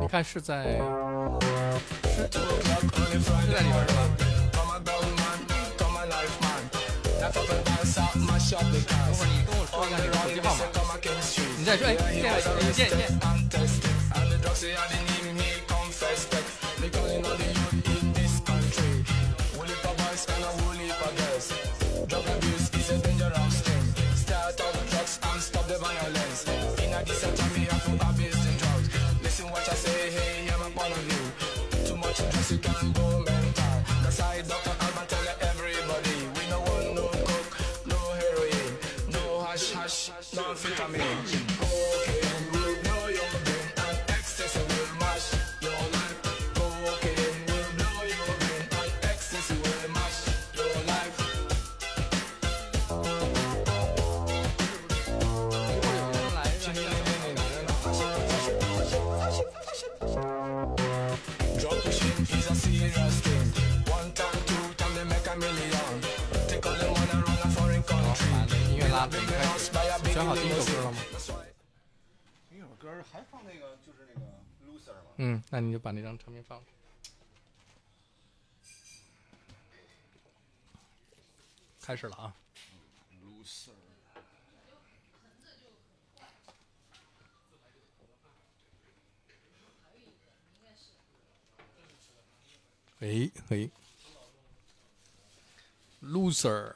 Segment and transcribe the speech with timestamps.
[0.00, 0.64] 你看是在
[2.04, 2.28] 是
[3.52, 4.00] 在里边是吧？
[4.86, 4.94] 等
[9.12, 10.60] 会儿你跟我说一下你的手机号码，
[11.58, 13.00] 你再说，哎，这样，你见见。
[22.08, 23.82] Drug abuse is a dangerous thing.
[24.14, 26.46] Start out drugs and stop the violence.
[26.84, 28.88] In a decent time, we have to abuse the drugs.
[29.22, 31.84] Listen what I say, hey, I'm a point of view.
[31.84, 33.82] Too much drugs, you can go mental.
[34.02, 34.74] That's why Dr.
[34.84, 36.16] Alban tell everybody.
[36.36, 37.56] We no want no coke,
[37.86, 38.78] no heroin,
[39.10, 41.35] no hash hash, no amphetamine.
[70.26, 70.98] 好第一首歌了吗
[72.50, 74.26] 那首歌还放那个就是那个
[74.66, 76.60] loser 吗，嗯，那你就把那张唱片放。
[81.80, 82.34] 开始了啊
[83.24, 83.70] ！loser。
[92.98, 93.70] 喂喂
[96.02, 96.74] ，loser，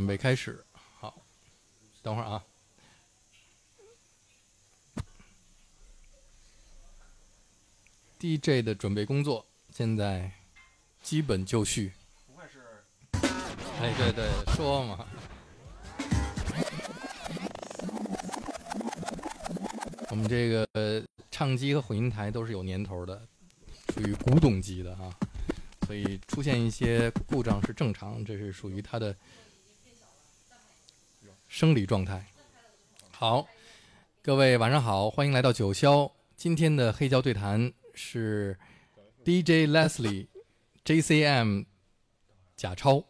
[0.00, 0.64] 准备开始。
[0.72, 1.14] 好，
[2.00, 2.42] 等会儿啊。
[8.18, 10.32] DJ 的准备工作现在
[11.02, 11.92] 基本就绪。
[12.26, 12.62] 不会是
[13.78, 15.06] 哎，对对，说嘛。
[20.08, 23.20] 我们这个呃唱机和混音台都是有年头的，
[23.92, 25.14] 属于古董级的啊，
[25.86, 29.14] 所以出现一些故障是正常，这是属于它的
[31.50, 32.24] 生理状态。
[33.10, 33.48] 好，
[34.22, 36.10] 各位晚上好，欢迎来到九霄。
[36.36, 38.56] 今天的黑胶对谈是
[39.24, 40.28] DJ Leslie、
[40.86, 41.66] JCM、
[42.56, 43.04] 贾超，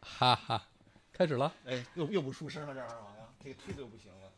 [0.00, 0.68] 哈哈，
[1.14, 1.50] 开始了。
[1.64, 4.30] 哎，又又不出声了，这玩意儿好像这个推的又不行了。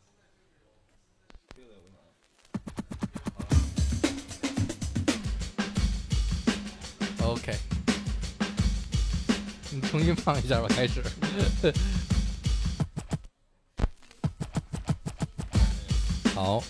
[7.21, 7.53] OK，
[9.73, 11.03] 你重新放一下吧，开始。
[16.37, 16.61] 好，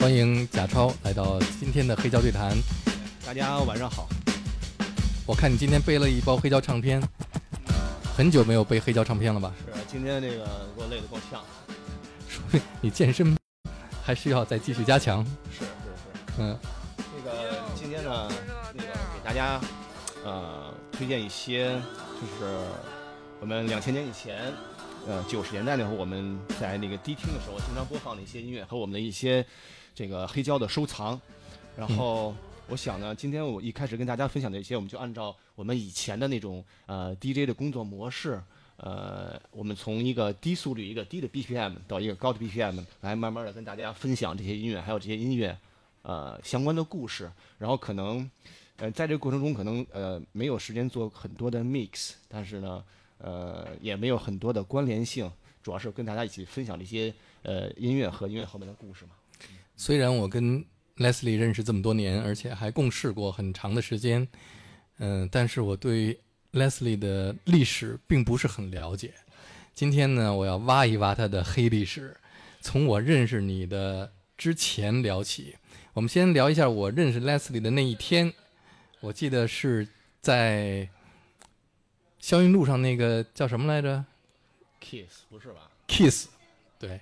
[0.00, 2.58] 欢迎贾超来到今天的黑胶对谈。
[3.24, 4.08] 大家晚上好，
[5.24, 7.00] 我看你今天背了一包黑胶唱片，
[8.16, 9.54] 很久没有背黑胶唱片了吧？
[9.64, 10.44] 是今天这个
[10.76, 11.40] 给我累得够呛，
[12.28, 13.36] 说明你健身
[14.02, 15.24] 还需要再继续加强。
[15.52, 16.32] 是是是。
[16.38, 16.58] 嗯，
[16.96, 18.28] 那个今天呢，
[18.74, 19.60] 那个给大家
[20.24, 21.80] 呃推荐一些，
[22.20, 22.58] 就是
[23.40, 24.52] 我们两千年以前，
[25.06, 29.44] 呃九十年代那会儿我们在那个迪厅的时候经常播放的一些音乐和我们的一些
[29.94, 31.20] 这个黑胶的收藏。
[31.76, 32.34] 然后
[32.68, 38.40] 我想呢，今天我一开始跟大家分享的一些，我们就按照我们以前的那种呃 DJ 的工作模式。
[38.82, 45.54] 呃，我们从一个低速率、一个低的 BPM 到一个高的 BPM，来慢慢的跟大家分享这些音乐，还有这些音乐
[46.00, 48.30] 呃相关的故事，然后可能
[48.78, 52.82] 呃在这个过程中可能呃没有时间做很多的 mix，但是呢
[53.22, 55.30] 呃也没有很多的关联性，
[55.62, 59.10] 主要是跟大家一起分享这些呃音乐和音乐后面的故事嘛。
[59.76, 60.64] 虽然我跟
[60.96, 64.26] Leslie 认识这么多年，而且还共事过很长的时间，
[64.98, 66.20] 嗯、但是我对
[66.52, 69.14] Leslie 的历史并不是很了解。
[69.72, 72.14] 今天呢，我要挖一挖他的黑历史，
[72.60, 75.56] 从我认识你的之前聊起。
[75.94, 78.32] 我们先聊一下我认识 Leslie 的那一天，
[79.00, 79.88] 我记得是
[80.20, 80.86] 在
[82.20, 84.04] 霄云路上那个叫什么来着
[84.80, 86.28] Kiss 不是吧？？Kiss，
[86.78, 87.00] 对，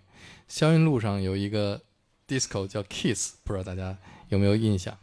[0.48, 1.80] 霄云路上有一个
[2.26, 3.96] disco 叫 Kiss，不知道大家
[4.28, 4.96] 有没有印象？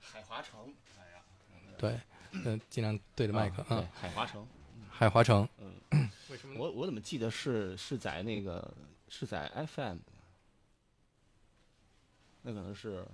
[0.00, 1.22] 海华城，哎呀，
[1.78, 1.98] 对，
[2.32, 4.46] 嗯、尽量对着麦克啊对，海华城。
[4.90, 5.48] 海华城。
[5.58, 8.72] 嗯， 为什么我我怎么记得是是在那个
[9.08, 9.96] 是在 FM，
[12.42, 13.04] 那可能是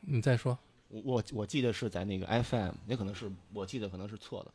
[0.00, 0.58] 你再说。
[0.88, 4.52] 我我我记得是在那个 FM，也可能是我记得可能是错的。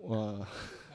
[0.00, 0.46] 我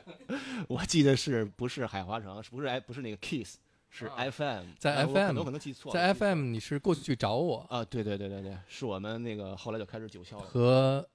[0.67, 2.41] 我记得是不是海华城？
[2.43, 3.55] 是不是哎，不是那个 Kiss，
[3.89, 11.07] 是啊 FM，在哎我可 FM 能记错了，在 FM 你是过去找我啊，对对对对对，是我们那个后来就开始九霄了，和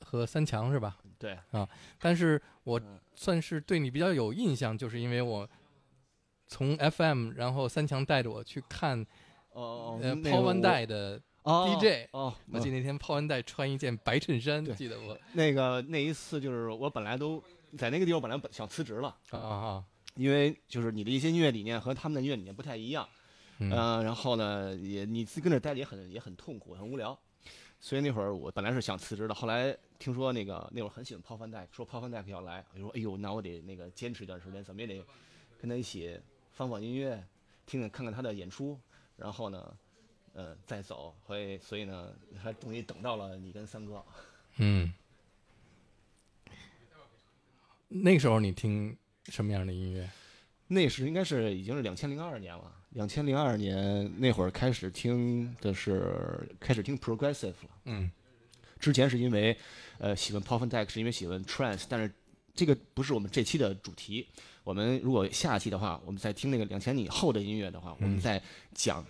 [0.00, 0.96] 和三强是吧？
[1.18, 1.68] 对啊，
[1.98, 5.48] 但是我嗯算是对你比较有印象，就是因为我
[6.46, 9.00] 从 FM，然后三强带着我去看
[9.50, 14.74] 哦哦，呃抛完我带的哦 DJ 哦，我记得那天抛完带穿一件白衬衫，对。
[14.74, 15.16] 记得我。
[15.32, 17.40] 那个那一次就是我本来都
[17.78, 19.84] 在那个地方，本来本想辞职了，啊啊，
[20.16, 23.08] 因为就是你的一些音乐理念和他们的音乐理念不太一样，
[23.58, 23.70] 嗯。
[23.72, 27.16] 嗯、然后呢，也你自己跟这待着也很也很痛苦，很无聊，
[27.78, 35.00] 所以那会儿我本来是想辞职的，后来听说那个那会儿很喜欢泡饭戴，说泡饭戴克要来，我就说哎呦，那我得那个坚持一段时间，怎么也得
[35.60, 36.18] 跟他一起
[36.50, 37.24] 放放音乐，
[37.66, 38.76] 听听看看他的演出，
[39.16, 39.72] 然后呢，
[40.36, 44.04] 呃，再走，所以所以呢，还终于等到了你跟三哥，
[44.58, 44.92] 嗯。
[47.88, 48.94] 那个时候你听
[49.26, 50.08] 什么样的音乐？
[50.68, 57.70] 那时应该是已经是两千零二年了，两千零二年那会儿开始听的是开始听 progressive 了。
[57.84, 58.10] 嗯
[58.78, 59.56] 之前是因为
[59.98, 62.12] 呃喜欢 Pop and Deck，是因为喜欢 trance，但是
[62.54, 64.28] 这个不是我们这期的主题。
[64.64, 68.42] 我们如果下期的话，我们再听那个两千年以后的音乐的话，我们再
[68.74, 69.02] 讲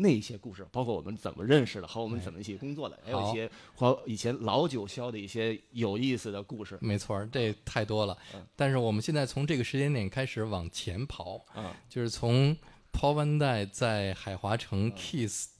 [0.00, 8.46] 那些故事，包括我们怎么认识的，和我们怎么一起工作的，还有一些和以前老九霄的一些有意思的故事没错儿，这太多了嗯。
[8.56, 11.76] 但是我们现在从这个时间点开始往前跑，啊。
[11.88, 12.56] 就是从
[12.92, 15.50] 抛完带在海华城 Kiss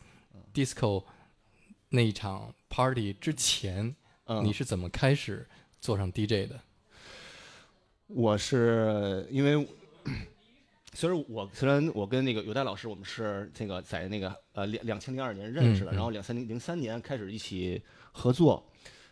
[0.54, 1.04] Disco
[1.90, 3.94] 那一场 party 之前，
[4.24, 5.48] 嗯，你是怎么开始
[5.80, 6.60] 做上 DJ 的？
[8.06, 9.68] 我是因为，
[10.92, 15.96] 虽然我虽然我跟那个有代老师，我们是这个在那个呃两两千零二年认识的，嗯嗯。
[15.96, 17.80] 然后两三零零三年开始一起
[18.12, 18.64] 合作，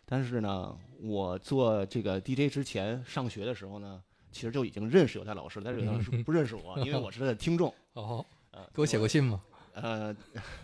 [0.04, 4.02] 但是呢，我做这个 DJ 之前上学的时候呢，
[4.32, 9.40] 其实就已经认识有代老师，但是有代老师不认识我， 因为我是他的听众，哦，呃，给我写过信吗？
[9.74, 10.14] 呃，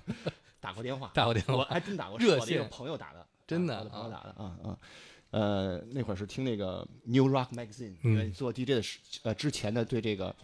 [0.59, 1.55] 打过电话，打过电话。
[1.55, 1.65] 我？
[1.65, 4.79] 还真打过，热是我朋友打的，真的啊我的朋友啊打的啊啊。
[5.31, 10.35] 呃，那会儿是听那个 New Rock Magazine，因为嗯做 DJ 的时呃之前的，对这个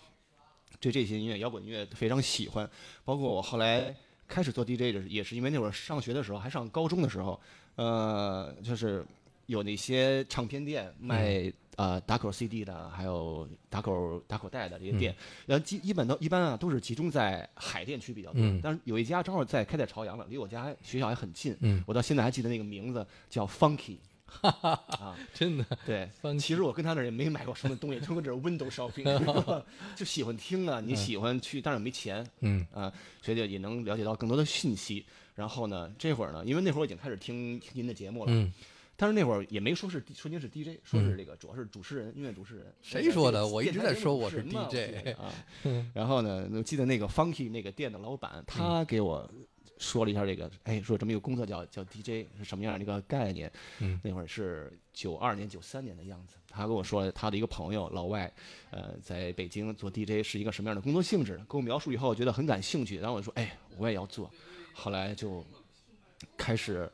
[0.81, 2.69] 对这些音乐摇滚音乐非常喜欢，
[3.05, 3.95] 包括我后来
[4.27, 7.39] 开始做 DJ 的，也是因为那会儿上学的时候，还上高中的时候，
[7.77, 9.05] 呃，就是
[9.47, 15.15] 有那些唱片店卖呃打口 CD 的，还有打口打口袋的这些店，
[15.47, 18.61] 然后基一般都一般啊都是集中在海淀区比较多，嗯。
[18.63, 23.97] 但是有一家正好在开在朝阳了，离我家学校还很近，嗯，我到现在还记得那个名字叫 Funky，
[24.43, 29.63] 啊，真的，对其实我跟他那儿也没买过什么东西，就跟这儿 window shopping，
[29.97, 32.67] 就喜欢听啊，你喜欢去，但是没钱嗯。
[32.73, 32.93] 啊，
[33.23, 35.05] 所以就也能了解到更多的信息。
[35.35, 38.53] 然后呢，这会儿呢，因为那会儿我已经开始听听您的节目了，嗯，
[38.97, 42.67] 但是那会儿也没说是说您是 DJ，说是这个主要是主持人，音乐主持人。
[42.83, 43.47] 谁说的？
[43.47, 45.33] 我一直在说我是 DJ 啊。
[45.95, 49.31] 然后呢，我记得那个 Funky 那个店的老板，他给我
[49.81, 53.51] 说了一下这个，哎，说这么一个工作叫叫 DJ 是什么样的一个概念。
[53.79, 56.37] 嗯那会儿是九二年、九三年的样子。
[56.49, 58.31] 他跟我说他的一个朋友老外，
[58.71, 62.99] 呃，在北京做 DJ 是一个什么样的工作性质，跟我描述以后，我觉得很感兴趣。
[62.99, 64.31] 然后我说，哎，我也要做。
[64.75, 65.45] 后来就
[66.37, 66.91] 开始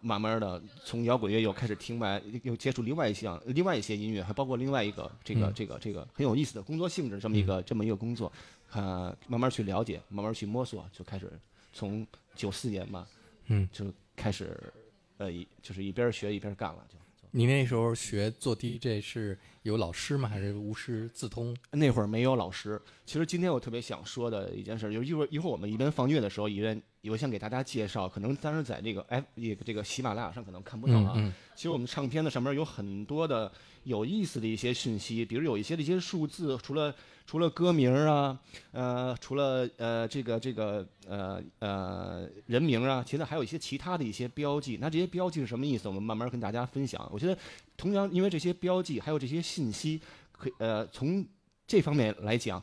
[0.00, 8.32] 慢慢的从摇滚乐又开始听外，又接触另外一项另外一些音乐，还包括另外一个这个嗯这个这个很有意思的工作性质这么一个这么一个工作，
[8.72, 11.30] 呃，慢慢去了解，慢慢去摸索，就开始
[11.72, 13.06] 从九四年吧，
[13.46, 14.72] 嗯，就开始
[15.18, 16.96] 呃一就是一边学一边干了，就。
[17.32, 20.28] 你那时候学做 DJ 是有老师吗？
[20.28, 21.56] 还是无师自通？
[21.70, 22.80] 那会儿没有老师。
[23.06, 31.12] 其实今天我特别想说的一件事，就是一会儿一会儿我们一边放乐的时候，一边我想给大家介绍，可能当时在这个哎这个这个喜马拉雅上可能看不到啊。
[31.16, 33.50] 嗯嗯其实我们唱片的上面有很多的
[33.84, 36.94] 有意思的一些讯息，比如有一些的一些数字，除了
[37.26, 38.38] 除了歌名啊，
[38.72, 44.78] 呃，除了呃这个这个呃呃人名啊，其实还有一些其他的一些标记。
[44.80, 45.86] 那这些标记是什么意思？
[45.88, 47.08] 我们慢慢跟大家分享。
[47.12, 47.38] 我觉得
[47.76, 50.00] 同样因为这些标记还有这些信息，
[50.32, 51.24] 可以呃从
[51.66, 52.62] 这方面来讲，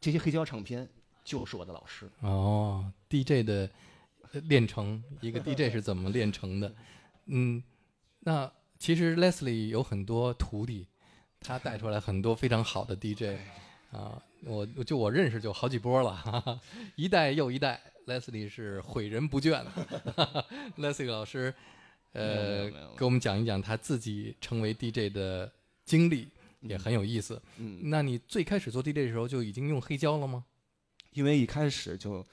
[0.00, 0.88] 这些黑胶唱片
[1.24, 2.08] 就是我的老师。
[2.20, 3.70] 哦，DJ 的
[4.32, 6.74] 呃练成，一个 DJ 是怎么练成的？
[7.26, 7.62] 嗯，
[8.20, 10.86] 那其实 Leslie 有很多徒弟，
[11.40, 13.38] 他带出来很多非常好的 DJ
[13.92, 16.60] 啊，我就我认识就好几波了，哈哈，
[16.96, 19.62] 一代又一代，Leslie 是诲人不倦。
[19.62, 20.44] 哈 哈
[20.78, 21.54] Leslie 老师，
[22.12, 25.52] 呃给我们讲一讲他自己成为 DJ 的
[25.84, 26.28] 经历，
[26.62, 27.40] 也很有意思。
[27.58, 30.44] 嗯，那你最开始做 DJ 的时候就已经用黑胶了吗？
[31.12, 32.24] 因为一开始就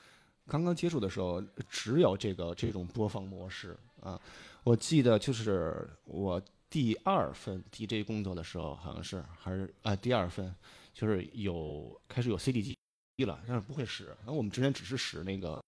[0.48, 4.20] 刚刚接触的时候，只有这个这种播放模式啊。
[4.64, 10.54] 我记得就是我第二份 DJ 工作的时候，好像是还是啊、第二份，
[10.94, 12.78] 就是有开始有 CD 机
[13.26, 14.06] 了，但是不会使。
[14.20, 15.62] 然后我们之前只是使那个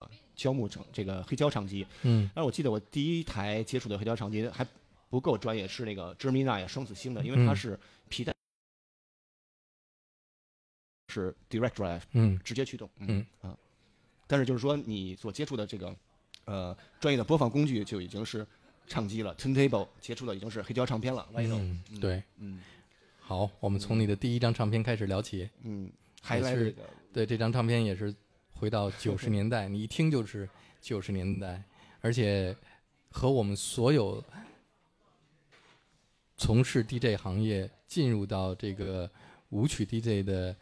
[0.00, 4.66] 呃胶木唱这个黑胶唱机，嗯但是我记得我第一台接触的黑胶唱机还
[5.10, 7.78] 不够专业，是那个 Germina 双子星的，因为它嗯是
[8.08, 8.34] 皮带，
[11.12, 12.88] 是 Direct Drive 嗯直接驱动。
[12.98, 13.56] 嗯啊，
[14.26, 15.94] 但是就是说你所接触的这个
[16.46, 18.46] 呃专业的播放工具就已经是
[18.86, 21.28] 唱机了，turntable 接触的已经是黑胶唱片了。
[21.32, 22.60] 来嗯，对，嗯
[23.20, 25.48] 好，我们从你的第一张唱片开始聊起。
[25.62, 25.90] 嗯，
[26.20, 26.74] 还是
[27.12, 28.14] 对，这张唱片也是
[28.52, 30.48] 回到九十年代，你一听就是
[30.80, 31.62] 九十年代，
[32.00, 32.54] 而且
[33.10, 34.22] 和我们所有
[36.36, 39.08] 从事 DJ 行业进入到这个
[39.50, 40.54] 舞曲 DJ 的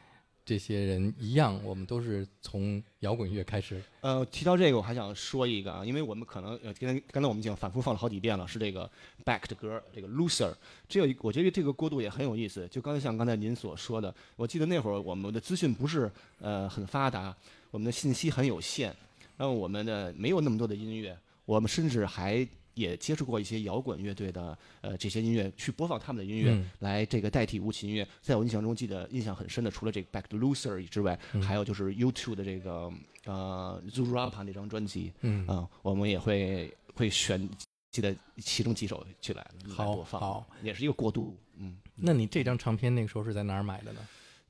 [0.51, 3.81] 这些人一样，我们都是从摇滚乐开始。
[4.01, 8.91] 呃，提到这个，我还想说一个啊，因为我们可能呃，刚才刚才我们已经反复放了好几遍了，是这个
[9.25, 10.53] Back 的歌，这个 Loser，
[10.89, 12.67] 这有一我觉得这个过渡也很有意思。
[12.67, 17.33] 就刚才像刚才您所说的，我记得那会儿我们的资讯不是呃很发达，
[17.71, 18.93] 我们的信息很有限，
[19.37, 28.07] 然后我们的没有那么多的音乐，我们甚至还也接触过一些摇滚乐队的呃这些音乐，去播放他们的音乐，嗯来这个代替舞曲音乐。
[28.23, 32.93] 在我印象中，记得印象很深的，除了这个 Back to Loser 之外，嗯还有就是 YouTube 的这个
[33.25, 37.49] 呃 Zurapa 那张专辑嗯，啊、我们也会会选
[37.91, 39.47] 记得其中几首去来
[39.77, 41.37] 播放，好，也是一个过渡。
[41.59, 44.01] 嗯，那你这张唱片那个时候是在哪儿买的呢？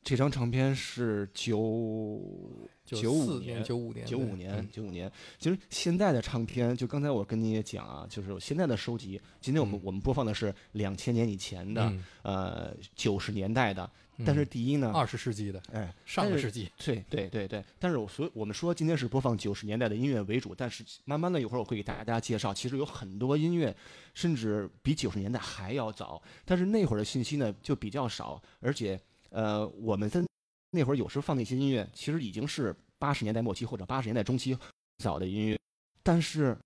[0.02, 1.59] 这张唱片是九
[2.85, 5.11] 九五四年、九五年、九五年，九五年。
[5.38, 9.21] 其实现在的唱片，就刚才我跟你也讲啊，就是现在的收集。
[9.40, 13.88] 今天我们、嗯我们播放的是两千年以前的，嗯呃，九十年代的。
[14.23, 23.75] 但是嗯第一呢，二十世纪的，哎，上个世纪，对对对对，但是我所以我们说今天是播放九十年代的音乐为主，但是慢慢的一会儿我会给大家介绍，其实有很多音乐
[24.12, 30.22] 甚至比九十年代还要早，但是那会儿的信息呢就比较少，而且呃我们在
[30.70, 34.56] 那会儿有时候放那些音乐，其实已经是八十年代末期或者八十年代中期
[34.99, 35.58] 早的音乐，
[36.02, 36.56] 但是。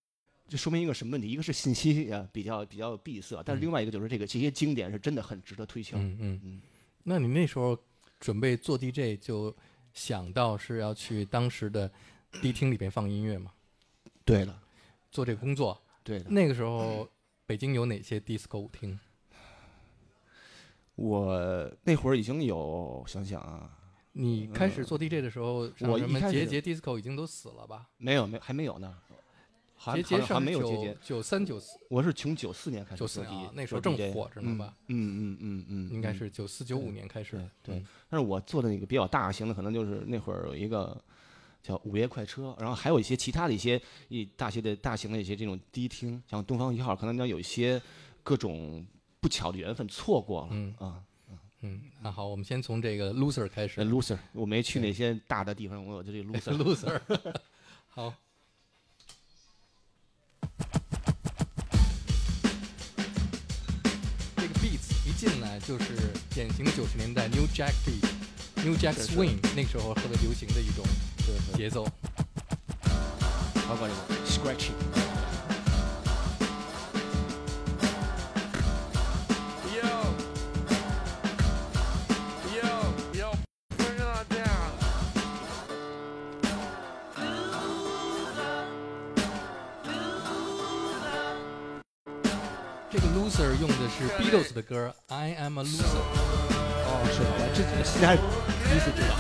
[0.47, 1.27] 这说明一个什么问题？
[1.31, 5.97] 一个是信息啊比较比较闭塞，但是嗯另外一个就是这个这些经典是真的很值得推敲。
[5.97, 6.63] 嗯嗯嗯
[7.03, 7.77] 那你那时候
[8.21, 9.57] 准备做 DJ 就
[9.95, 11.91] 想到是要去当时的
[12.43, 13.53] 迪厅里边放音乐吗？
[14.23, 14.63] 对了，
[15.11, 16.29] 做这个工作，对的。
[16.29, 17.09] 那个时候
[17.47, 19.01] 北京有哪些 disco 舞厅？
[20.97, 23.71] 我那会儿已经有想想啊，
[24.13, 27.89] 你开始做 DJ 的时候，我什么一开始节节 disco 已经都死了吧？
[27.97, 28.97] 没有没还没有呢，
[29.75, 34.73] 还节节上好像还没有节节，九三九四我是从九四年开始做 DJ，那时候正火着呢吧？
[34.87, 37.85] 嗯嗯嗯嗯嗯，应该嗯是九四九五年开始对。
[38.09, 40.97] 但是我做的那个比较大型的，可能就是那会儿有一个
[41.61, 47.83] 叫午夜快车，然后还有一些其他的一些一大些的大型的一些这种迪厅，像东方一号，可能要有一些
[48.23, 48.87] 各种
[49.25, 50.49] 不巧的缘分错过了。
[50.51, 51.01] 嗯啊，
[51.63, 53.91] 嗯，那好，我们先从这个 loser 开始那。
[53.91, 56.59] loser，我没去对那些大的地方，我就这 loser。
[56.59, 57.01] loser，
[57.89, 58.13] 好。
[64.37, 70.85] 这个 beats 一进来就是典型的九十年代 New Jack beat，New Jack Swing，那个时候特别流行的一种
[71.55, 71.89] 节奏。
[73.67, 74.94] 包括这个 scratching。
[93.25, 95.67] Loser 用的是 Beatles 的歌《I Am a Loser》。
[96.85, 97.49] 哦，是的？
[97.55, 99.17] 这现在第一次知道。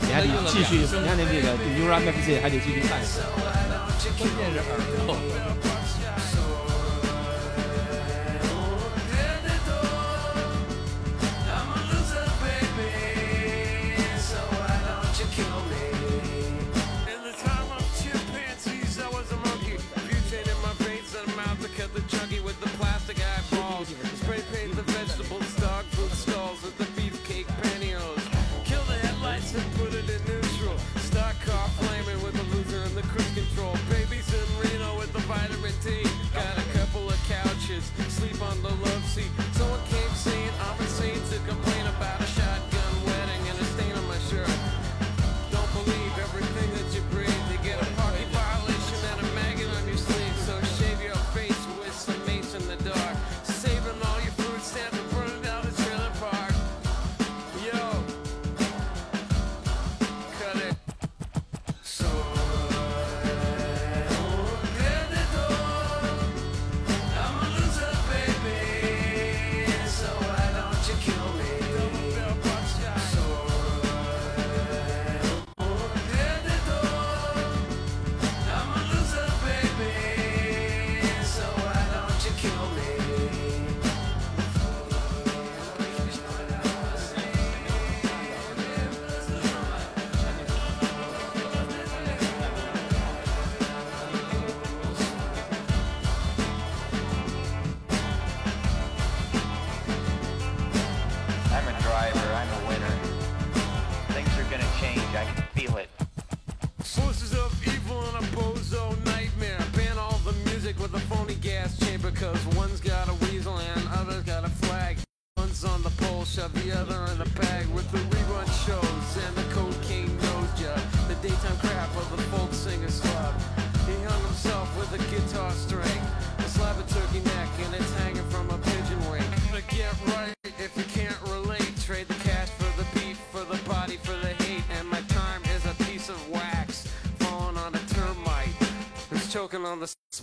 [0.00, 2.98] 你还得继续，你看那这个 New Rock Magazine 还得继续看。
[4.18, 4.66] 关键是耳
[5.06, 5.69] 朵。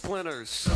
[0.07, 0.69] Pierce.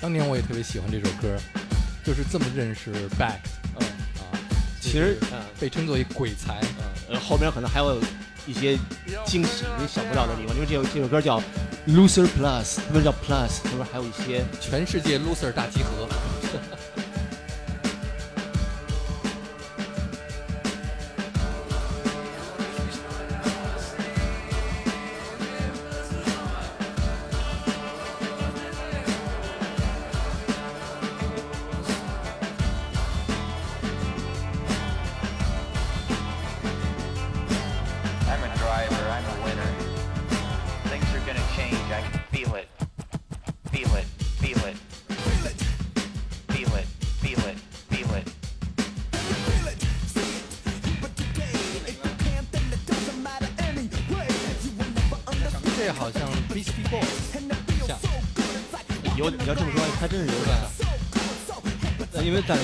[0.00, 1.38] 当年我也特别喜欢这首歌，
[2.04, 3.38] 就是这么认识 Back
[3.76, 3.86] 嗯，
[4.18, 4.34] 啊。
[4.80, 6.60] 其实就是嗯被称作一鬼才，
[7.08, 7.96] 呃，后面可能还有
[8.48, 8.76] 一些
[9.24, 11.40] 惊喜你想不到的地方，因为这首这首歌叫
[11.86, 16.08] Loser Plus，不是叫 Plus，是不是还有一些全世界 loser 大集合。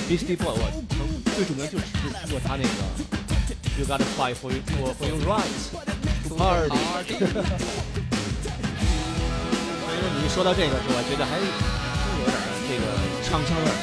[0.09, 0.65] Beastie Boy，我
[1.37, 2.69] 最著名就是听过他那个
[3.77, 5.69] You Gotta Fight for You for for Your Rights
[6.27, 6.73] to Party。
[7.05, 7.13] 所
[9.93, 11.45] 以说你一说到这个，我觉得还真
[12.17, 12.33] 有点
[12.65, 12.85] 这个
[13.23, 13.77] 唱腔味儿。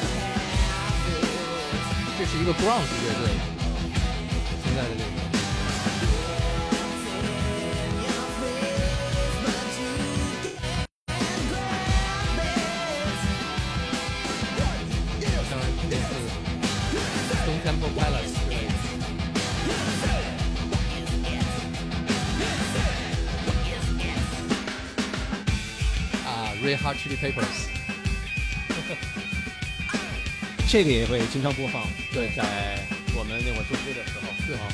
[2.18, 3.30] 这是一个 g r o u n d 乐队，
[27.06, 27.70] Chili Peppers，
[30.68, 31.86] 这个也会经常播放。
[32.12, 32.80] 对，在
[33.14, 34.66] 我们那会儿做歌的时候，对啊，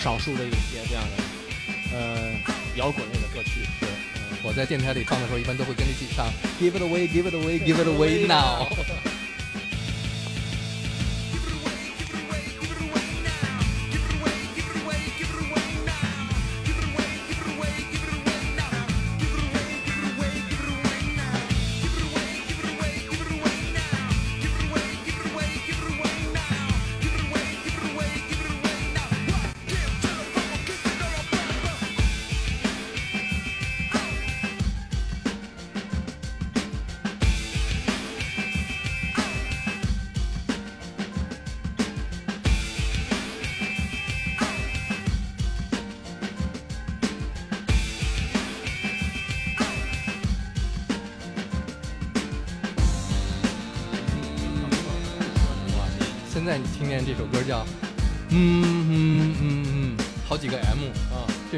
[0.00, 2.30] 少数的一些这样的呃
[2.76, 3.66] 摇滚类的歌曲。
[3.80, 6.26] 对，嗯我在电台里放的时候，一般都会跟着一起唱
[6.60, 8.68] Give it away, give it away, give it away now。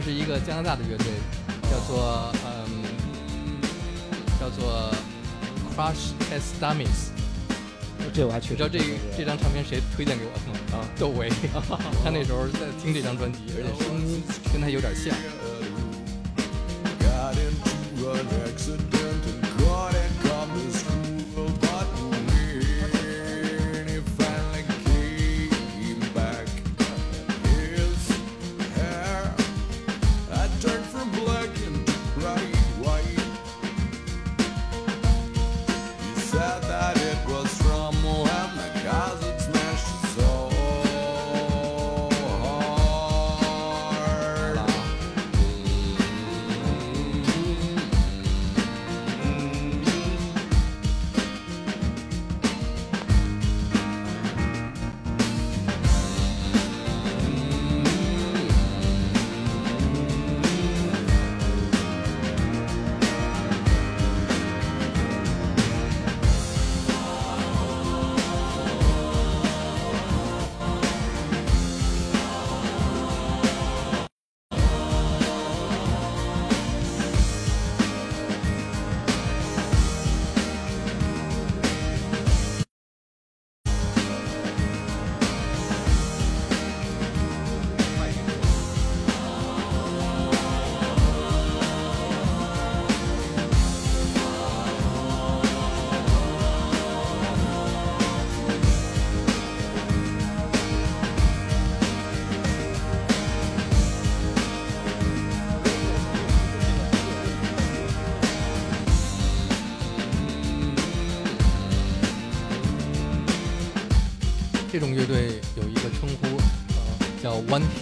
[0.03, 1.07] 是一个加拿大的乐队，
[1.71, 2.83] 叫做嗯，
[4.41, 4.91] 叫做
[5.75, 7.11] Crush Test Dummies。
[8.13, 8.79] 这我还确实你知道这
[9.17, 10.59] 这张唱片谁推荐给我的吗？
[10.77, 11.31] 啊窦唯，
[12.05, 15.15] 他那时候在听这张专辑，而且声音跟他有点像。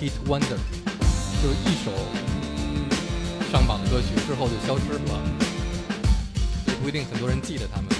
[0.01, 0.57] Hit Wonder，
[1.43, 1.93] 就是一首
[3.53, 4.99] 上榜的歌曲之后就消失了，
[6.69, 7.91] 也不一定很多人记得他们。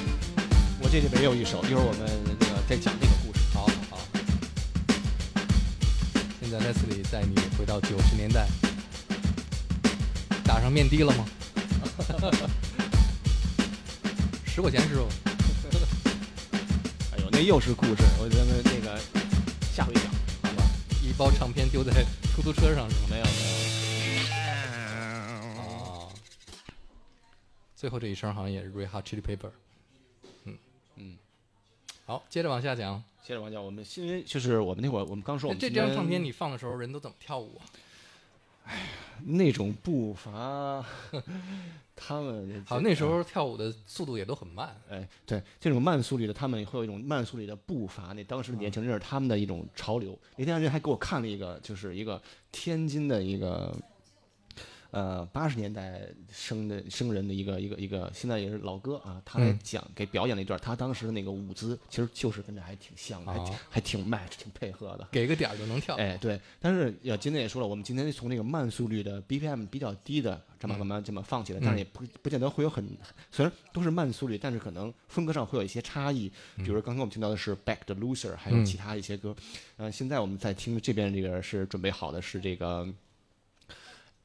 [0.81, 3.41] 我这里边也有一首，一会儿我们那个再讲这个故事。
[3.53, 3.99] 好好，
[6.41, 8.49] 现在 Leslie 带你回到九十年代，
[10.43, 11.27] 打上面的了吗？
[14.47, 15.05] 十块钱师傅。
[17.13, 18.33] 哎呦，那又是故事，我咱们那个下回讲，好吧？
[18.33, 18.35] 一
[21.21, 21.93] 包唱片丢在
[22.35, 23.09] 出租车上是吗？
[23.11, 23.35] 没有没有。
[25.61, 26.11] 哦，
[27.77, 29.51] 最后这一声好像也是 Red Hot Chili Pepper。
[30.45, 30.57] 嗯
[30.97, 31.19] 嗯，
[32.07, 33.05] 好，接着往下讲。
[33.23, 37.69] 接着往讲，我们因为就是我们那会儿，我们刚说我们这张唱片你放的时候，人都怎么跳舞啊？
[39.25, 40.85] 那种步伐，
[41.95, 44.75] 他们好，那时候跳舞的速度也都很慢。
[44.89, 48.13] 哎，对这种慢速率的，他们会有一种慢速率的步伐。
[48.13, 50.19] 那当时的年轻人是他们的一种潮流。
[50.37, 53.77] 那天人还给我看了一个，就是一个天津的一个，
[54.91, 59.23] 呃，八十年代生的生人的一个一个一个，现在也是老哥啊。
[59.25, 65.09] 他来嗯讲给表演了一段，他当时的那个舞姿，其实就是跟这还挺像的，还挺哦还挺 match，挺配合的。
[65.13, 65.97] 给个点儿就能跳。
[65.97, 72.85] 哎，对，但是要今天也说了，我们今天从这个慢速率的 BPM 比较低的这么慢慢这么放起来，但是也不不见得会有很，
[73.31, 76.31] 虽然都是慢速率，但是可能风格上会有一些差异。
[76.57, 79.35] 比如刚刚我们听到的是 Back the Loser，还有嗯其他一些歌。
[79.77, 82.87] 嗯、现在我们在听这边这个是准备好的是这个，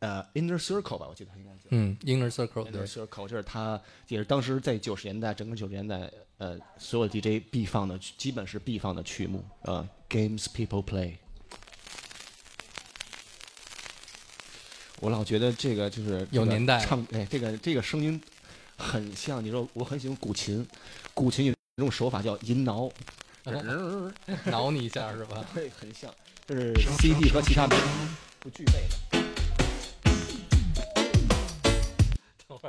[0.05, 1.63] 呃，Inner Circle 吧，我记得它应该叫。
[1.69, 11.15] 嗯，Inner Circle Inner Circle，这是他也是当时在九十年代，整个九十年代，呃，所有 DJ 必放的，基本是必放的曲目，呃，Games People Play。
[14.99, 18.21] 我老觉得这个就是有年代唱哎，这个这个声音
[18.77, 20.65] 很像，你说我很喜欢古琴，
[21.15, 22.89] 古琴有一种手法叫银挠，
[24.45, 25.43] 挠你一下是吧？
[25.55, 26.13] 对很像，
[26.45, 27.75] 这是 CD 和其他不
[28.39, 29.14] 不具备的。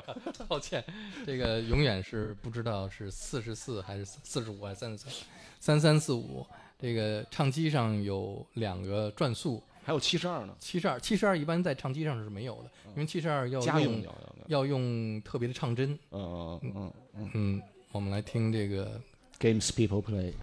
[0.49, 0.85] 抱歉，
[1.25, 5.13] 这个永远是不知道是四十四还是四十五还是三十三，
[5.61, 6.47] 三三四五。
[6.79, 14.15] 这个唱机上有两个转速，还有七十二呢，七十二，七十二一般在唱机上是没有的，因为七十二要家用用
[14.49, 15.99] 要用特别的唱针。
[16.11, 19.01] 嗯嗯嗯嗯嗯，我们来听这个
[19.41, 20.35] ，Games People Play，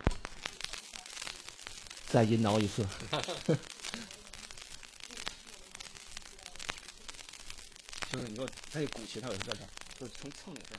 [2.07, 2.83] 再引导一次。
[8.13, 9.57] 就是你说它这鼓起它有这这，
[9.99, 10.69] 就是从蹭的事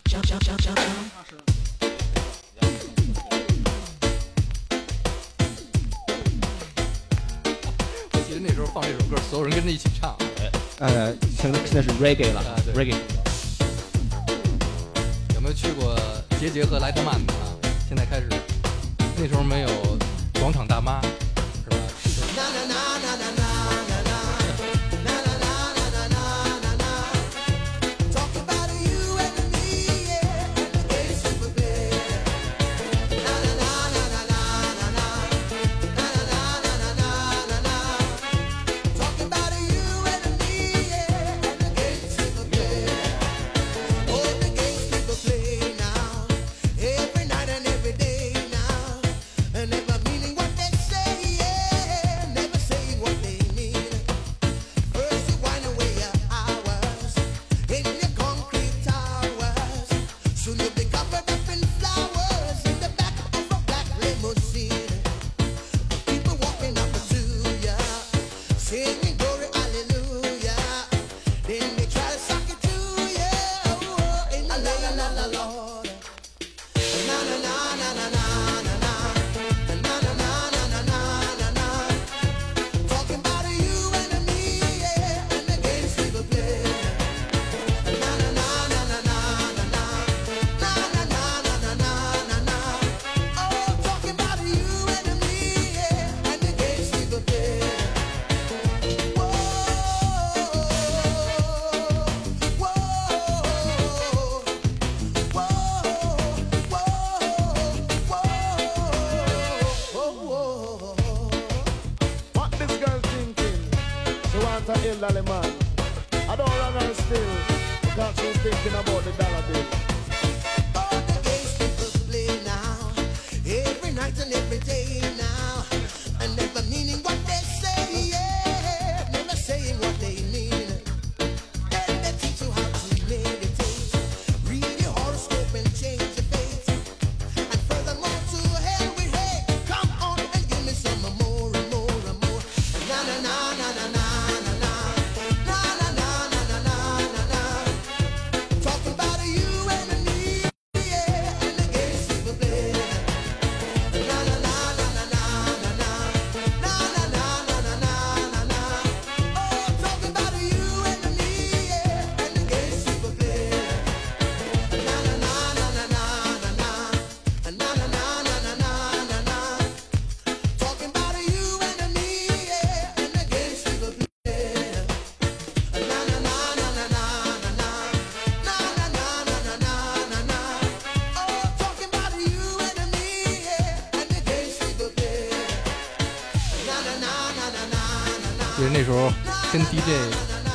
[1.35, 1.43] 儿。
[8.13, 10.17] 我记得那时候放这首歌，所有人跟着一起唱。
[10.79, 12.95] 呃，现在现在是 Reggae 了啊对，Reggae。
[15.35, 15.99] 有没有去过
[16.39, 17.59] 杰杰和莱特曼的啊？
[17.89, 18.29] 现在开始，
[19.19, 19.99] 那时候没有
[20.35, 21.77] 广场大妈，是吧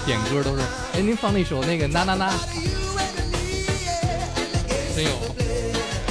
[0.06, 0.62] 点歌都是，
[0.93, 2.32] 哎，您放那首那个那那那，
[4.95, 5.10] 真有。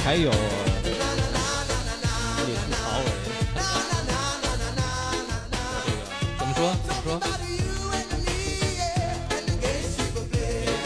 [0.03, 0.35] 还有李
[2.55, 3.29] 吐槽我这
[5.91, 5.93] 个。
[6.39, 6.59] 怎么说？
[6.87, 7.07] 怎么说？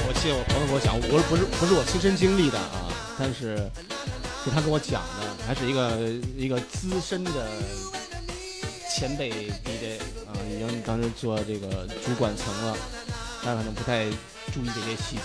[0.05, 3.55] 我记得我朋友给我讲，我不是不是我亲身经历的啊，但是
[4.43, 5.97] 是他跟我讲的，还是一个
[6.35, 7.47] 一个资深的
[8.93, 9.29] 前辈
[9.63, 10.01] DJ，
[10.49, 12.77] 已经当时做这个主管层了，
[13.43, 14.05] 他可能不太
[14.53, 15.21] 注意这些细节，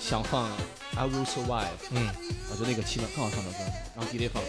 [0.00, 0.50] 想放
[0.96, 2.08] I Will Survive，嗯，
[2.50, 3.58] 我觉得那个气氛，刚好唱首歌，
[3.96, 4.42] 然后 DJ 放，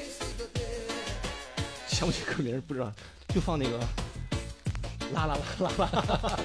[1.87, 2.91] 想不起歌名不知道，
[3.33, 3.77] 就放那个
[5.13, 6.39] 啦啦啦啦啦。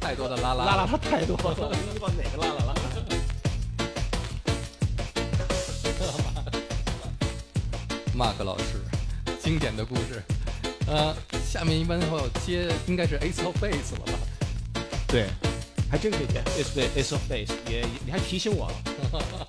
[0.00, 1.60] 太多的啦啦啦啦他太多了，不知
[2.00, 2.74] 道哪个拉拉拉。
[8.16, 8.80] Mark 老师
[9.40, 10.22] 经典的故事。
[10.86, 11.14] 呃，
[11.50, 14.18] 下面一般会有接，应该是 Ace of Base 了吧？
[15.06, 15.24] 对，
[15.90, 18.74] 还真可以接 It's the It's of Base，也也你还提醒我了。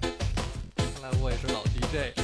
[0.00, 2.17] 看来我也是老 DJ。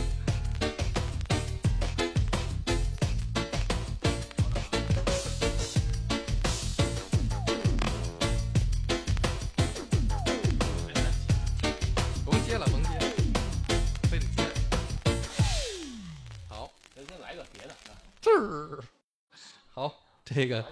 [20.34, 20.64] 这个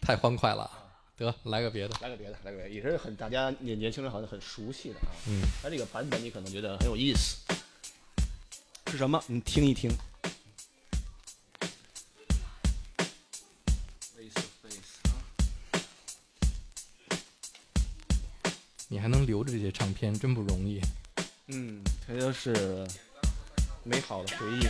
[0.00, 0.68] 太欢快了，
[1.16, 1.94] 得来个别的。
[2.00, 5.06] 来个别的，来个别的，也是很大家年年轻人好像很熟悉的啊。
[5.28, 7.36] 嗯，它这个版本你可能觉得很有意思，
[8.90, 9.22] 是什么？
[9.28, 9.88] 你听一听。
[18.88, 20.80] 你还能留着这些唱片，真不容易。
[21.48, 22.84] 嗯，这就是
[23.84, 24.66] 美好的回忆。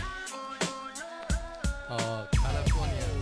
[1.89, 2.99] 哦，California。
[2.99, 3.14] 这个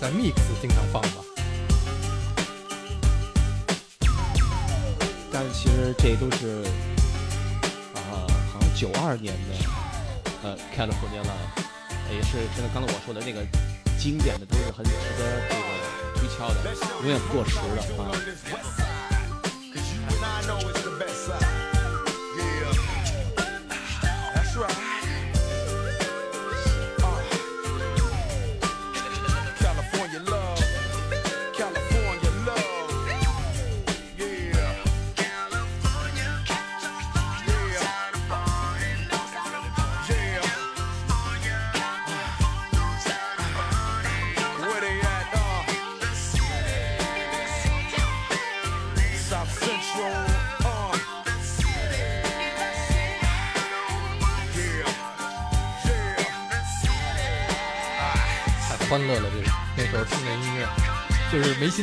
[0.00, 1.24] 在 Mix 经常放吧？
[5.32, 6.62] 但是其实这都是
[7.94, 9.54] 啊、好像九二年的
[10.44, 13.44] 呃 California Love，也是真的刚才我说的那个
[13.98, 15.62] 经典的，都是很值得这个
[16.14, 16.54] 推敲的，
[17.02, 17.60] 永远不过时的
[18.02, 18.77] 啊。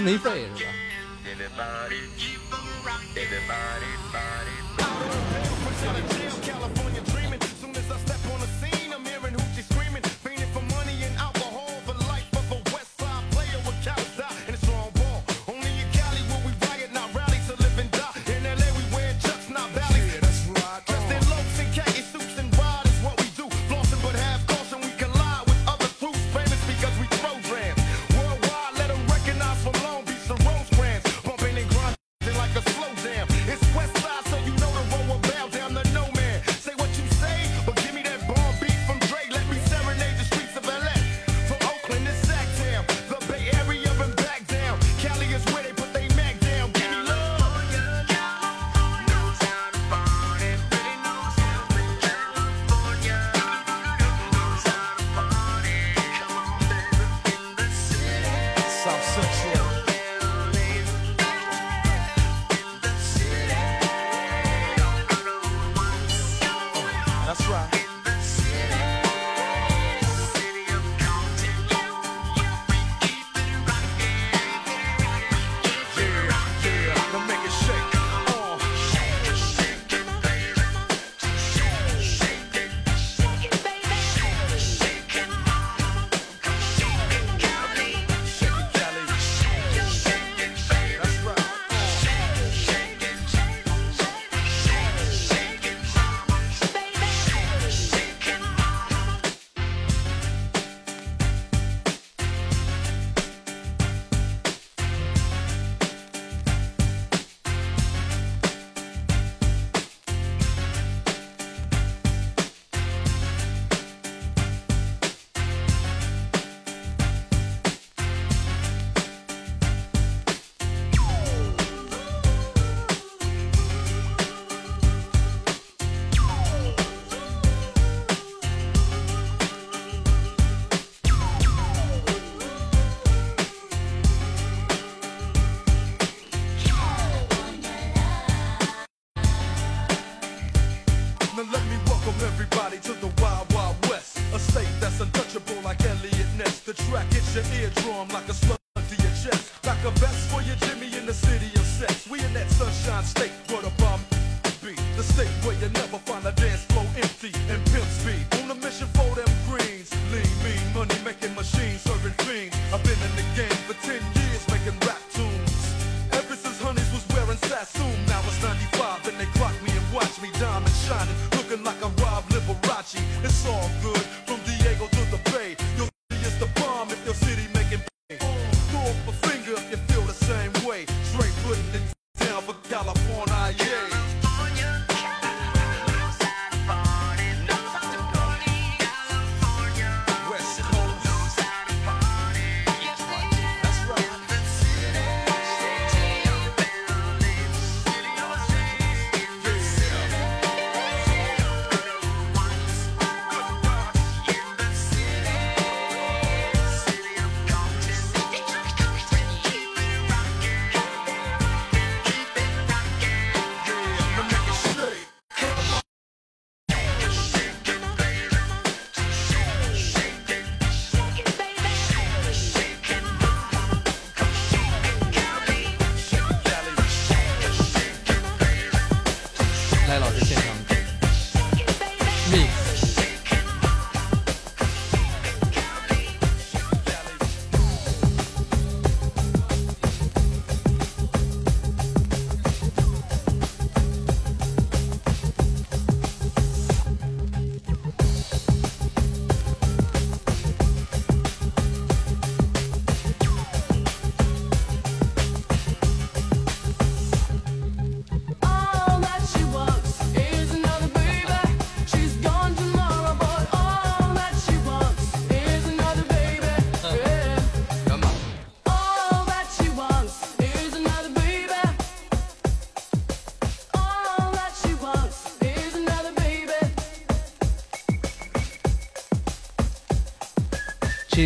[0.06, 0.85] 没费，是吧？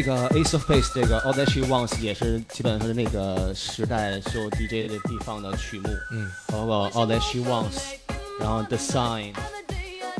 [0.01, 7.39] 这个 Ace of Base 这个 All That She Wants 也是基本上是那个时代受 DJ 的地方的曲目，嗯，包括 All That She
[7.39, 7.81] Wants，
[8.39, 9.33] 然后 The Sign，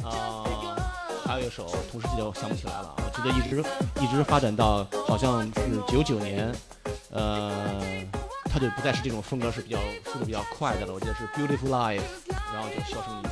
[0.03, 0.43] 啊、
[1.25, 3.63] 还有一首，同时记得我想不起来了，我记得一直
[4.01, 6.53] 一直发展到好像是九九年，
[7.11, 7.81] 呃，
[8.51, 9.79] 它就不再是这种风格，是比较
[10.11, 12.01] 速度比较快的了，我记得是 Beautiful Life，
[12.53, 13.23] 然后就销声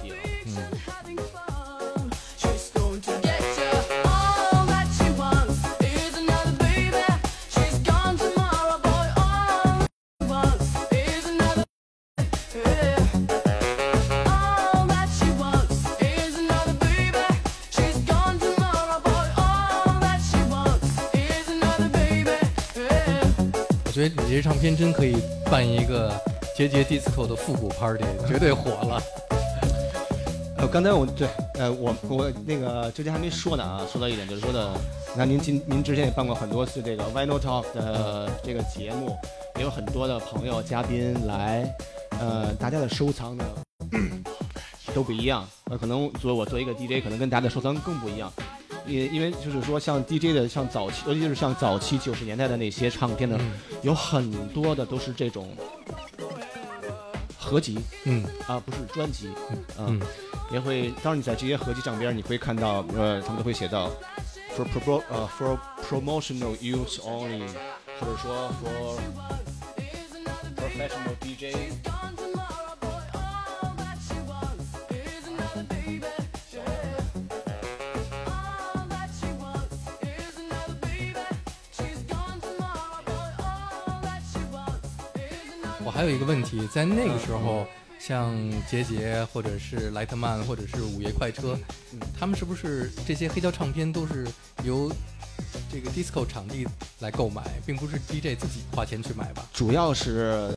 [24.67, 25.15] 天真可以
[25.49, 26.13] 办一个
[26.53, 29.01] 节节 disco 的复古 party，绝对火了。
[30.57, 34.73] 呃，刚才我对，呃，我我那个之前还没说呢啊，说到一点就是说的，
[35.13, 39.15] 你看您今您之前也办过很多次这个 Vinyl Talk 的这个节目，
[39.55, 41.73] 也有很多的朋友嘉宾来，
[42.19, 43.45] 呃，大家的收藏呢
[44.93, 48.29] 都不一样，呃，可能作为我作为一个 DJ，可能跟大家的收藏更不一样。
[48.87, 53.51] 也因为就是说，像 DJ 的，像早期，尤其是像早期九十年代的那些唱片呢，嗯
[53.83, 55.55] 有很多的都是这种
[57.37, 59.29] 合集，嗯啊，不是专辑，
[59.77, 59.99] 嗯
[60.51, 63.89] 也会，当然你在这些合集上边，你会看到，呃，他们都会写到
[64.55, 65.57] for pro 呃 for
[65.87, 67.45] promotional use only，
[67.99, 68.97] 或者说 for
[70.55, 72.06] professional DJ。
[85.97, 87.65] 还有一个问题，在那个时候，
[87.99, 88.31] 像
[88.69, 91.57] 杰杰或者是莱特曼或者是午夜快车，
[92.15, 94.27] 他们是不是这些黑胶唱片都是
[94.63, 94.91] 由
[95.71, 96.67] 这个 disco 场地
[96.99, 99.43] 来购买，并不是 DJ 自己花钱去买吧？
[99.51, 100.55] 主要是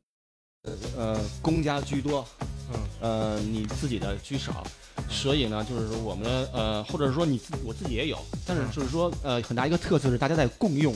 [0.94, 2.28] 呃公家居多，
[2.74, 2.80] 嗯。
[3.00, 4.62] 呃你自己的居少，
[5.08, 10.94] 所以呢，就是说我们呃或者说你自我自己也有，但是就是说呃很大一个特色是大家在共用，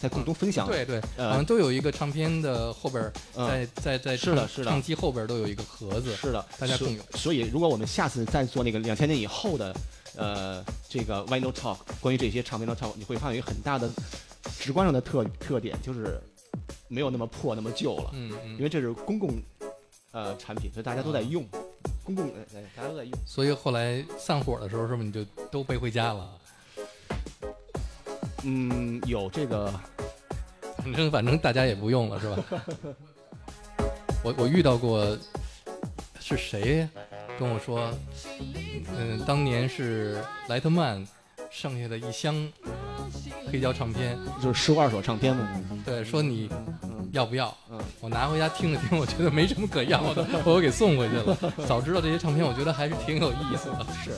[0.00, 0.66] 在共同分享。
[0.66, 1.28] 对对，呃。
[1.28, 4.70] 好像都有一个唱片的后边在在在是的是的。
[4.70, 7.04] 唱机后边儿都有一个盒子，是的，大家共用。
[7.14, 9.74] 所以，如果我们下次再做那个两千年以后的，
[10.16, 13.88] 呃，这个 vinyl talk，关于这些唱片的 talk，你会发现有一个很大的
[14.58, 16.20] 直观上的特特点，就是
[16.88, 18.56] 没有那么破、那么旧了，嗯嗯。
[18.56, 19.40] 因为这是公共
[20.14, 21.46] 呃产品所以大家都在用
[22.04, 22.34] 公共的
[22.76, 23.12] 大家都在用。
[23.26, 26.30] 所以后来散伙的时候是不是你就都背回家了？
[28.44, 29.72] 嗯有这个
[30.78, 32.44] 反正反正大家也不用了是吧？
[34.22, 35.16] 我我遇到过
[36.20, 36.88] 是谁
[37.38, 37.90] 跟我说？
[38.96, 41.02] 嗯当年是莱特曼
[41.54, 42.34] 剩下的一箱
[43.50, 45.48] 黑胶唱片，就是十五二手唱片嘛。
[45.84, 46.50] 对，说你
[47.12, 47.56] 要不要？
[47.70, 51.38] 嗯，我拿回家听了听，我觉得没什么可要的，我又给送回去了。
[51.68, 53.86] 早知道这些唱片，我觉得还是挺有意思的。
[54.02, 54.10] 是。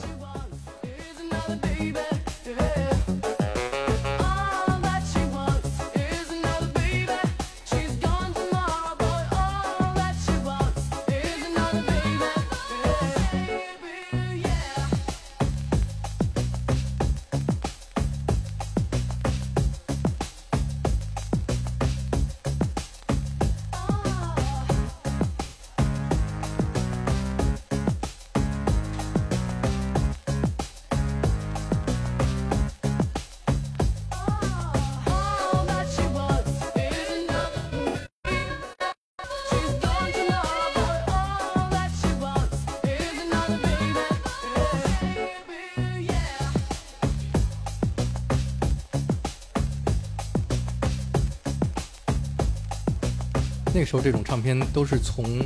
[53.87, 55.39] 说这种唱片都是从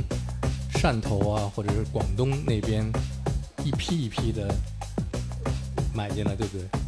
[0.74, 2.84] 汕头啊或者是广东那边
[3.64, 4.52] 一批一批的
[5.94, 6.81] 买进来对不对？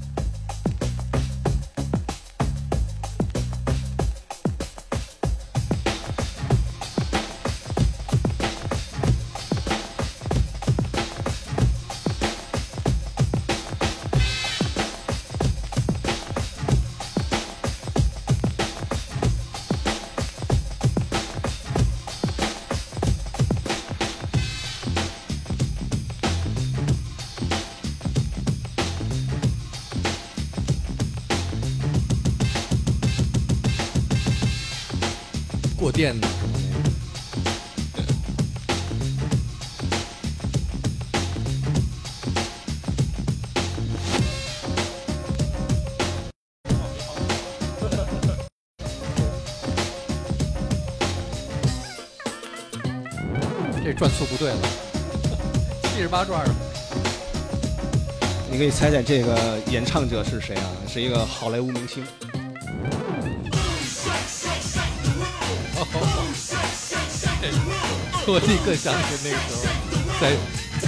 [54.15, 54.59] 速不对了
[55.95, 56.45] 七十八转
[58.51, 60.71] 你可以猜猜这个演唱者是谁啊？
[60.89, 62.05] 是一个好莱坞明星。
[68.27, 69.61] 我立刻想起那时候
[70.21, 70.31] 在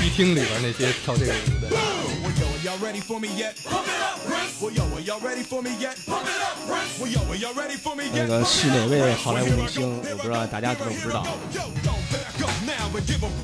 [0.01, 1.69] 迪厅里边那些跳这个舞的。
[8.15, 10.01] 那个是哪位好莱坞明星？
[10.11, 11.27] 我不知道大家知不知道。
[13.01, 13.36] give a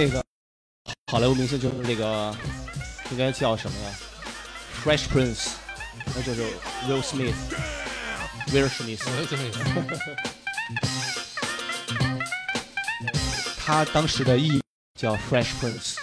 [0.00, 0.24] 这个
[1.10, 2.32] 好莱坞明星就是那个
[3.10, 3.98] 应该叫什么呀
[4.84, 5.48] fresh prince
[6.14, 6.44] 那就是
[6.86, 7.34] rose smith
[8.52, 9.02] wear smith
[13.58, 14.62] 他当时的意义
[14.94, 15.96] 叫 fresh prince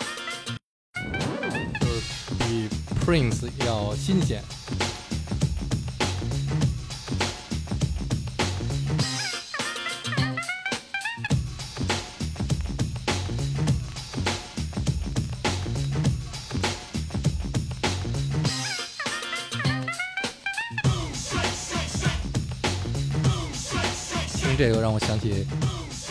[1.79, 2.67] 就是比
[3.05, 4.43] prince 要新鲜
[24.55, 25.45] 听这个让我想起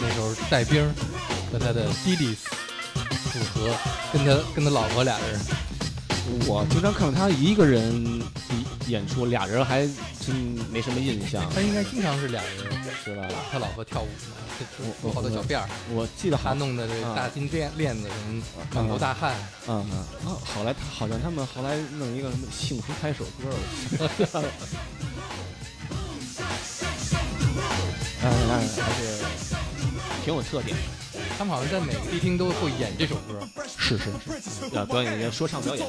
[0.00, 0.92] 那时候戴兵儿
[1.50, 2.36] 和他的弟弟
[3.32, 3.74] 组合，
[4.12, 5.40] 跟他跟他老婆俩人。
[6.46, 8.22] 我经常看到他一个人
[8.86, 9.86] 演出，俩人还
[10.20, 10.34] 真
[10.70, 13.26] 没什么印象，他应该经常是俩人，是吧？
[13.50, 14.64] 他老婆跳舞嘛，这
[15.08, 18.42] 有好多小辫儿，我记得好，他弄的这大金链链子什么
[18.74, 19.34] 满头大汗。
[19.68, 24.40] 嗯嗯，哦，后来好像他们后来弄一个什么幸福拍手歌，
[28.60, 29.24] 还是
[30.24, 30.82] 挺有特点的。
[31.36, 33.40] 他们好像在每个迪厅都会演这首歌。
[33.76, 34.10] 是是是，
[34.72, 35.84] 呃，表演一些说唱表演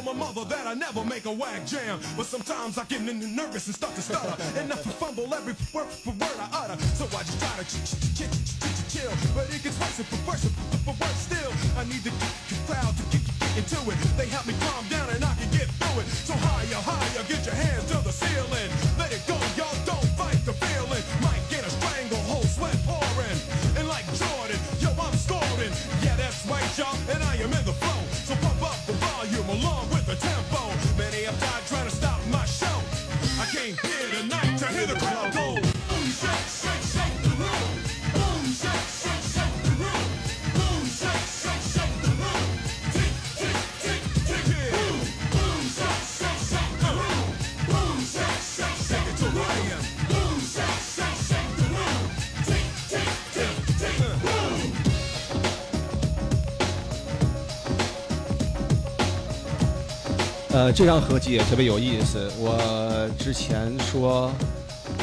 [60.56, 62.32] 呃，这张合集也特别有意思。
[62.38, 64.32] 我之前说，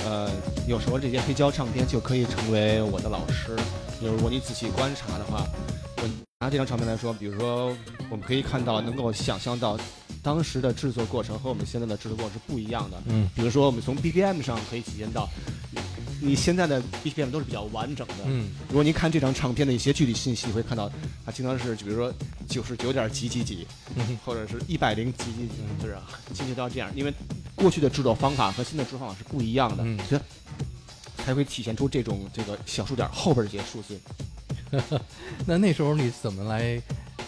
[0.06, 0.30] 呃，
[0.66, 3.54] 有时候这些黑胶唱片就可以成为我的老师。
[4.00, 5.46] 如果你仔细观察的话，
[5.98, 6.08] 我
[6.40, 7.66] 拿这张唱片来说，比如说，
[8.08, 9.78] 我们可以看到，能够想象到
[10.22, 12.96] 当时的制作过程和我们现在的制作过程是不一样的。
[13.08, 15.28] 嗯，比如说，我们从 BPM 上可以体现到，
[16.22, 18.14] 你现在的 BPM 都是比较完整的。
[18.26, 20.90] 嗯，如果您看这张唱片的一些具体信息，你会看到
[21.26, 22.12] 它经常是，比如说
[22.48, 23.66] 九十九点几几几，
[23.96, 25.96] 嗯或者是一百零几几几，就是
[26.32, 26.90] 精确到这样。
[26.94, 27.12] 因为
[27.56, 30.20] 过去的制作方法和新的制作方法是不一样的，嗯所以
[31.24, 34.00] 才会体现出这种这个小数点后边这些数字。
[35.46, 36.80] 那那时候你怎么来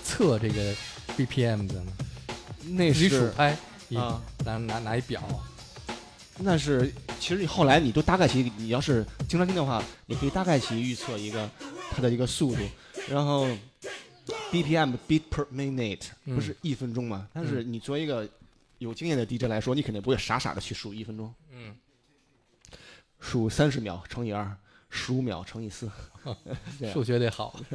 [0.03, 0.75] 测这个
[1.17, 1.93] BPM 的呢？
[2.71, 3.57] 那自己数是拍，
[3.91, 5.23] 一啊拿拿拿一表，
[6.39, 11.49] 那是，其实你后来你都大概其，你要是经常听的话，你可以大概其预测一个
[11.91, 12.61] 它的一个速度，
[13.09, 13.47] 然后
[14.51, 17.29] BPM beat per minute 嗯不是一分钟嘛？
[17.33, 18.29] 但是你作为一个
[18.79, 21.77] 有经验的 DJ 来说，你肯定不会傻傻的去数一分钟，嗯，
[23.21, 24.57] 数三十秒乘以二，
[24.91, 25.87] 十五秒乘以四，
[26.25, 26.37] 啊
[26.93, 27.59] 数学得好。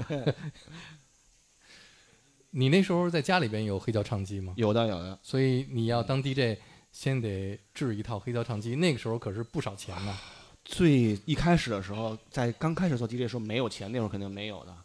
[2.52, 4.54] 你那时候在家里边有黑胶唱机吗？
[4.58, 5.18] 有的有的。
[5.22, 6.58] 所以你要当 DJ，
[6.92, 10.18] 先得制一套黑胶唱机，那个时候可是不少钱呢。
[10.66, 14.76] 最一开始的时候，在刚开始做 DJ 的时候没有钱，那会儿肯定没有的。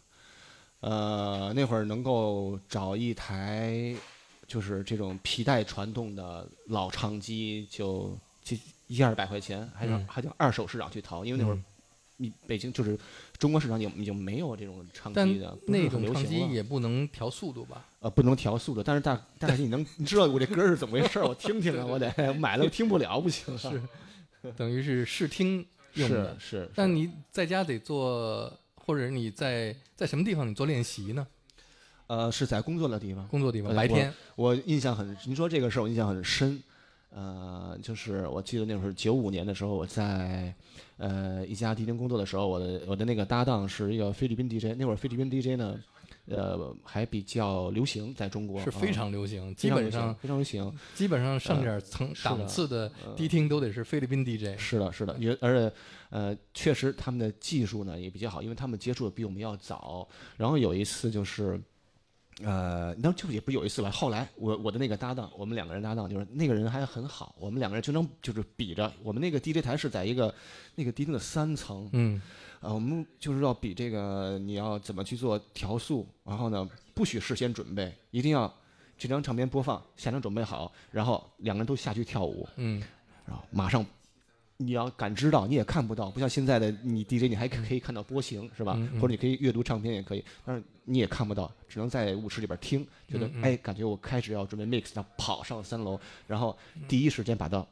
[0.79, 3.95] 呃，那会儿能够找一台
[4.47, 11.63] 就是这种皮带传动的老唱机，就就一二百块钱，还是、嗯还叫二手市场去淘，因为那会儿嗯
[12.17, 12.97] 你北京就是
[13.37, 17.85] 中国市场已经已经没有这种唱但机的，那很种唱机也不能调速度吧？
[17.99, 23.57] 呃不能调速度，但是大但是你能你知道我这歌是怎么回事，我听听啊，我得买了听不了不行啊，
[24.41, 26.57] 是等于是试听用的是。
[26.57, 31.25] 是，但你在家得做，或者你在在什么地方你做练习呢？
[32.07, 34.13] 呃是在工作的地方，工作地方，呃白天。
[34.35, 36.61] 我印象很，您说这个事儿我印象很深，
[37.09, 40.53] 呃，就是我记得那会儿九五年的时候，我在
[40.97, 45.79] 呃一家迪厅工作的时候，我的我的那个搭档是一个菲律宾 DJ，那会儿菲律宾 DJ 呢，
[46.27, 54.57] 呃还比较流行在中国，是非啊常流行，基本上非常流行，基本上上点层档次的呃迪厅都得是菲律宾 DJ。
[54.57, 55.75] 是的，是的，也而且
[56.09, 60.07] 呃，确实他们的技术呢也比较好，因为他们接触的比我们要早。
[60.37, 61.59] 然后有一次就是，
[62.43, 63.89] 呃，那就也不有一次吧。
[63.89, 68.91] 后来我我的那个搭档，我们两个人搭档，就是那个人还很好，我们两个人就能就是比着。
[69.01, 70.33] 我们那个 DJ 台是在一个
[70.75, 72.21] 那个 DJ 的三层，嗯，
[72.59, 78.53] 呃，我们就是要比这个你要怎么去做调速，然后呢不许事先准备，一定要
[78.97, 82.83] 这张唱片播放，现场准备好，然后两个人都下去跳舞，嗯，
[83.25, 83.85] 然后马上
[84.57, 88.73] 你要感知到，你也看不到，不像现在的你 DJ，你还可可以看到波形是吧？
[88.77, 97.65] 嗯嗯或者你可以阅读唱片也可以，但是你也看不到，只能在舞池里边听，觉得、哎，感觉我开始要准备 mix，然后跑上三楼，然后第一时间把它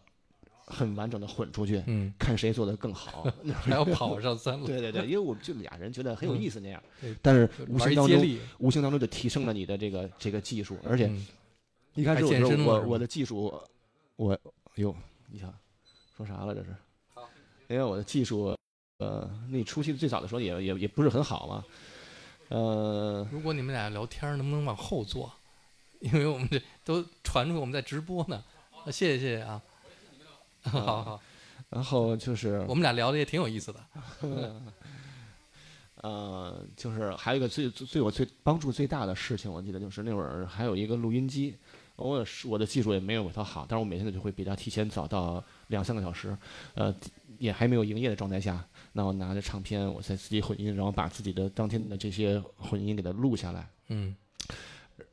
[0.65, 3.25] 很完整的混出去，嗯，看谁做的更好。
[3.61, 11.25] 还要跑上三楼，对对对，因为我们就俩人觉得很有意思那样，对但是无形当中无形当中就提升了你的这个这个技术，而且嗯
[11.95, 13.53] 一开始我我我的技术，
[14.15, 14.37] 我
[14.75, 14.93] 哟，
[15.31, 15.53] 你想
[16.25, 16.75] 说啥了这是？
[17.67, 18.55] 因为我的技术
[18.99, 21.65] 呃，那初期最早的时候也也也不是很好嘛。
[22.49, 25.31] 呃，如果你们俩聊天儿，能不能往后坐？
[25.99, 28.43] 因为我们这都传出去我们在直播呢。
[28.85, 29.61] 啊谢谢谢谢啊。
[30.63, 31.21] 好好，
[31.69, 33.79] 然后就是我们俩聊的也挺有意思的。
[36.03, 41.55] 呃，就是还有一个最最对我最帮助最大的事情，我记得就是那会儿还有一个录音机，
[41.95, 45.41] 我我的技术也没有他好，但是我每天就会比他提前早到
[45.73, 46.37] 两三个小时，
[46.75, 46.95] 呃，
[47.37, 54.15] 也还没有营业的状态下，那我拿着唱片，我在自己混音，然后把自己的当天的这些混音给它录下来，嗯，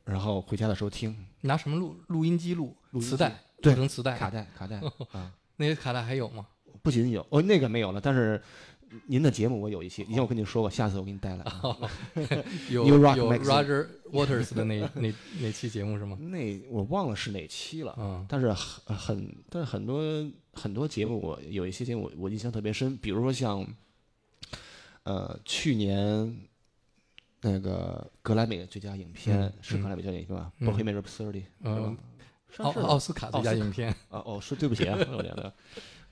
[0.05, 1.97] 然后回家的时候听拿什么录？
[2.09, 2.77] 录音机录？
[2.91, 3.35] 录音机磁带？
[3.63, 4.17] 对录成磁带？
[4.17, 4.81] 卡带卡带
[5.13, 6.47] 啊，那些卡带还有吗？
[6.83, 8.41] 不仅有哦那个没有了，但是。
[9.07, 11.47] 您的节目我有一期，以前我跟你说过，下次我给你带来。
[12.71, 16.19] 有有 Roger Waters 的那那那期节目是吗？
[16.19, 20.03] 那我忘了是哪期了，嗯但是很很，但是很多
[20.53, 23.67] 很多节目我有一些节目我我印象特别深，比如说像，
[25.05, 26.41] 呃，去年
[27.41, 30.53] 那个格莱美最佳影片、是格莱美最佳影片吧？
[30.59, 31.97] 嗯《Bohemian Rhapsody》嗯，
[32.51, 32.87] 上市了。
[32.87, 33.91] 奥奥斯卡最佳影片。
[34.09, 35.53] 啊哦，是对不起啊，我觉得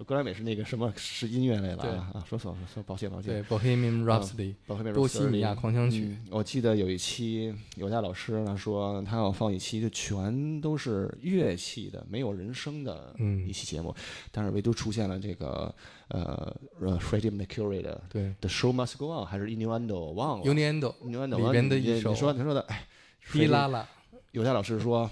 [0.05, 3.35] 格莱美是那个什么是音乐类的对啊啊，说错了说抱歉抱歉。
[3.35, 4.55] 对，Bohemian Rhapsody，
[4.95, 6.05] 波西米亚狂想曲。
[6.05, 13.95] 嗯我记得有一期有家老师呢说他要放一期就全都是乐器的，没有人声的嗯一期节目，
[14.31, 15.75] 但是唯独出现了这个
[16.09, 22.87] 呃呃 Freddie Mercury 的对 The Show Must Go On 还是 Innuendo 忘了 Uniendo Innuendo 里边的你一首你说你说的哎，
[23.33, 23.89] 滴啦啦，
[24.31, 25.11] 有家老师说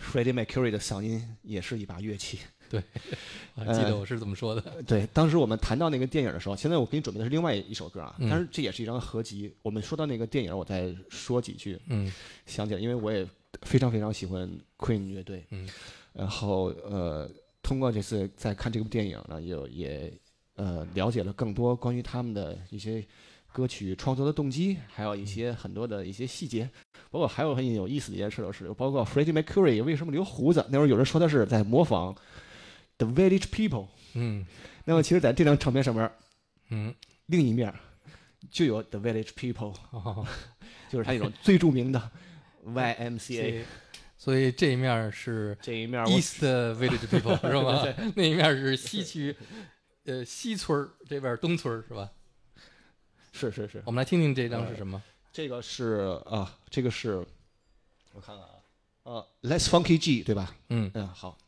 [0.00, 2.40] Freddie Mercury 的嗓音也是一把乐器。
[2.70, 2.82] 对，
[3.54, 4.82] 我还记得我是怎么说的。
[4.86, 9.52] 对，当时我们谈到那个电影的时候，现在我给你准备的是另外一首歌啊，嗯但是这也是一张合集。
[9.62, 11.80] 我们说到那个电影，我再说几句。
[11.86, 12.12] 嗯
[12.46, 13.26] 想起来，因为我也
[13.62, 15.68] 非常非常喜欢 Queen 乐队，嗯，
[16.12, 17.28] 然后呃，
[17.62, 20.12] 通过这次在看这部电影呢，也有也
[20.56, 23.04] 呃了解了更多关于他们的一些
[23.52, 26.68] 歌曲创作的动机，还有一些很多的一些细节，
[27.10, 32.14] 包括还有很有意思的一件事就是，包括 Freddie Mercury 为什么留胡子，那会儿有人说他是在模仿
[32.98, 34.44] The Village People，嗯
[34.84, 36.10] 那么其实在这张唱片上面，
[36.70, 36.94] 嗯，
[37.26, 37.72] 另一面
[38.50, 40.26] 就有 The Village People，哦，
[40.90, 42.10] 就是他那种最著名的
[42.66, 43.64] YMCA。
[44.16, 48.10] 所以这一面是这一面 East Village People 是吧？
[48.16, 49.36] 那一面是西区，
[50.06, 52.10] 呃，西村儿这边东村儿是吧？
[53.32, 55.00] 是是是，我们来听听这张是什么？
[55.32, 57.24] 这个是啊，这个是，
[58.12, 58.50] 我看看啊，
[59.04, 60.52] 呃，Let's Funky G 对吧？
[60.70, 61.38] 嗯嗯，好。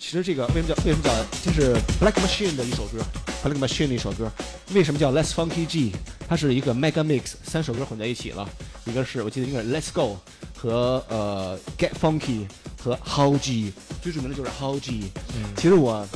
[0.00, 3.04] 其实这个为什么叫为什么叫就是 Black Machine 的一首歌
[3.44, 4.32] ，Black Machine 的一首歌，
[4.72, 5.92] 为什么叫 Let's Funky G？
[6.26, 8.48] 它是一个 Mega Mix，三首歌混在一起了，
[8.86, 10.18] 一个是我记得应该是 Let's Go
[10.56, 12.46] 和呃 Get Funky
[12.82, 15.12] 和 How G，最著名的就是 How G。
[15.36, 16.08] 嗯其实我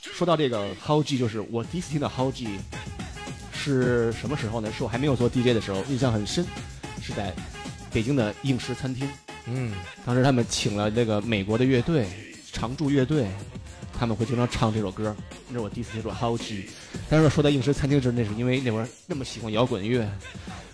[0.00, 2.46] 说到这个 How G，就是我第一次听到 How G
[3.52, 4.72] 是什么时候呢？
[4.74, 6.46] 是我还没有做 DJ 的时候，印象很深，
[7.02, 7.34] 是在
[7.92, 9.08] 北京的应时餐厅。
[9.46, 9.74] 嗯
[10.06, 12.06] 当时他们请了那个美国的乐队
[12.54, 13.26] 常驻乐队，
[13.98, 15.14] 他们会经常唱这首歌，
[15.48, 16.70] 那是我第一次接触 How G。
[17.10, 20.08] 但是说到应时餐厅时，那是因为那会儿那么喜欢摇滚乐，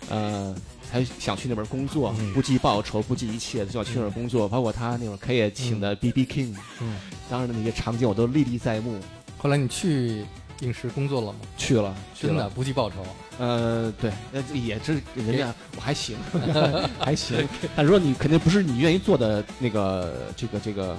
[0.09, 0.55] 呃，
[0.89, 4.47] 才想去那边工作，嗯不计报酬，不计一切的就要去那边工作。
[4.47, 6.25] 包括他那会儿开业请的 B.B.
[6.25, 6.97] King，嗯。
[7.29, 8.99] 当时的那些场景我都历历在目。
[9.37, 10.23] 后来你去
[10.59, 11.39] 应时工作了吗？
[11.57, 12.97] 去了，去真的不计报酬。
[13.39, 16.15] 呃，对，那，也是人家我还行，
[16.99, 17.47] 还行。
[17.75, 20.95] 但如果你肯定不是你愿意做的那个这个这个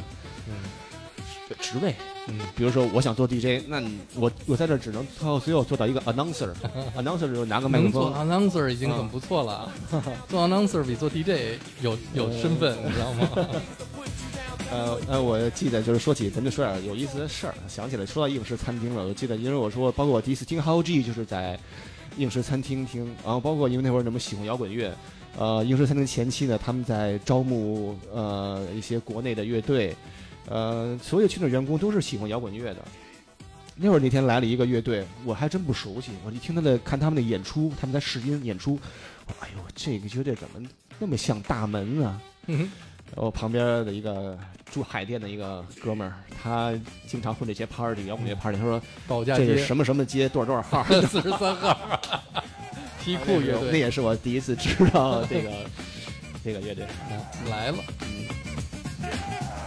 [0.48, 0.54] 嗯
[1.60, 1.94] 职位，
[2.28, 9.70] 嗯比如说我想做 DJ，那你我我在这只能最后最后做到一个 announcer，announcer 就拿个麦克风做风，announcer 已经很不错了，
[10.28, 13.28] 做 announcer 比做 DJ 有有身份，你知道吗？
[14.72, 17.54] 呃呃，我记得就是说起，咱就说点有意思的事儿。
[17.68, 21.58] 想起来说到影视餐厅了，我记得因为我说，包括我第一次听 How G 就是在
[22.16, 24.90] 影视餐厅听，然后包括因为那会儿那么喜欢摇滚乐，
[25.38, 29.94] 呃，影视餐厅前期呢，他们在招募呃一些国内的乐队，
[30.48, 32.82] 呃，所有去那员工都是喜欢摇滚乐的。
[33.74, 38.78] 那会儿那天来了一个乐队，我还真不熟悉，我一听他的看他们的演出，他们在试音演出，
[39.40, 40.68] 哎呦，这个乐队怎么
[40.98, 42.20] 那么像大门啊？
[42.46, 44.38] 然后旁边的一个
[44.70, 46.72] 住海淀的一个哥们儿，他
[47.06, 48.58] 经常混这些 party 摇滚乐 party。
[48.58, 52.00] 他说保家街这是什么什么街多少多少号， 四十三号，
[53.02, 55.50] 皮裤乐队那也是我第一次知道这个
[56.44, 56.86] 这个乐队。
[57.50, 57.78] 来了。
[59.00, 59.61] 才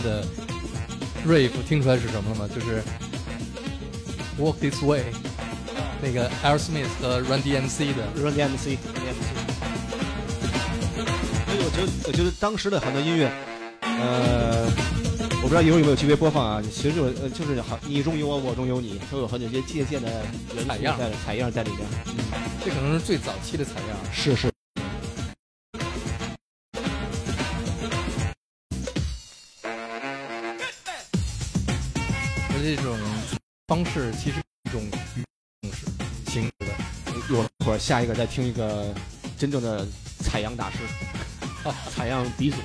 [0.00, 0.24] 的
[1.26, 2.48] riff 听出来是什么了吗？
[2.54, 2.82] 就是
[4.38, 5.04] Walk This Way，
[6.02, 8.06] 那个 Aerosmith 和 Run DMC 的。
[8.16, 9.20] Run DMC，Run DMC。
[11.46, 13.30] 所以我觉得，我觉得当时的很多音乐，
[13.82, 14.66] 呃，
[15.42, 16.62] 我不知道一会儿有没有机会播放啊。
[16.62, 20.08] 其实就是呃，就是好，你中有我，我中有你，都有很多些借鉴的
[20.54, 21.80] 元素采样在采样在里边。
[22.06, 22.14] 嗯
[22.62, 23.96] 这可能是最早期的采样。
[24.12, 24.50] 是是。
[33.70, 34.82] 方式其实一种
[35.62, 35.86] 形式
[36.26, 36.66] 形式的。
[37.60, 38.92] 一会儿下一个再听一个
[39.38, 39.86] 真正的
[40.24, 40.78] 采样大师，
[41.88, 42.56] 采样鼻祖。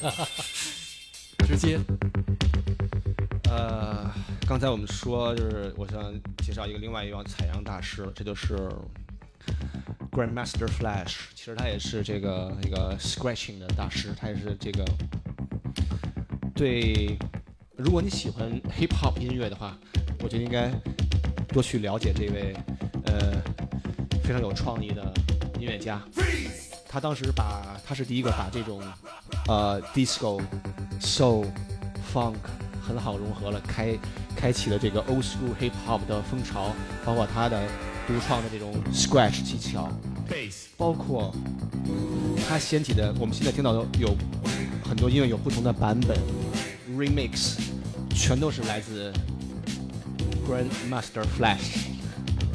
[0.00, 0.28] 哈 哈
[1.46, 1.78] 直接
[3.50, 4.12] 呃，
[4.46, 6.12] 刚才我们说，就是我想
[6.44, 8.56] 介绍一个另外一位采样大师，这就是
[10.12, 11.16] Grandmaster Flash。
[11.34, 14.84] 其实他也是这个一个 scratching 的大师，他也是这个
[16.54, 17.18] 对，
[17.76, 19.76] 如果你喜欢 hip hop 音乐的话，
[20.20, 20.70] 我觉得应该
[21.48, 22.54] 多去了解这位
[23.06, 23.42] 呃
[24.22, 25.12] 非常有创意的
[25.58, 26.00] 音乐家。
[26.88, 28.82] 他当时把他是第一个把这种
[29.46, 30.40] 呃 disco、
[31.00, 31.46] soul、
[32.12, 32.34] funk
[32.80, 33.94] 很好融合了，开
[34.34, 36.72] 开启了这个 old school hip hop 的风潮，
[37.04, 37.62] 包括他的
[38.06, 39.92] 独创的这种 scratch 技巧，
[40.78, 41.34] 包括
[42.48, 44.16] 他掀起的我们现在听到的有
[44.82, 46.18] 很多音乐有不同的版本
[46.96, 47.58] remix，
[48.14, 49.12] 全都是来自
[50.48, 51.86] Grandmaster Flash。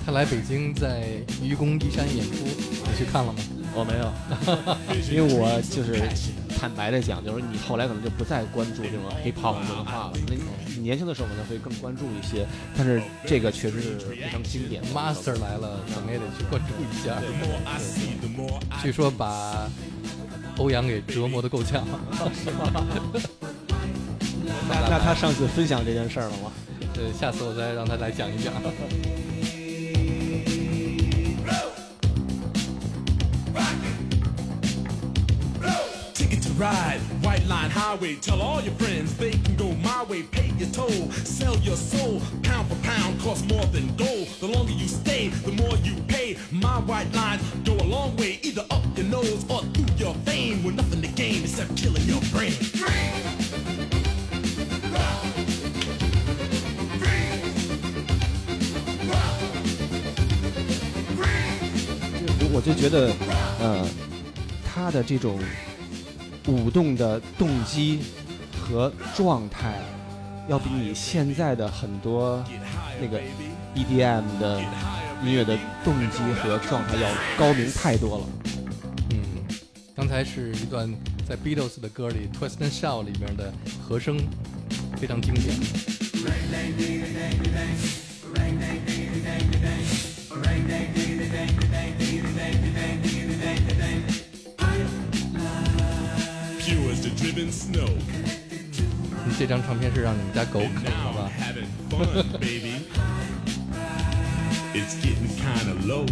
[0.03, 3.39] 他来北京在愚公移山演出，你去看了吗？
[3.75, 4.05] 我没有，
[5.11, 5.99] 因为我就是
[6.59, 10.13] 坦白的讲，就是你后来可能就不再关注这种 hip hop 文化了。
[10.27, 10.35] 那
[10.75, 12.45] 你年轻的时候可能会更关注一些，
[12.77, 14.83] 但是这个确实是非常经典。
[14.93, 17.21] Master 来了，怎么也得去关注一下。
[18.81, 19.67] 据说把
[20.57, 21.85] 欧阳给折磨的够呛。
[24.69, 26.51] 那那他上次分享这件事儿了吗？
[26.95, 28.53] 呃，下次我再让他来讲一讲。
[36.58, 38.16] ride, white line highway.
[38.16, 40.22] Tell all your friends they can go my way.
[40.22, 42.20] Pay your toll, sell your soul.
[42.42, 44.28] Pound for pound costs more than gold.
[44.40, 46.36] The longer you stay, the more you pay.
[46.50, 50.62] My white lines go a long way, either up your nose or through your vein.
[50.64, 52.52] With nothing to gain except killing your brain.
[62.40, 63.12] 我我就觉得，
[63.60, 63.86] 呃，
[64.64, 65.38] 他的这种
[66.47, 67.99] 舞动的动机
[68.59, 69.79] 和状态，
[70.49, 72.43] 要比你现在的很多
[73.01, 73.21] 那个
[73.75, 74.61] EDM 的
[75.23, 78.25] 音乐的动机和状态要高明太多了。
[79.11, 79.17] 嗯，
[79.95, 80.93] 刚才是一段
[81.27, 84.17] 在 Beatles 的歌里《Twist and Shout》里面的和声，
[84.97, 85.55] 非常经典。
[86.13, 86.89] Pure as the
[88.33, 88.53] driven
[90.29, 90.93] snow.
[90.95, 91.02] 嗯
[99.38, 102.86] 这张唱片是让你们家狗啃的 Now 吧 I'm？having fun, baby.
[104.74, 106.06] It's getting kinda low.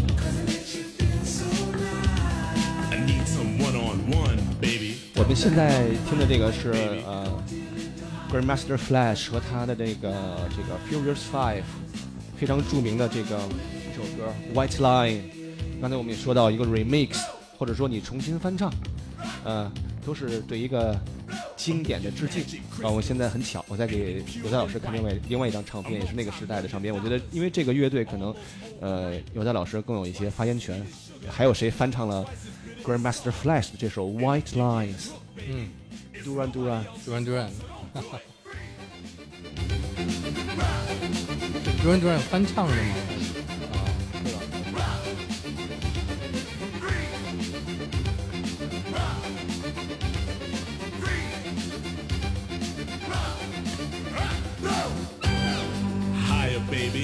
[2.91, 4.97] I need some one-on-one, baby.
[5.17, 6.73] 我们现在听的这个是
[7.05, 7.43] 呃，
[8.31, 11.63] Grandmaster Flash 和他的这个这个 Furious Five
[12.39, 15.21] 非常着名的这个一首歌《White Line》。
[15.81, 17.19] 刚才我们也说到一个 remix，
[17.59, 18.73] 或者说你重新翻唱，
[19.45, 19.71] 呃，
[20.06, 21.00] 都是对一个
[21.56, 22.44] 经典的致敬。
[22.80, 26.94] 然后我现在很巧，我在给有代老师看另外另外一张唱片，也是那个时代的唱片。
[26.94, 28.36] 我觉得，因为这个乐队可能，
[28.80, 30.86] 呃，有代老师更有一些发言权。
[31.30, 32.26] 还有谁翻唱了
[32.84, 35.12] Grandmaster Flash 的这首 White Lines？
[35.48, 35.70] 嗯
[36.26, 36.84] ，Duran Duran。
[37.06, 37.50] ，Duran Duran，Duran
[42.02, 42.80] Duran 翻唱的吗？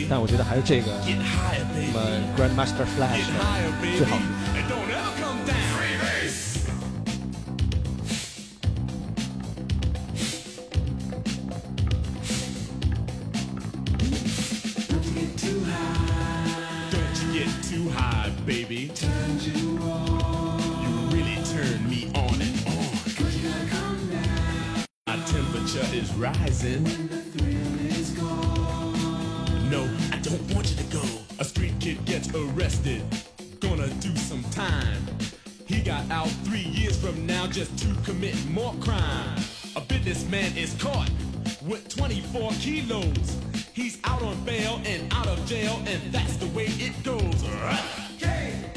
[0.10, 1.92] 但我觉得还是这个 Get higher, 那 baby.
[1.94, 2.00] 么
[2.38, 3.98] Grandmaster Flash Get 的 higher, baby.
[3.98, 4.26] 最好听。
[4.56, 5.58] And don't ever come down.
[16.92, 18.92] Don't you get too high, baby.
[20.82, 22.88] You really turn me on and on.
[25.08, 27.17] My temperature is rising.
[32.38, 33.04] Arrested.
[33.60, 35.02] Gonna do some time.
[35.66, 39.40] He got out three years from now just to commit more crime.
[39.76, 41.10] A businessman is caught
[41.64, 43.38] with 24 kilos.
[43.74, 47.42] He's out on bail and out of jail, and that's the way it goes.
[48.20, 48.72] Cane,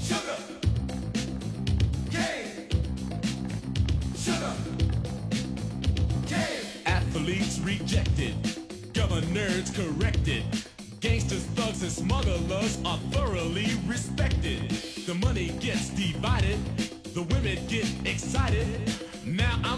[0.00, 0.38] sugar,
[2.10, 2.68] cane,
[4.16, 4.54] sugar,
[6.26, 6.82] cane.
[6.86, 8.34] Athletes rejected,
[8.92, 10.44] governors corrected.
[11.78, 14.70] Thugs, and smugglers are thoroughly respected.
[15.06, 16.58] The money gets divided,
[17.14, 18.66] the women get excited.
[19.24, 19.77] Now I'm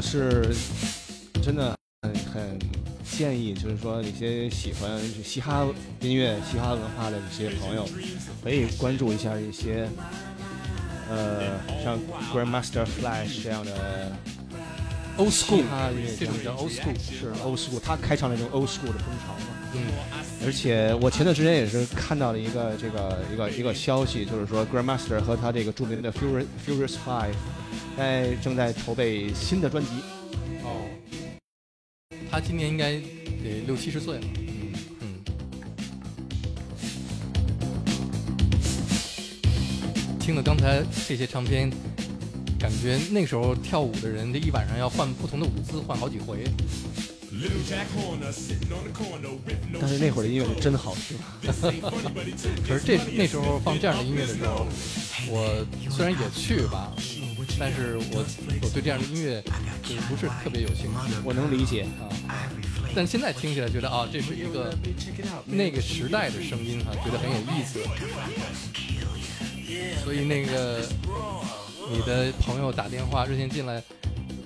[0.00, 0.48] 我是
[1.42, 2.58] 真的很很
[3.04, 5.66] 建议，就是说一些喜欢嘻哈
[6.00, 7.86] 音乐、嘻哈文化的这些朋友，
[8.42, 9.86] 可以关注一下一些
[11.10, 11.98] 呃像
[12.32, 14.10] Grandmaster Flash 这样的
[15.18, 15.64] Old school，
[16.18, 16.98] 这种叫 old school。
[16.98, 19.48] 是 old school，他开创了一种 old school 的风潮嘛。
[19.74, 19.82] 嗯，
[20.46, 27.34] 而且我前段时间也是看到了一个这个一个一个消息，就是说 Grandmaster 和他这个著名的 Furious Furious Five
[28.00, 29.90] 在正在筹备新的专辑。
[30.62, 30.88] 哦，
[32.30, 34.22] 他今年应该得六七十岁了。
[34.24, 35.20] 嗯嗯。
[40.18, 41.70] 听了刚才这些唱片，
[42.58, 46.44] 感觉那时候跳舞的人，这一晚上要换不同的舞姿，换好几回。
[49.78, 51.18] 但是那会儿的音乐是真好听。
[52.66, 54.66] 可是这那时候放这样的音乐的时候，
[55.28, 56.92] 我虽然也去吧，
[57.60, 58.24] 但是我
[58.62, 59.42] 我对这样的音乐
[59.82, 61.82] 就是不是特别有兴趣我能理解。
[62.00, 62.08] 啊。
[62.94, 64.74] 但现在听起来觉得啊，这是一个
[65.44, 67.78] 那个时代的声音哈、觉得很有意思。
[70.02, 70.80] 所以那个
[71.92, 73.80] 你的朋友打电话热线进来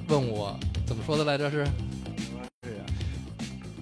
[0.09, 1.49] 问我怎么说的来着？
[1.51, 1.67] 是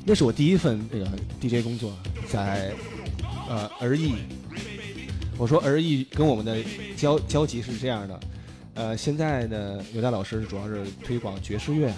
[0.05, 1.09] 那是我第一份这个
[1.41, 1.97] DJ 工作，
[2.29, 2.73] 在
[3.49, 4.15] 呃儿艺。
[5.39, 6.63] 我说儿艺跟我们的
[6.97, 8.21] 交交集是这样的，
[8.75, 11.93] 呃，现在呢，刘大老师主要是推广爵士乐。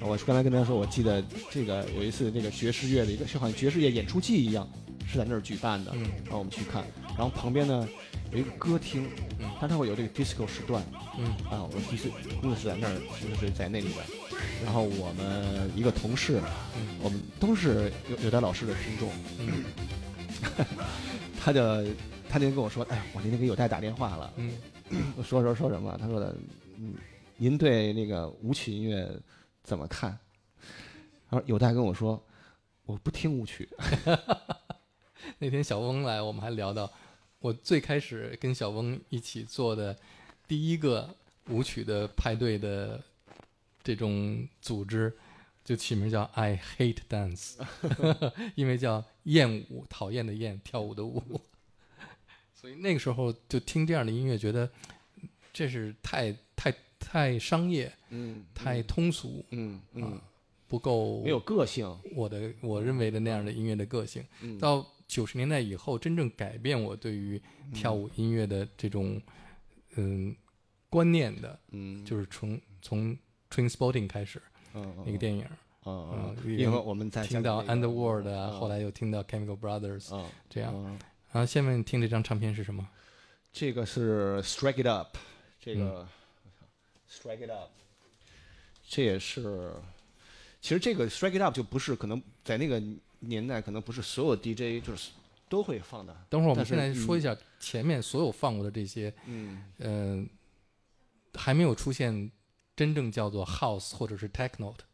[0.00, 4.68] 呃我刚才跟他说，我记得这个有一次那个爵士乐的一个就好像爵士乐演出季一样，
[5.06, 6.02] 是在那儿举办的，嗯。
[6.24, 6.84] 然后我们去看，
[7.16, 7.86] 然后旁边呢
[8.32, 9.08] 有一个歌厅，
[9.38, 9.48] 嗯。
[9.60, 10.82] 它它会有这个 disco 时段，
[11.18, 11.26] 嗯。
[11.50, 13.98] 啊，我第一次工作是在那儿，就是在那里边。
[14.64, 16.40] 然后我们一个同事，
[16.76, 16.96] 嗯。
[17.02, 19.64] 我们都是有有的老师的听众，嗯。
[21.38, 21.62] 他就
[22.28, 24.32] 他那天跟我说，哎呀，我那天给有代打电话了，
[25.22, 25.96] 说说说什么？
[25.98, 26.34] 他说的，
[26.78, 26.94] 嗯，
[27.36, 29.08] 您对那个舞曲音乐
[29.62, 30.18] 怎么看？
[31.28, 32.20] 他说有代跟我说，
[32.84, 33.68] 我不听舞曲，
[35.38, 36.90] 那天小翁来，我们还聊到，
[37.38, 39.96] 我最开始跟小翁一起做的
[40.48, 41.14] 第一个
[41.48, 43.00] 舞曲的派对的
[43.82, 45.16] 这种组织，
[45.64, 47.58] 就起名叫 I Hate Dance，
[48.56, 51.40] 因为叫厌舞，讨厌的厌，跳舞的舞。
[52.60, 54.68] 所以那个时候就听这样的音乐，觉得
[55.50, 60.22] 这是太太太商业、嗯，太通俗，嗯嗯啊，
[60.68, 64.22] 不够没有个性，我的我认为的那样的音乐的个性。
[64.42, 67.40] 嗯到九十年代以后，真正改变我对于
[67.72, 69.18] 跳舞音乐的这种
[69.96, 70.36] 嗯
[70.90, 73.16] 观念的，嗯，就是从从
[73.48, 74.40] Train Spotting 开始
[74.74, 75.44] 嗯那个电影，
[75.86, 81.00] 嗯嗯嗯，因为我们在听到 Underworld 啊，嗯后来又听到 Chemical Brothers，嗯这样。
[81.30, 82.86] 嗯然后下面听这张唱片是什么？
[83.52, 85.16] 这个是 Strike It Up，
[85.60, 86.08] 这嗯个、
[87.10, 87.70] Strike It Up，
[88.88, 89.72] 这也是，
[90.60, 92.82] 其实这个 Strike It Up 就不是可能在那个
[93.20, 95.10] 年代可能不是所有 DJ 就是
[95.48, 96.16] 都会放的。
[96.28, 100.28] 等会儿我们现在说一下前面所有放过的这些，嗯，嗯、
[101.34, 102.30] 还没有出现
[102.74, 104.84] 真正叫做 House 或者是 Techno 的，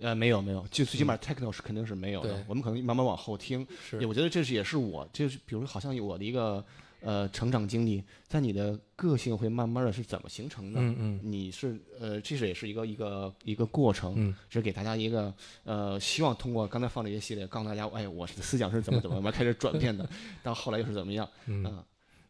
[0.00, 2.34] 呃，没有没有，就最起码 techno 是肯定是没有的。
[2.34, 3.66] 对我们可能慢慢往后听。
[3.88, 6.64] 是我觉得这是也是我，就是比如好像我的一个
[7.00, 10.80] 呃成长经历，在你的个性会慢慢的是怎么形成的？
[10.80, 14.14] 嗯嗯你是呃，这是也是一个一个一个过程。
[14.16, 15.32] 嗯，只是给大家一个
[15.64, 20.08] 呃，希望通过刚才放这些系列，告诉大家，哎，我的思想是怎么怎么开始转变的，
[20.42, 21.28] 到后来又是怎么样？
[21.46, 21.84] 嗯，嗯，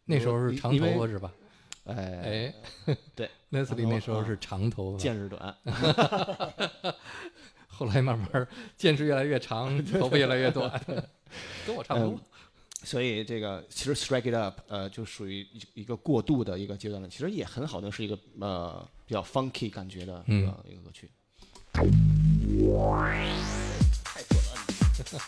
[0.04, 1.32] 那时候是长头发是吧？
[1.84, 2.52] 哎，
[2.86, 5.54] 哎，对， Leslie 那时候是长头发，见识短。
[7.80, 10.70] 后来慢慢见识越来越长， 头发越来越短，
[11.66, 12.20] 跟我差不多嗯。
[12.82, 17.08] 所以这个其实 strike it up，呃，就属于一一个过渡的一个阶段了。
[17.08, 21.10] 其实也很好的是一个呃比较 funky 感觉的一个、一个歌曲。
[21.72, 21.82] 太
[24.28, 25.22] 准了，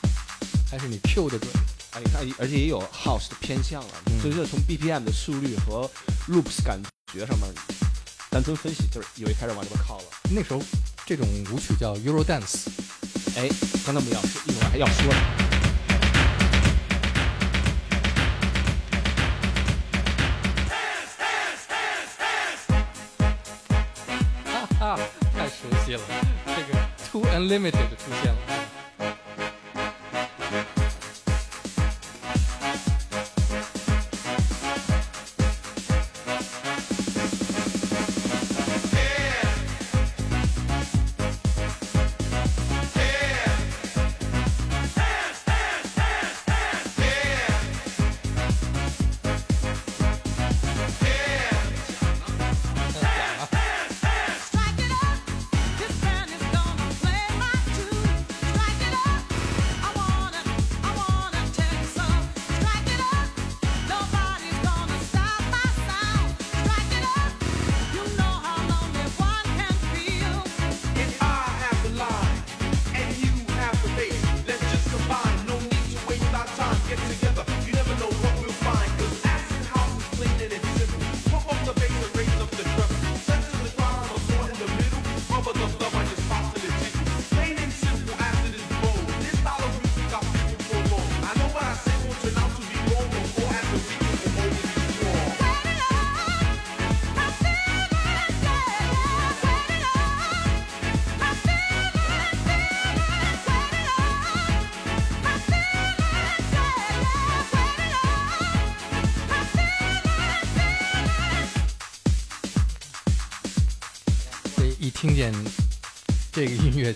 [0.71, 1.51] 还是你 Q 的准。
[1.93, 5.91] 啊，你看，而且也有 house 的偏向了，所以说从 BPM 的速率和
[6.29, 6.79] loops 感
[7.13, 7.55] 觉上面，
[8.31, 10.05] 单纯分析就是有一开始往这边靠了。
[10.35, 10.61] 那时候
[11.05, 12.69] 这种舞曲叫 Euro Dance，
[13.37, 13.49] 哎，
[13.85, 15.21] 刚才我们要，一会儿还要说呢。
[24.47, 24.99] 哈哈，
[25.37, 26.01] 太熟悉了，
[26.47, 26.79] 这个
[27.11, 28.52] Too Unlimited 出现了。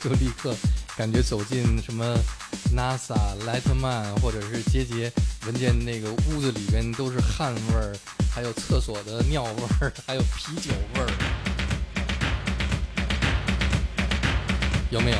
[0.06, 0.54] 就立刻
[0.96, 2.16] 感觉走进什么
[2.72, 5.10] NASA、莱特曼，或者是杰杰，
[5.44, 7.92] 闻见那个屋子里边都是汗味儿，
[8.32, 11.10] 还有厕所的尿味儿，还有啤酒味儿，
[14.90, 15.18] 有没有？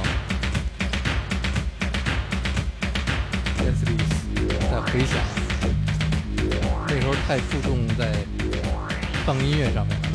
[4.71, 5.19] 在回想，
[6.87, 8.25] 那时候太注重在
[9.27, 10.06] 放音乐上面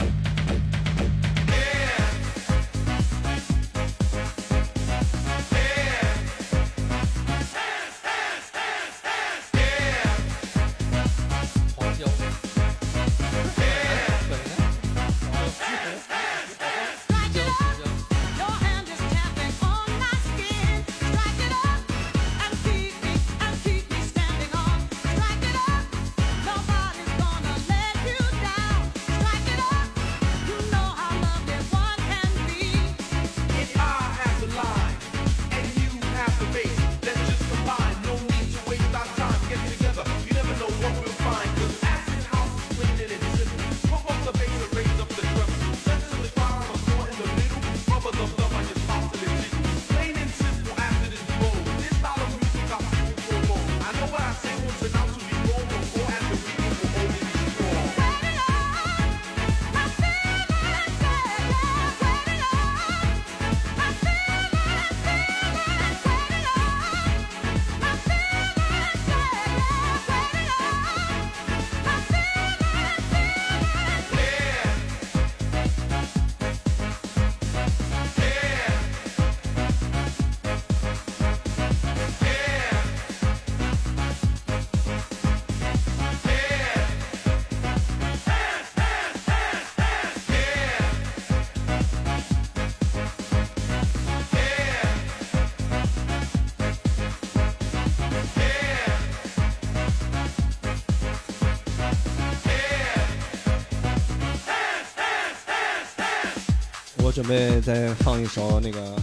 [107.12, 108.96] 我准备再放一首那个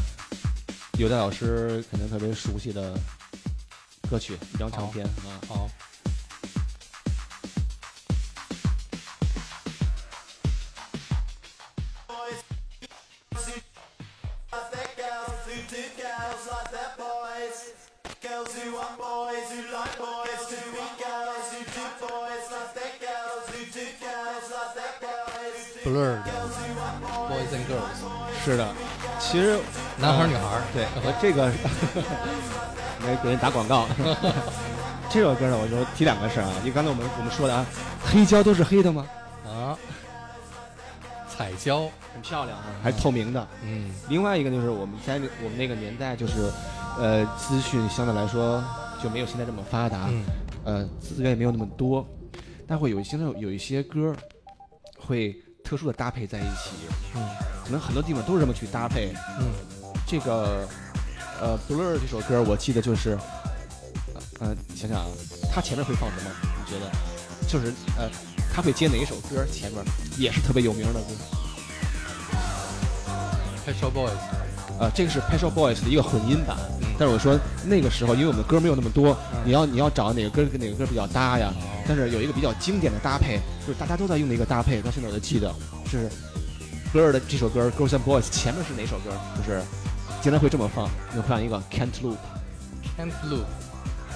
[0.98, 2.98] 有的老师可能特别熟悉的
[4.10, 5.36] 歌曲，一张唱片啊。
[27.68, 28.66] Girls，是的，
[29.18, 29.58] 其实
[29.98, 31.46] 男孩儿女孩儿对 和这个
[33.04, 33.86] 没给人打广告。
[35.10, 37.64] 这首歌呢，我就提两个事儿啊，因为刚才我们我们说的啊，
[38.04, 39.06] 黑胶都是黑的吗？
[39.46, 39.76] 啊，
[41.28, 43.46] 彩胶，很漂亮啊，还是透明的。
[43.62, 46.50] 嗯，另外一个就是我们在那我们那个年代，就是
[46.98, 48.62] 呃，资讯相对来说
[49.02, 50.24] 就没有现在这么发达，嗯
[50.64, 52.06] 呃，资源也没有那么多，
[52.66, 54.14] 但会有一些有一些歌
[54.98, 55.34] 会
[55.68, 56.70] 特殊的搭配在一起，
[57.14, 57.28] 嗯，
[57.62, 59.12] 可能很多地方都是这么去搭配。
[59.38, 59.52] 嗯，
[60.06, 60.66] 这个
[61.38, 63.18] 呃，Blur 这首歌我记得就是，
[64.40, 65.06] 呃，想想啊，
[65.52, 66.30] 它前面会放什么？
[66.64, 66.90] 你觉得？
[67.46, 68.08] 就是呃，
[68.50, 69.44] 他会接哪一首歌？
[69.52, 69.84] 前面
[70.16, 71.08] 也是特别有名的歌。
[73.66, 74.16] Pet Shop Boys，
[74.78, 81.52] 呃，这个是 Shop Boys 的一个混音版，嗯但是我说那个时候，因为我们的歌没有那么多，嗯你要你要找哪个歌跟哪个歌比较搭呀。
[81.86, 85.52] 但是有一个比较经典的搭配，就是大家都在用的一个搭配，到现在我都记得，
[85.90, 86.08] 是
[86.92, 89.10] Blur 的这首歌《Girls and Boys》前面是哪首歌？
[89.36, 89.62] 就是
[90.20, 92.16] 经常会这么放，就放一个 Can't Loop。
[92.96, 93.44] Can't Loop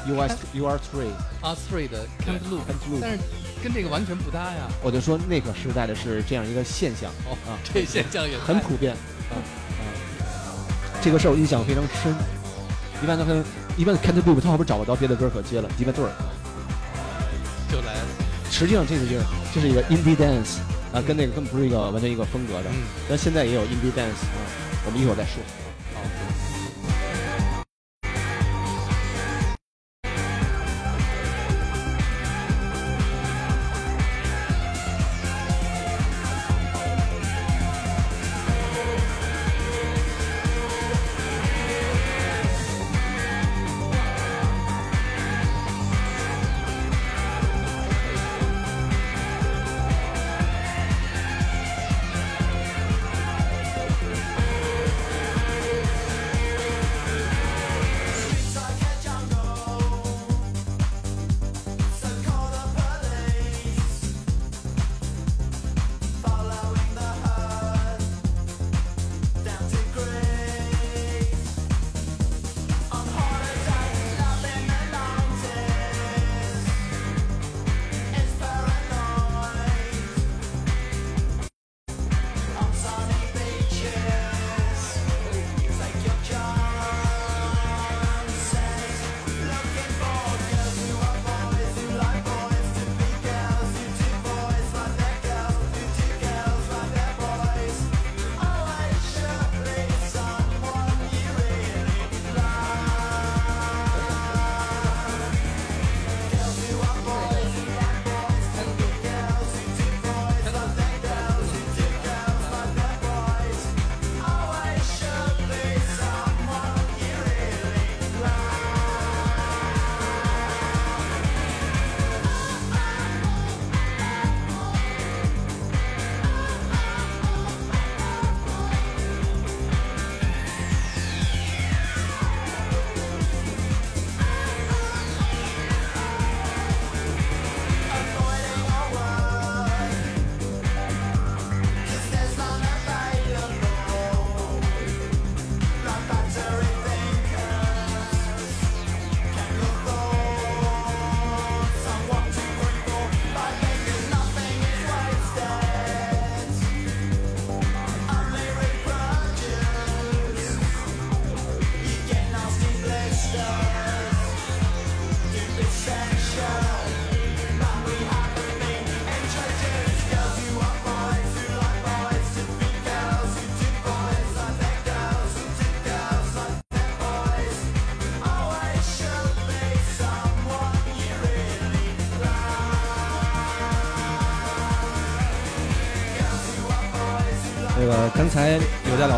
[0.07, 1.13] You are you are three。
[1.41, 3.19] R Three 的 Can't Loop，Can't Loop 但是
[3.63, 4.69] 跟这个完全不搭呀。
[4.83, 8.93] 我就说那个时代的是这样一个现象哦啊，这现象也很普遍
[9.31, 9.83] 啊啊。
[11.03, 12.15] 这个事儿我印象非常深。
[13.03, 13.43] 一般都跟
[13.77, 16.11] 一般的 Can't Boop 他后边找不着别的歌可接了，一般对儿。
[17.71, 18.07] 就来了。
[18.49, 20.59] 实际上这个就是就是一个 indie dance
[20.93, 22.71] 啊，跟那个根本不是一个完全一个风格的。
[22.71, 24.39] 嗯，但现在也有 indie dance 啊，
[24.87, 25.43] 我们一会儿再说。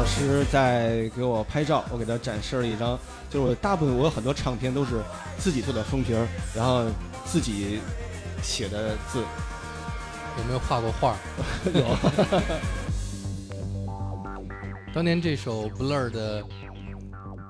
[0.04, 2.98] 老师在给我拍照，我给他展示了一张，
[3.30, 5.00] 就是我大部分我有很多唱片都是
[5.38, 6.84] 自己做的封皮儿，然后
[7.24, 7.80] 自己
[8.42, 9.20] 写的字，
[10.36, 11.16] 有没有画过画？
[11.72, 11.86] 有。
[14.92, 16.42] 当年这首 Blur 的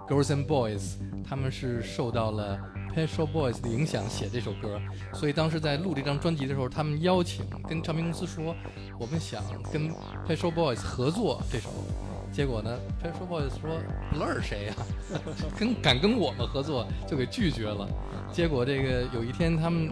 [0.09, 0.93] Girls and Boys，
[1.29, 2.57] 他们是受到了
[2.95, 4.81] Pet Shop Boys 的影响写这首歌，
[5.13, 8.55] 所以当时在录这张专辑的时候，他们邀请跟唱片公司说，
[9.01, 9.91] 我们想跟
[10.25, 11.69] Pet Shop Boys 合作这首。
[12.35, 13.79] 结果呢，Pet Shop Boys 说
[14.13, 14.75] Blur 谁呀、
[15.57, 17.89] 跟敢跟我们合作就给拒绝了。
[18.33, 19.89] 结果这个有一天他们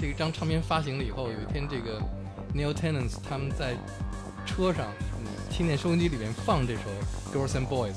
[0.00, 2.00] 这张唱片发行了以后，有一天这个
[2.52, 3.76] Neil Tennant 他们在
[4.44, 6.80] 车上嗯听见收音机里面放这首
[7.32, 7.94] Girls and Boys，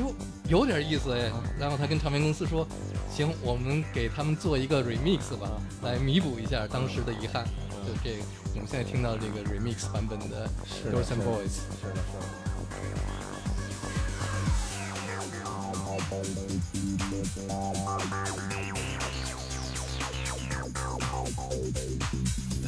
[0.00, 0.12] 哟，
[0.48, 1.30] 有点意思哎。
[1.60, 2.66] 然后他跟唱片公司说，
[3.08, 5.48] 行，我们给他们做一个 remix 吧，
[5.84, 7.44] 来弥补一下当时的遗憾。
[7.86, 8.24] 就这个，
[8.56, 10.48] 我们现在听到这个 remix 版本的
[10.90, 11.62] Girls and Boys。
[11.78, 12.38] 是的，是的。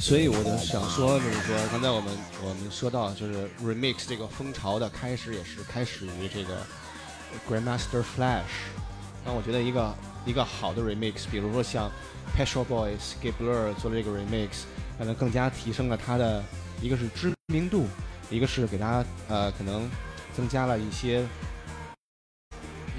[0.00, 2.12] 所以我就想说，就是说，刚才我们
[2.42, 6.66] 我们说到，就是 remix 这个风潮的开始，也是开始于这个
[7.48, 8.42] Grandmaster Flash。
[9.24, 9.94] 那我觉得一个
[10.24, 11.90] 一个好的 remix，比如说像
[12.36, 14.64] Pet Shop Boys 给 Blur 做了这个 remix，
[14.98, 16.42] 可能更加提升了它的
[16.82, 17.86] 一个是知名度，
[18.30, 19.88] 一个是给它呃可能
[20.34, 21.24] 增加了一些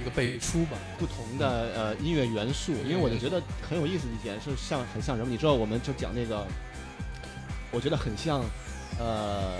[0.01, 5.29] 一个背书吧，不同的呃音乐元素，因为我就觉得很有意思的一点是像很像什么？
[5.29, 6.45] 你知道，我们就讲那个，
[7.71, 8.43] 我觉得很像
[8.97, 9.59] 呃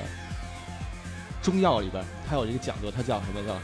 [1.44, 3.56] 中药里边它有一个讲究，它叫什么叫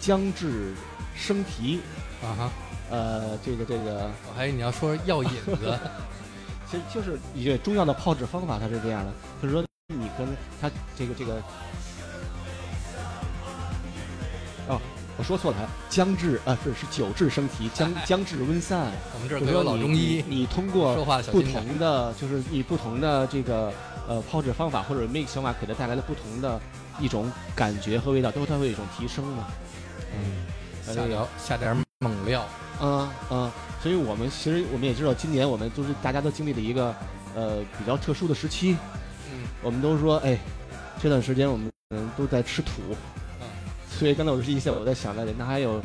[0.00, 0.72] 姜制
[1.14, 1.80] 生提。
[2.22, 2.50] 啊哈，
[2.90, 5.78] 呃这个这个我还以为你要说药引子，
[6.70, 10.26] 其实就是一个中药的泡制方法，它是这样的，就是说你跟
[10.58, 11.42] 它这个这个，
[15.16, 18.90] 我说错了，还姜治啊，是是酒治生提，姜姜 至温散。
[19.14, 20.96] 我们这儿可有老中医，你你通过
[21.30, 23.72] 不同的，就是你不同的这个
[24.08, 26.60] 呃泡制方法或者 mix 方法，给它带来的不同的
[26.98, 29.46] 一种感觉和味道，都它会有一种提升嘛。
[30.16, 30.44] 嗯，
[30.88, 32.44] 呃下点下点猛料，
[32.82, 33.50] 嗯嗯，
[33.80, 36.92] 所以我们其实我们也知道，今年我们都是大家都经历了一个
[37.36, 38.76] 呃比较特殊的时期。
[39.32, 40.36] 嗯，我们都说，哎，
[41.00, 42.72] 这段时间我们嗯都在吃土。
[43.94, 45.80] 嗯，所以刚才我是意思，我在想那里，那还有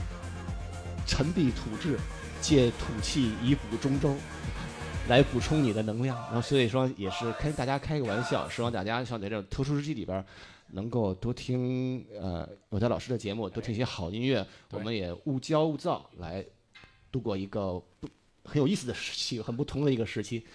[1.05, 1.97] 沉地土质，
[2.41, 4.15] 借土气以补中州，
[5.07, 6.17] 来补充你的能量。
[6.25, 10.25] 然后所以说也是跟大家开个玩笑，希望大家像在这种特殊时期里边，
[10.71, 14.45] 能够多听呃我的老师的节目，多听一些好音乐。
[14.71, 16.43] 我们也勿骄勿躁，来
[17.11, 18.09] 度过一个不
[18.43, 20.45] 很有意思的时期，很不同的一个时期。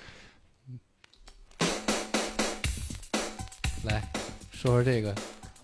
[3.84, 4.00] 来
[4.50, 5.14] 说说这个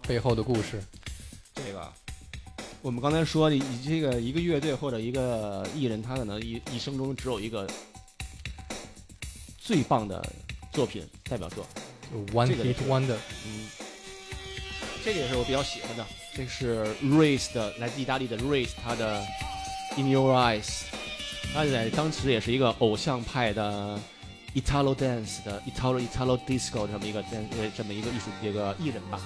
[0.06, 0.80] 背后的故事。
[1.66, 1.92] 这个，
[2.82, 7.68] 我们刚才说，你你这个一个乐队或者一个艺人，他可能一一生中只有一个
[9.58, 10.24] 最棒的
[10.72, 11.66] 作品代表作。
[12.10, 13.16] 就 One 这个 Hit Wonder，
[13.46, 13.68] 嗯，
[15.04, 16.04] 这个也是我比较喜欢的。
[16.34, 19.24] 这是 Race 的，来自意大利的 Race，他的
[19.96, 20.82] In Your Eyes，
[21.54, 23.96] 他在当时也是一个偶像派的
[24.54, 27.22] Italo Dance 的 Italo Italo Disco 这么一个
[27.76, 29.20] 这么一个艺术这个艺人吧。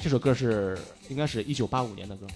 [0.00, 0.78] 这首歌是
[1.08, 2.26] 应该是一九八五年的歌。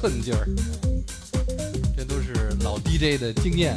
[0.00, 0.48] 寸劲儿，
[1.94, 3.76] 这都是老 DJ 的经验，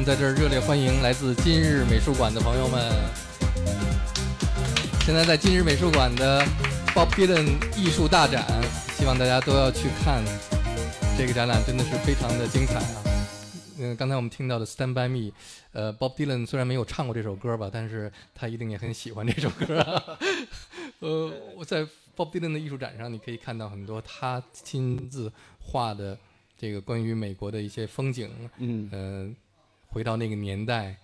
[0.00, 2.90] 们在这儿热烈欢迎来自今日美术馆的朋友们。
[5.04, 6.42] 现在在今日美术馆的
[6.94, 8.46] Bob Dylan 艺术大展，
[8.96, 10.24] 希望大家都要去看。
[11.18, 13.04] 这个展览真的是非常的精彩啊！
[13.78, 15.30] 嗯，刚才我们听到的《Stand by Me》，
[15.72, 20.02] 呃，Bob Dylan 虽然没有唱过这首歌吧，但是他一定也很喜欢这首歌、啊。
[21.00, 21.82] 呃，我在
[22.16, 26.16] Bob Dylan 的艺术展上，你可以看到很多他亲自画的
[26.56, 29.30] 这个关于美国的一些风景，嗯呃，
[29.90, 30.96] 回到那个年代，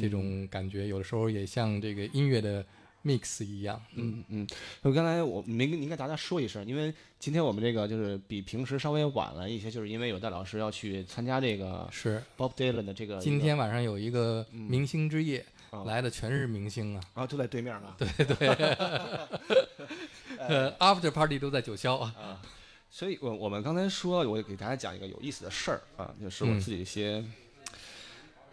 [0.00, 2.64] 这种感觉有的时候也像这个音乐的
[3.04, 3.80] mix 一样。
[3.94, 4.22] 嗯。
[4.28, 4.46] 嗯，
[4.82, 14.60] 我刚才我没跟您跟大家说一声，因为今天我们这个就是比平时稍微晚了一些，就是因为有戴老师要去参加这个是，Bob Dylan 的这个今天晚上有一个嗯。
[14.60, 17.00] 明星之夜，啊来的全是明星啊。
[17.14, 18.48] 啊就在对面啊，对对，
[20.38, 22.14] 呃， after party 都在九霄啊。
[22.18, 22.42] 啊，
[22.90, 26.60] 所以我我们刚才说，我给大家讲一个有意思的事儿啊，就是我嗯。
[26.60, 27.24] 自己一些，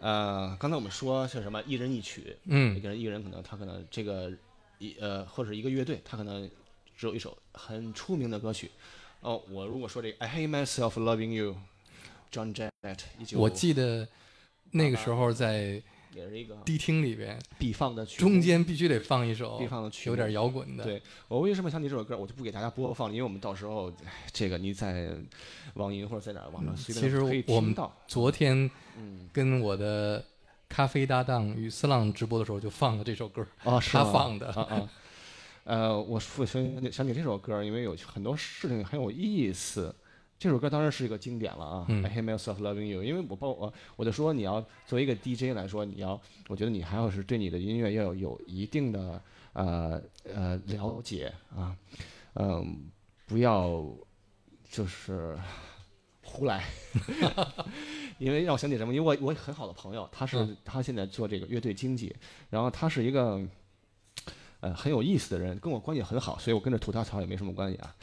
[0.02, 4.32] 呃，刚才我们说是什么一人一曲，嗯一个人一个人可能他可能这个
[4.78, 6.50] 一呃或者一个乐队，他可能
[6.96, 8.72] 只有一首很出名的歌曲。
[9.20, 14.08] 哦，我如果说这个 I hate myself loving you，John Jett 一九，我记得
[14.72, 15.80] 那个时候在
[16.14, 20.84] 也是一个迪厅里边，必放的曲，中间必须得放一首必放的曲有点摇滚的。
[20.84, 25.10] 对我为什么想起这首歌，我就不给大家播放了，因为我们到时候哎 这个你在
[25.74, 27.96] 网银或者在哪儿网上随嗯其实便可以我们听到。
[28.06, 30.24] 昨天嗯，跟我的
[30.68, 34.48] 咖啡搭档与斯浪直播的时候就放了这首歌，哦，是他放的。
[34.52, 34.90] 啊啊。
[35.64, 36.60] 呃，我说想
[36.90, 39.94] 想起这首歌，因为有很多事情很有意思。
[40.42, 43.00] 这首歌当然是一个经典了啊、嗯 i hate myself loving you。
[43.04, 51.76] 因为我包我我就说你要作为一个 DJ 来说，你要我觉得你还要是对你的音乐要有有一定的呃呃了解啊，
[52.34, 52.90] 嗯、
[53.26, 53.86] 不要
[54.68, 55.38] 就是
[56.24, 56.64] 胡来，
[58.18, 58.92] 因为让我想起什么？
[58.92, 62.12] 因为我我很好的朋友，他是、嗯他现在做这个乐队经济，
[62.50, 63.40] 然后他是一个
[64.58, 67.94] 呃很有意思的人，跟我关系很好，所以我跟着吐他槽也没什么关系啊。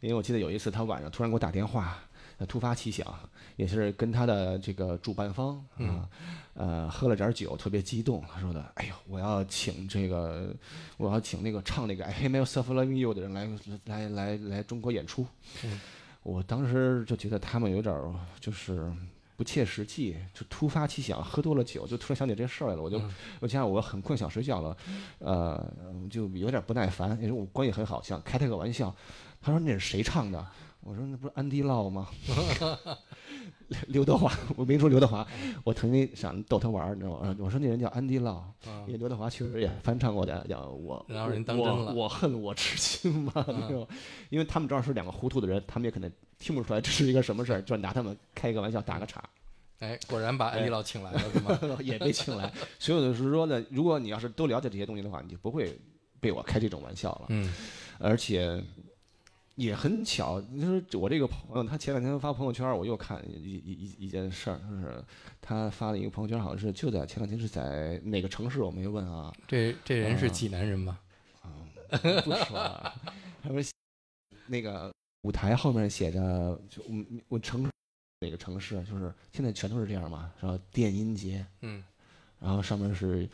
[0.00, 1.98] 因为我记得有一次他晚上突然给我打电话，
[2.38, 3.06] 呃突发奇想，
[3.56, 6.08] 也是跟他的这个主办方啊，
[6.54, 10.54] 呃喝了点酒，特别激动，他说的，哎呦，我要请这个，
[10.96, 13.48] 我要请那个唱那个《I Hate Myself for Loving You》的人来
[13.86, 15.26] 来来来中国演出。
[16.22, 18.92] 我当时就觉得他们有点儿就是
[19.36, 23.00] 不切实际，就突发奇想，喝多了酒就突然想起这事儿来了，我就
[23.40, 24.76] 我加上我很困想睡觉了，
[25.20, 25.72] 呃，
[26.10, 28.94] 就有点不耐烦，因为我关系很好，想开他个玩笑。
[29.46, 30.44] 他说那是谁唱的？
[30.80, 32.08] 我说那不是安迪烙吗？
[33.86, 35.24] 刘德华，我没说刘德华，
[35.62, 37.36] 我曾经想逗他玩儿，你知道吗？
[37.38, 38.42] 我说那人叫安迪烙，
[38.88, 43.86] 因为刘德华确实也翻唱过的，叫我，然后人当真了我我恨我痴心嘛，你知道吗？
[44.30, 46.10] 因为他们知道是两个糊涂的人，他们也可能
[46.40, 49.22] 听不出来这是一个什么事儿，就拿他们开一个玩笑，打个岔。
[49.78, 51.56] 哎，果然把安迪老请来了，是吗？
[51.82, 52.52] 也被请来。
[52.80, 55.78] 所以我就是说呢，如果你要是都了解这些东西的话，你就不会
[56.18, 57.26] 被我开这种玩笑了。
[57.28, 57.52] 嗯，
[57.98, 58.62] 而且
[59.56, 65.02] 也很巧，就是我这个朋友，他前两天发朋友圈，我又看一一一一件事儿，就是
[65.40, 70.98] 他发了一个朋友圈，好像是就在前两天是在哪个城市，我没问啊，这这人是济南人吗？
[71.88, 72.94] 不说了，
[73.42, 73.62] 他说
[74.46, 74.92] 那个
[75.22, 76.20] 舞台后面写着，
[76.68, 77.66] 就我我城
[78.20, 81.82] 哪个城市，就是现在全都是这样嘛，然后电音节，嗯，
[82.40, 83.26] 然后上面是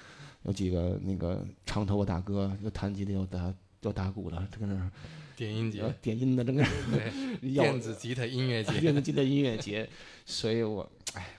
[0.42, 4.90] 有几个那个长头发大哥，又弹吉他又打又打鼓的，跟那儿
[5.36, 5.82] 电音节。
[5.82, 9.88] 呃，点音的，正跟对，电子吉他音乐节， 电子吉他音乐节，
[10.26, 11.34] 所以我哎，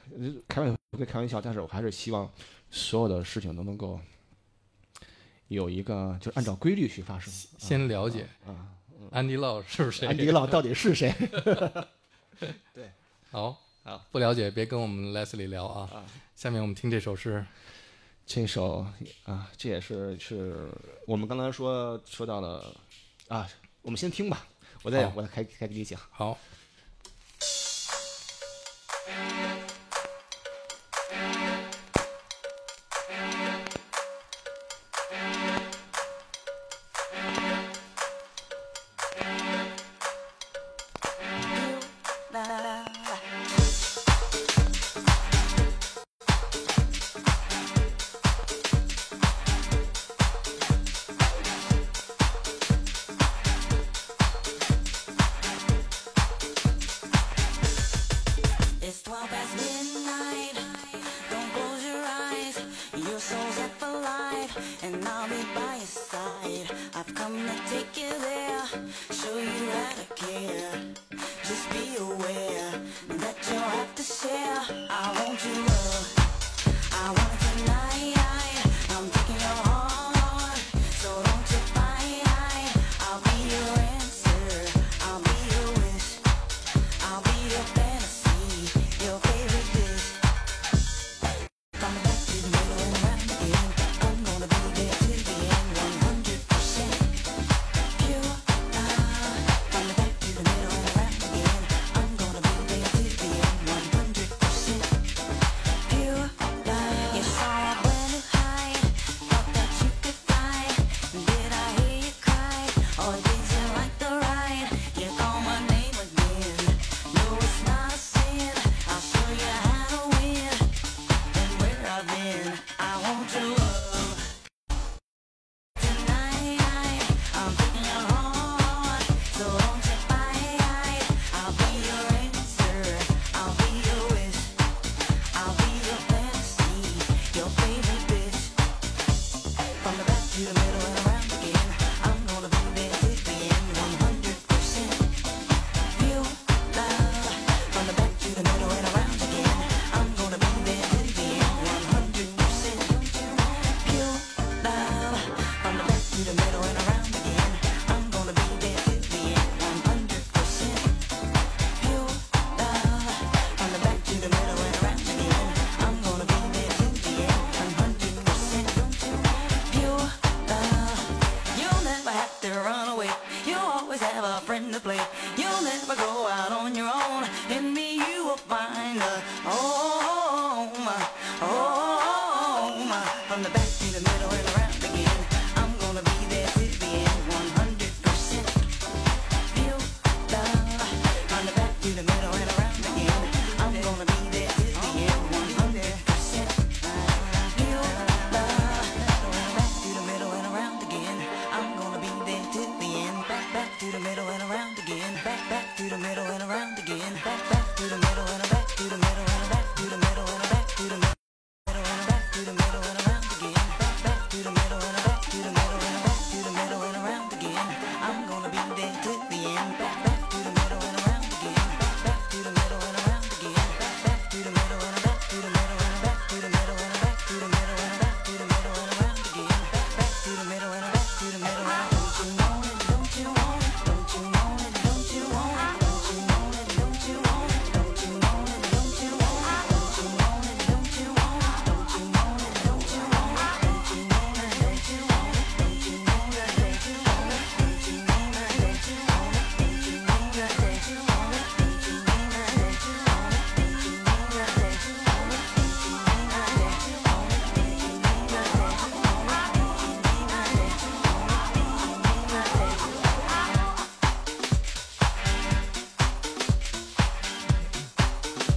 [0.48, 2.30] 开玩笑归开玩笑，但是我还是希望
[2.70, 4.00] 所有的事情都能够
[5.48, 7.32] 有一个，就是按照规律去发生。
[7.58, 8.28] 先了解。
[8.46, 8.70] 啊，
[9.12, 10.08] 安迪老是不是谁？
[10.08, 11.14] 安迪老到底是谁？
[12.74, 12.92] 对，
[13.32, 15.90] 好，好，不了解别跟我们 Leslie 聊啊。
[15.94, 16.06] 啊。
[16.36, 17.46] 下面我们听这首是
[18.26, 18.86] 这首
[19.26, 20.68] 啊，这也是是
[21.06, 22.76] 我们刚才说说到了
[23.28, 23.48] 啊，
[23.84, 24.48] 我们先听吧，
[24.82, 26.00] 我再我再开开给你讲。
[26.10, 26.38] 好。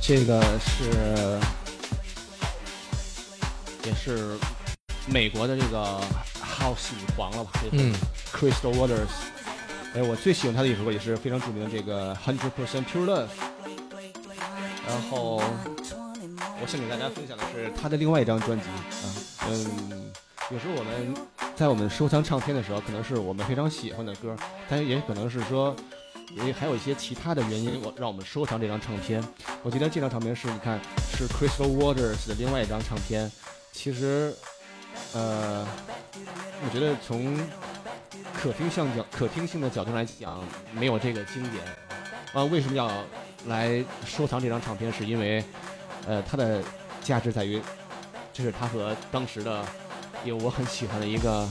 [0.07, 1.41] 这个是
[3.85, 4.39] 也是
[5.09, 6.01] 美国的这个
[6.41, 7.51] House 女皇了吧？
[7.73, 7.93] 嗯
[8.33, 9.09] Crystal Waters。
[9.97, 13.27] 哎，我最喜欢她的一首歌，也是非常著名的这个 Hundred Percent Pure Love。
[14.87, 15.43] 然后
[16.61, 19.11] 我想给大家分享的是她的另外一张专辑啊，
[19.49, 20.13] 嗯，
[20.53, 21.15] 有时候我们
[21.57, 24.37] 在我们收藏唱片的时候，可能是我们非常喜欢的歌，
[24.69, 25.75] 但也可能是说，
[26.47, 29.21] 也还有一些其他的原因，我让我们收藏这张唱片。
[29.67, 30.81] 我今天这张唱片是你看
[31.17, 33.29] 是 Crystal Waters 的另外一张唱片，
[33.73, 34.33] 其实，
[35.13, 35.67] 呃，
[36.65, 37.37] 我觉得从
[38.33, 40.41] 可听性角可听性的角度来讲，
[40.71, 41.65] 没有这个经典。
[42.33, 42.89] 啊，为什么要
[43.47, 44.93] 来收藏这张唱片？
[44.93, 45.45] 是因为，
[46.07, 46.63] 呃，它的
[47.03, 47.61] 价值在于，
[48.33, 49.65] 这是他和当时的
[50.25, 51.45] 有我很喜欢的一个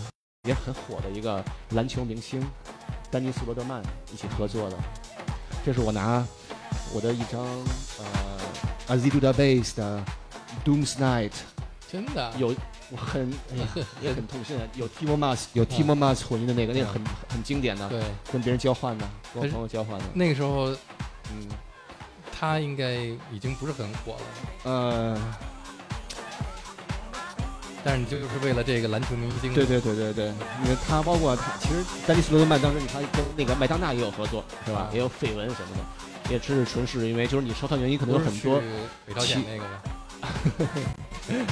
[0.44, 2.42] 也很火的一个篮球明星
[3.12, 3.84] 丹尼斯罗德曼
[4.14, 4.78] 一起合作的。
[5.66, 6.26] 这是我拿
[6.94, 7.42] 我的一张
[8.00, 10.04] 呃，Aziduda Base 的
[10.64, 11.32] Doom's Night，
[11.92, 12.32] 真的？
[12.38, 12.54] 有
[12.92, 13.68] 我很哎呀
[14.02, 18.02] 也很痛心的，有 Timo Mas 有 Timo Mas 混音的那个，那个很很经典的，对，
[18.32, 20.06] 跟别人交换的，跟我朋友交换的。
[20.14, 20.68] 那个时候
[21.32, 21.48] 嗯，
[22.38, 22.94] 他应该
[23.32, 24.22] 已经不是很火了，
[24.64, 25.18] 呃，
[27.88, 30.26] 但是你就是为了这个篮球明星，对对对对对，
[30.64, 31.76] 因为他包括他，其实
[32.08, 34.90] 丹尼斯罗德曼当时你看跟那个麦当娜也有合作，是吧？
[34.92, 38.60] 也有绯闻什么的，也只是纯是因为就是你收藏原因可能有很多
[39.06, 39.80] 北朝鲜那个吗？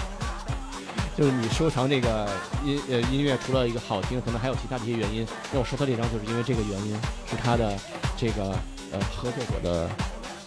[1.15, 2.27] 就是你收藏这个
[2.65, 5.23] 音呃音乐，除了一个好听，可能还有其他的一些原因。
[5.51, 6.95] 那我收藏这张，就是因为这个原因，
[7.29, 7.77] 是他的
[8.17, 8.45] 这个
[8.91, 9.87] 呃合作者的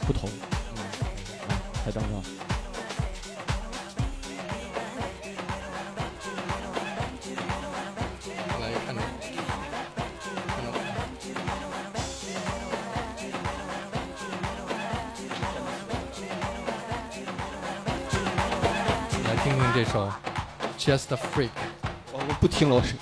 [0.04, 0.28] 不同。
[0.74, 0.82] 嗯，
[1.48, 1.54] 啊，
[1.84, 2.02] 拍张
[19.76, 20.08] 这首
[20.78, 21.48] 《Just a Freak》。
[22.10, 22.94] 我我不听了，我是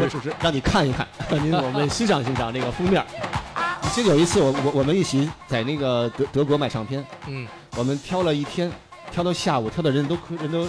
[0.00, 3.00] 我只是让你看一看，您我们欣赏欣赏这个封面。
[3.92, 7.46] 其实有一次我我我们一起在那个德德国买唱片，嗯，
[7.76, 8.68] 我们挑了一天，
[9.12, 10.66] 挑到下午，挑的人都人都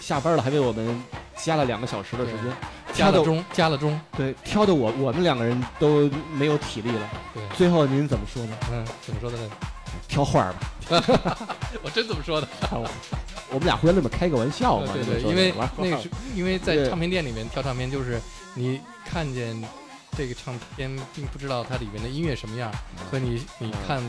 [0.00, 1.02] 下班了，还为我们
[1.34, 2.52] 加了两个小时的时间，
[2.92, 7.10] 加了钟，加了钟，对，挑的我我们两个人都没有体力了。
[7.34, 8.56] 对，最后您怎么说呢？
[8.70, 9.50] 嗯，怎么说的呢？
[10.08, 10.72] 挑画儿吧。
[11.82, 12.48] 我真这么说的。
[13.48, 14.92] 我们俩互相这么开个玩笑嘛？
[14.92, 18.20] 对对，因为那个是 因为在唱片店里面挑唱片，就是
[18.54, 19.56] 你看见
[20.16, 22.72] 这个唱片，并不知道它里面的音乐什么样，
[23.08, 24.02] 所以你你看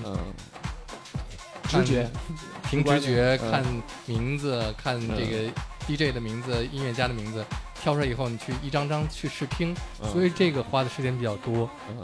[1.68, 2.10] 直觉
[2.68, 3.64] 凭直觉嗯看
[4.06, 5.52] 名字，看这个
[5.88, 7.46] DJ 的名字、音乐家的名字，
[7.82, 11.70] 挑出来以后，你去一张张去试听，嗯所以这个花的时间比较多。
[11.90, 11.98] 嗯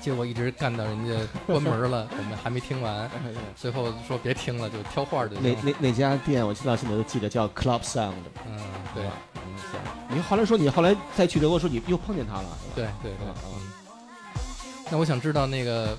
[0.00, 1.14] 结果一直干到人家
[1.46, 3.10] 关门了， 我们还没听完，
[3.56, 5.36] 最后说别听了，就挑画的。
[5.40, 8.14] 那那那家店，我到现在都记得叫 Club Sound。
[8.46, 8.58] 嗯，
[8.94, 9.04] 对。
[10.10, 12.58] 你后来说你后来再去德国，说你又碰见他了。
[12.74, 13.26] 对对对。
[14.90, 15.96] 那我想知道那个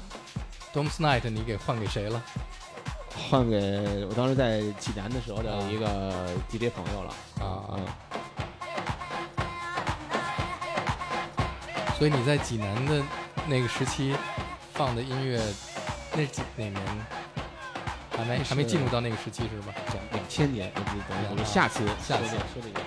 [0.74, 2.24] Doom's Night 你给换给谁了？
[3.30, 7.14] 换给我当时在济南的时候的一个 DJ 朋友了。
[7.40, 7.78] 啊啊，
[11.98, 13.04] 所以你在济南的
[13.50, 14.16] 那个时期
[14.76, 15.42] 放的音乐，
[16.16, 16.76] 那几哪年？
[18.16, 19.74] 还没还没进入到那个时期是吧？
[20.12, 22.80] 两千年，我们啊下次下次说这个。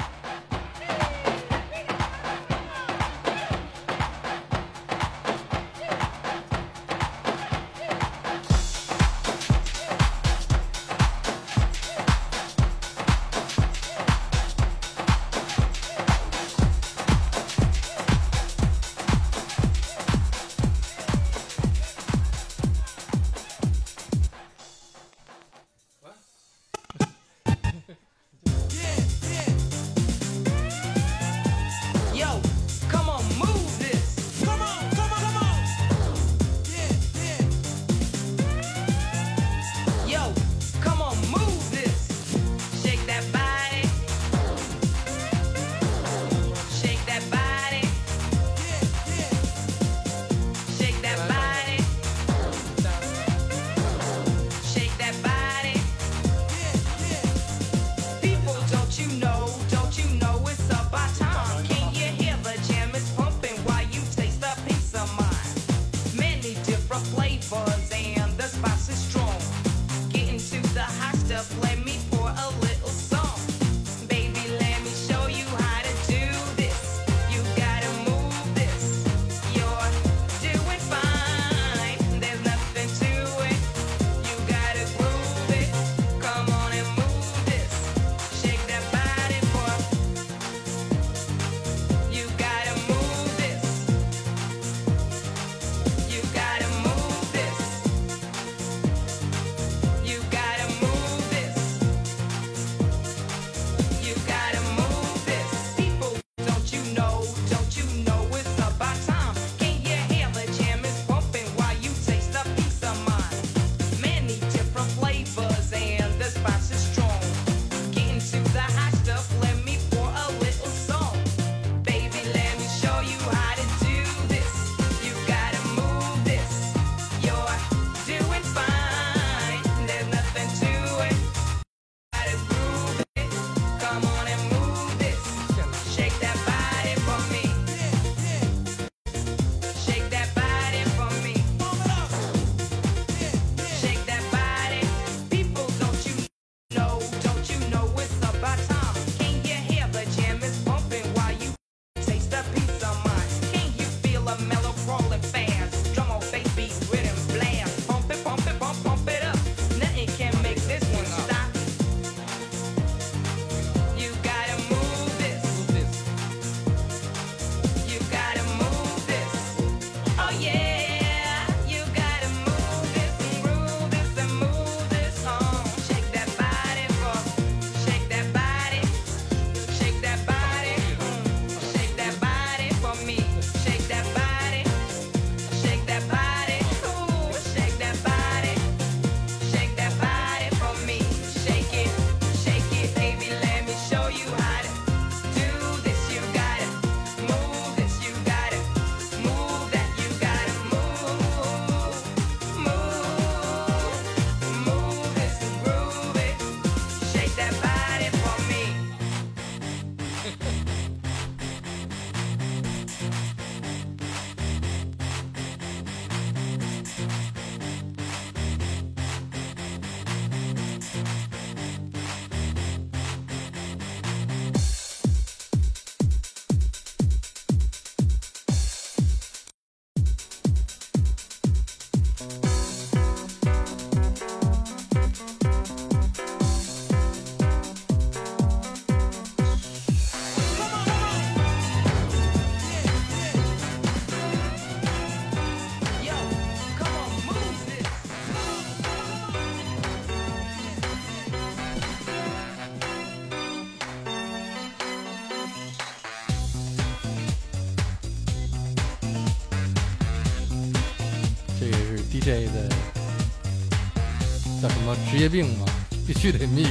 [265.23, 265.67] 职业病嘛，
[266.05, 266.67] 必须得 mix。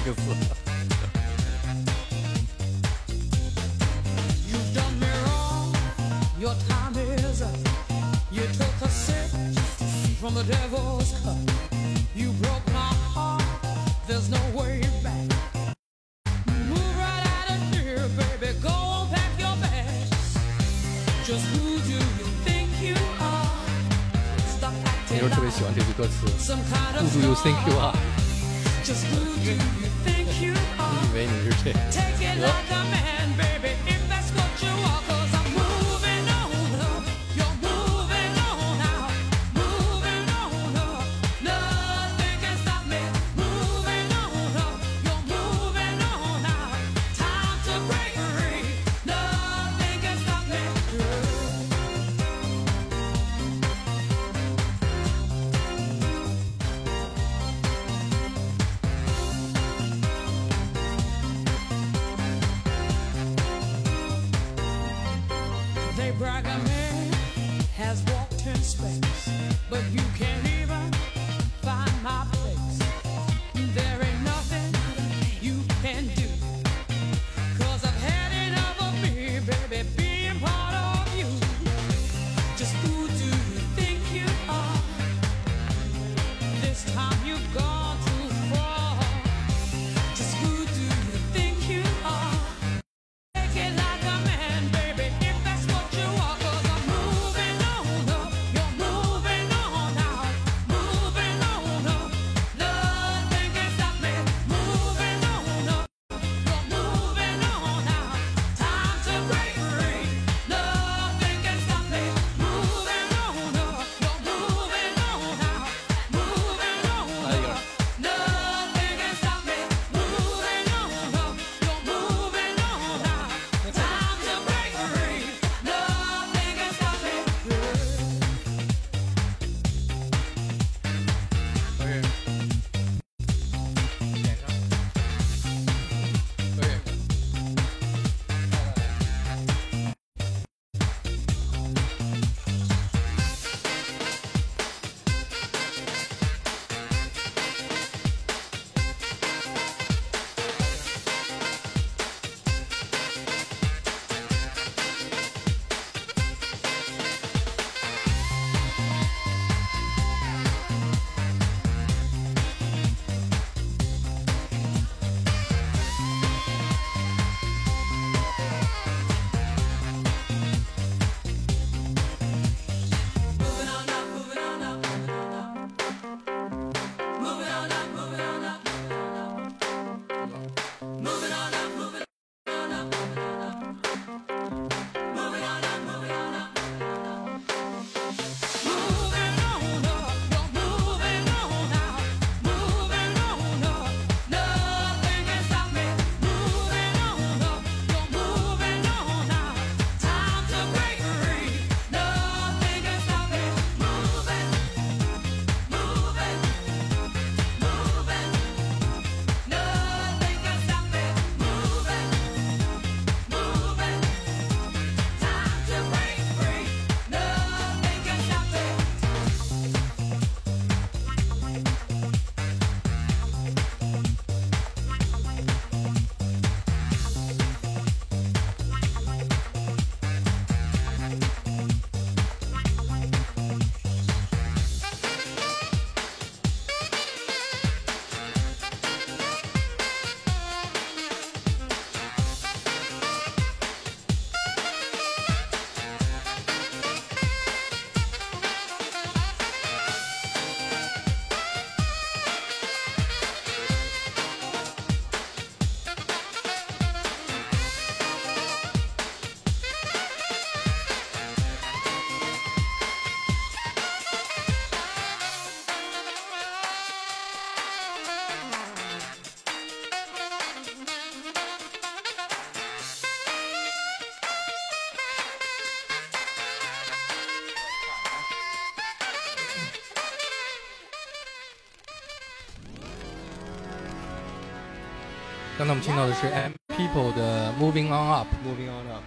[285.62, 289.04] 刚才我们听到的是 M People 的 Moving On Up，Moving on up，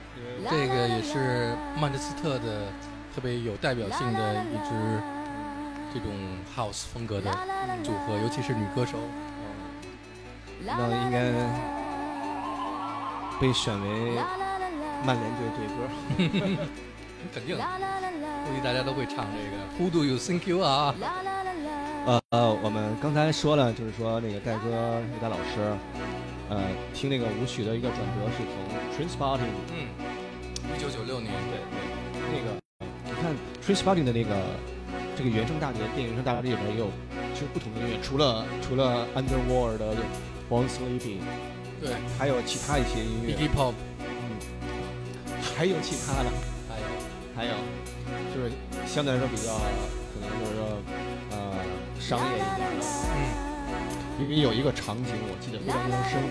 [0.49, 2.69] 这个也是曼彻斯特的
[3.13, 4.71] 特别有代表性的一支
[5.93, 6.13] 这种
[6.57, 7.29] house 风格的
[7.83, 8.99] 组合，尤其是女歌手。
[10.65, 11.33] 那应该
[13.41, 14.15] 被选为
[15.05, 16.69] 曼联队队歌。
[17.35, 20.95] 肯定，估计大家都会唱这个 Who do you think you are？
[22.07, 25.75] 呃呃，我们刚才说了，就是说那个戴哥戴大老师，
[26.51, 26.62] 呃，
[26.93, 28.45] 听那个舞曲的一个转折是
[28.97, 29.89] 从 Spotting，嗯，
[30.77, 32.61] 一九九六年，对对，那个
[33.05, 33.35] 你看
[33.75, 34.35] Spotting 的那个
[35.16, 36.91] 这个原声大碟，电影原声大碟里边也有
[37.35, 39.95] 其实不同的音乐，除了除了 Underworld 的
[40.51, 41.21] Born Sleeping，
[41.81, 43.35] 对，还有其他一些音乐。
[43.35, 44.39] Iggy Pop，嗯，
[45.57, 46.31] 还有其他的，
[46.69, 46.85] 还有。
[47.35, 47.51] 还有
[48.33, 48.53] 就是
[48.87, 49.55] 相对来说比较
[50.12, 50.79] 可能就是说
[51.33, 51.37] 呃
[51.99, 53.16] 商业一点的，嗯，
[54.20, 56.23] 因为有一个场景我记得非常非常深，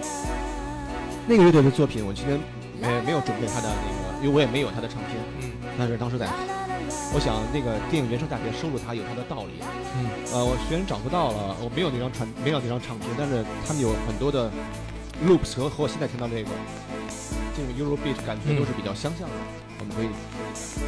[1.27, 2.39] 那个乐队的作品我今天
[2.79, 6.27] 没没有准备他的那个，因为我也没有他的唱片，嗯，但是当时在，
[7.13, 9.59] 我想那个电影原声大碟收录它有它的道理，
[9.99, 14.49] 嗯，呃，我虽然找不到了，我没有那张传没有那张唱片，但是他们有很多的
[15.27, 16.49] loops 和和我现在听到这个
[17.55, 19.35] 这种 Eurobeat 感觉都是比较相像的，
[19.79, 20.07] 我们可以。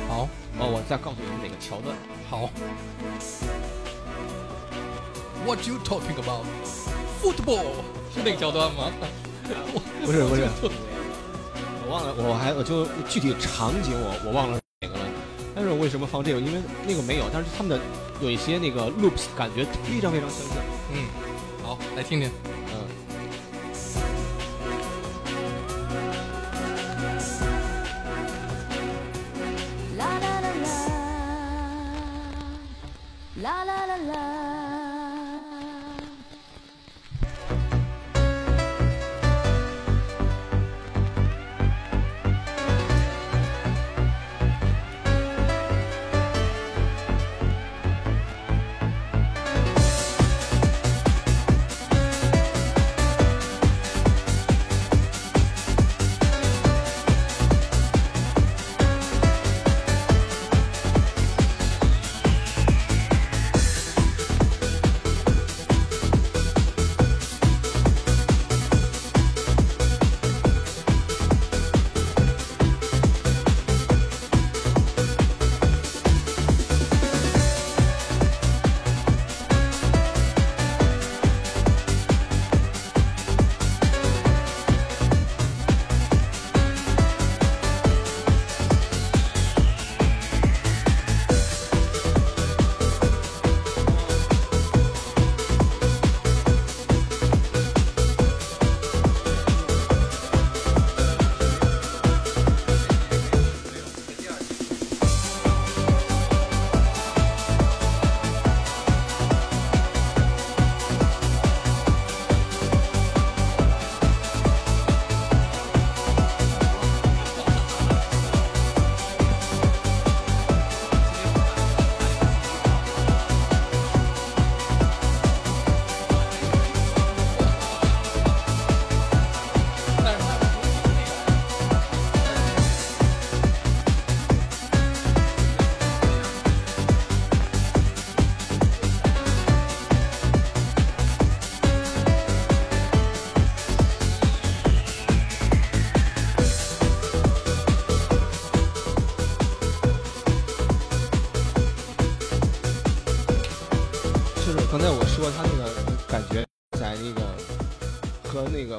[0.08, 0.28] 好，
[0.60, 1.92] 哦，我再告诉你们哪个桥段。
[2.30, 2.50] 好。
[5.46, 6.44] What you talking about?
[7.22, 7.66] Football
[8.12, 8.92] 是那个桥段吗？
[10.04, 10.48] 不是不是，
[11.86, 15.06] 我忘了，我还我就具体场景我我忘了哪个了，
[15.54, 16.40] 但是我为什么放这个？
[16.40, 17.80] 因为那个没有，但是他们的
[18.22, 20.58] 有一些那个 loops 感觉非常非常相像。
[20.92, 21.06] 嗯，
[21.64, 22.32] 好，来听听。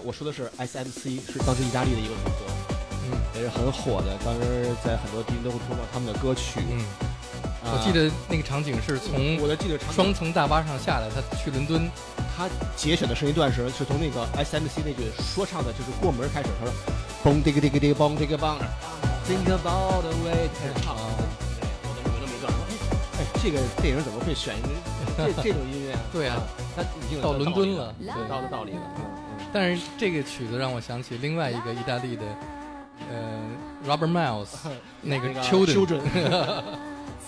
[0.07, 2.47] 我说的是 SMC 是当时意大利的一个组合，
[3.11, 6.61] 嗯，也是很火的，当时在很多地方都会播放他们的歌曲。
[6.71, 6.79] 嗯，
[7.67, 11.91] 啊我记得那个场景是从我的记得场景双层大巴上下来，他去伦敦，
[12.37, 16.73] 他节选的是一段时，是从那个 SMC 那句说唱的，就是过门开始，他说
[17.25, 18.55] 嘣滴个滴个滴嘣滴个嘣
[19.27, 20.95] ，Think about the way 开始唱。
[21.59, 22.55] 对，有那么有那么一段，
[23.19, 24.69] 哎，这个电影怎么会选一个
[25.35, 26.01] 这这种音乐啊？
[26.13, 26.39] 对啊，
[26.77, 28.81] 他已经有到伦敦了，对，到的道理了。
[29.47, 32.23] 嗯但是这个曲子让我想起另外一个意大利的，
[33.11, 33.41] 呃
[33.87, 34.49] ，Robert Miles
[35.03, 36.01] 那个 Children，Children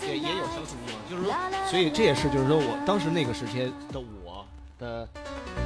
[0.02, 1.34] 也也有相似地方，就是说，
[1.70, 3.60] 所以这也是就是说我当时那个时期
[3.92, 4.44] 的我
[4.78, 5.08] 的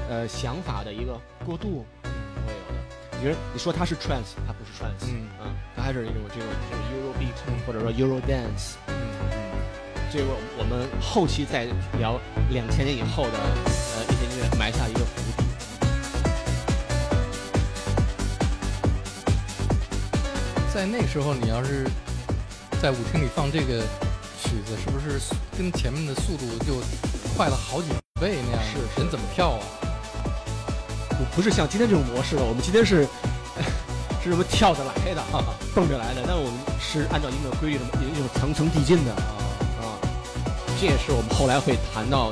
[0.09, 3.19] 呃想法的一个过渡会有的。
[3.20, 5.27] 你说你说它是 trance，它不是 trance，嗯。
[5.77, 8.95] 它还是一种这种这种 Euro beat 或者说 Euro dance，嗯。
[10.12, 10.27] 这个
[10.59, 11.66] 我们后期再
[11.99, 12.20] 聊
[12.51, 15.01] 两千年以后的呃一些音乐埋下一个
[20.73, 21.86] 在那时候，你要是
[22.81, 23.82] 在舞厅里放这个
[24.43, 25.19] 曲曲子是不是
[25.57, 26.74] 跟前面的速度就
[27.35, 27.89] 快了好几
[28.20, 28.62] 倍那样？
[28.70, 29.61] 是人怎么跳啊？
[31.09, 33.09] 不不是像今天这种模式了，我们今天是
[34.23, 35.43] 是什么跳着来的，啊，
[35.74, 39.23] 蹦着来的，但我们是按照一定的规律的，一种层层递进的啊
[39.81, 39.97] 啊，
[40.78, 42.31] 这也是我们后来会谈到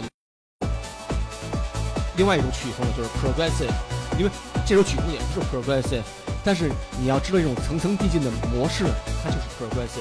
[2.19, 3.73] 另外一种曲风，就是 progressive，
[4.19, 4.31] 因为
[4.67, 6.03] 这首曲风也不是 progressive，
[6.45, 8.85] 但是你要知道，这种层层递进的模式，
[9.23, 10.01] 它就是 progressive。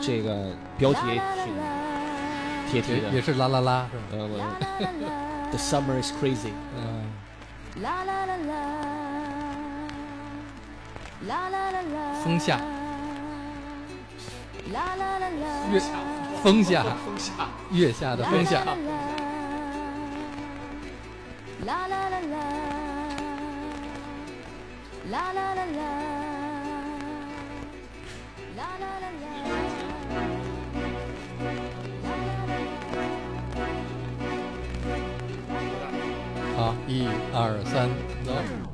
[0.00, 1.00] 这个标题
[2.72, 3.86] 也的，也是啦啦啦
[5.50, 6.52] ，the summer is crazy。
[14.70, 15.86] 月下
[16.42, 18.64] 风下风下月下的风下。
[21.66, 22.36] 啦啦啦啦，
[25.10, 25.80] 啦啦啦啦，
[28.56, 29.26] 啦啦啦啦。
[36.56, 37.88] 好，一二三，
[38.24, 38.71] 走。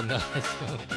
[0.00, 0.50] 混的还行。
[0.66, 0.89] 我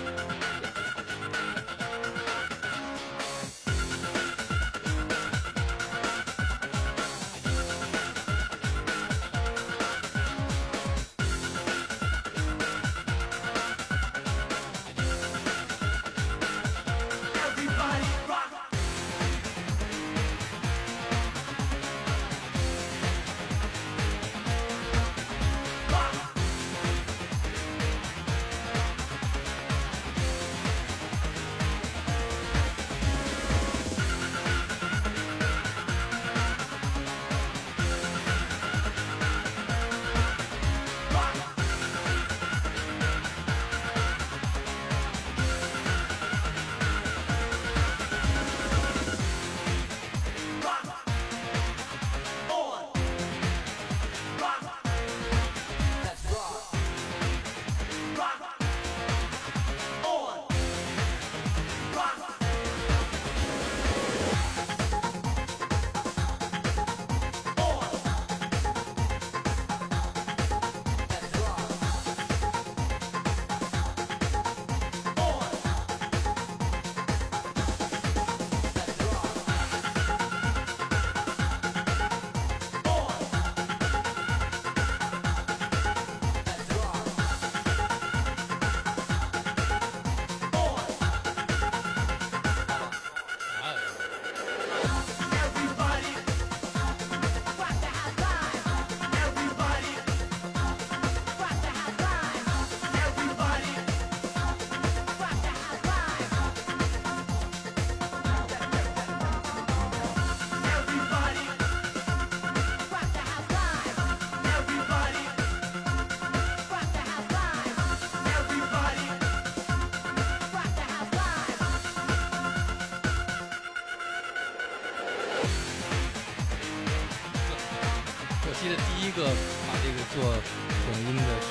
[129.24, 129.30] 个
[129.68, 131.48] 把这个做混音的是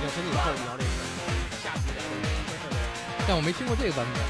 [0.00, 0.86] 两千年以后聊这个，
[1.62, 2.78] 下期聊这个。
[3.26, 4.22] 但我没听过这个版本，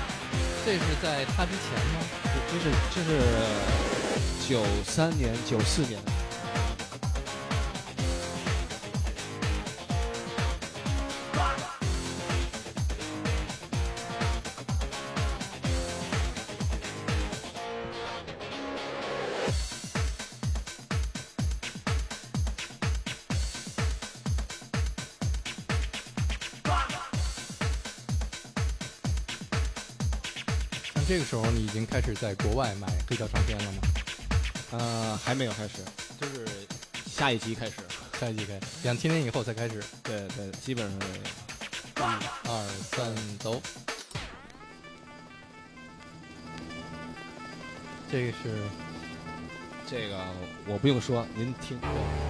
[0.64, 2.00] 这是在他之前吗？
[2.48, 3.20] 这是这是
[4.48, 6.00] 九三年、九四年，
[31.34, 33.82] 时候你已经开始在国外买黑胶唱片了吗？
[34.70, 35.78] 呃，还没有开始，
[36.20, 36.46] 就是
[37.10, 37.72] 下一集开始。
[38.20, 39.82] 下一集开始，两千年以后才开始。
[40.04, 41.08] 对对，基本上是
[41.96, 42.02] 一
[42.48, 43.60] 二三，走。
[48.12, 48.68] 这个是
[49.90, 50.24] 这个
[50.68, 51.76] 我不用说，您听。
[51.80, 52.23] 这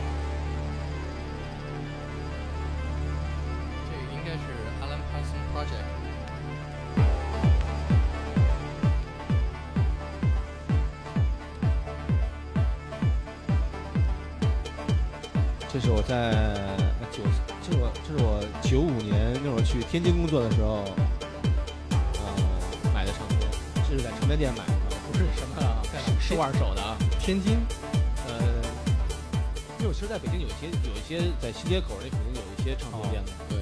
[31.69, 33.59] 街口那肯定有一些唱片店的，对，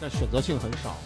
[0.00, 0.96] 但选择性很少。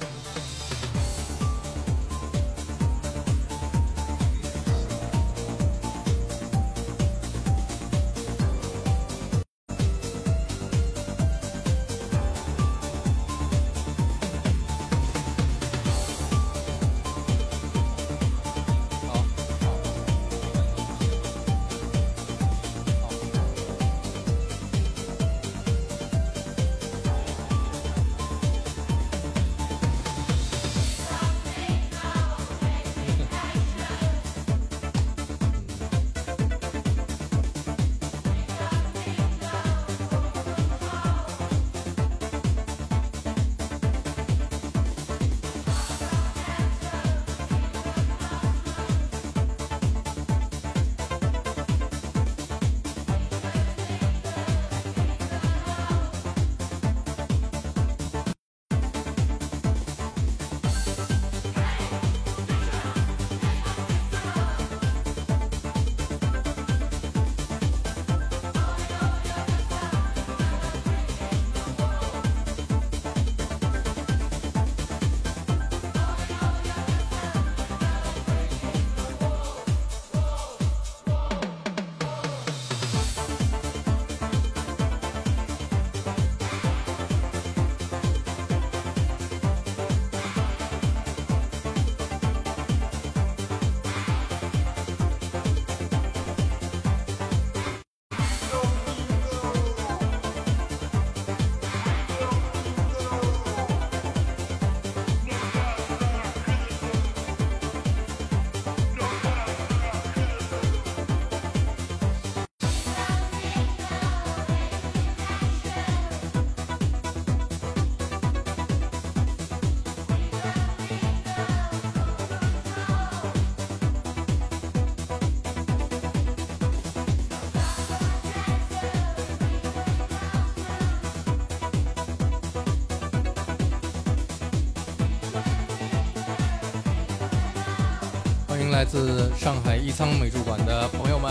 [138.72, 141.30] 来自上海一仓美术馆的朋友们。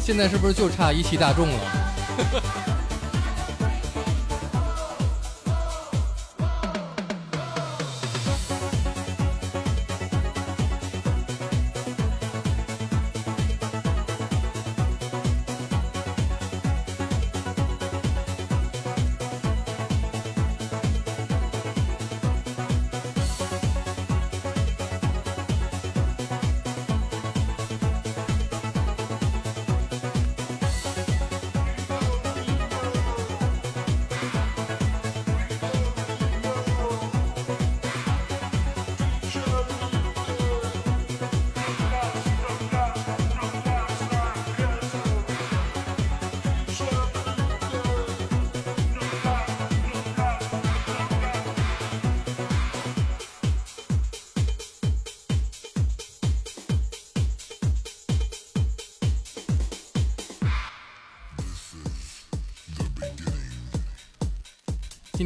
[0.00, 1.87] 现在是不是就差一汽大众了？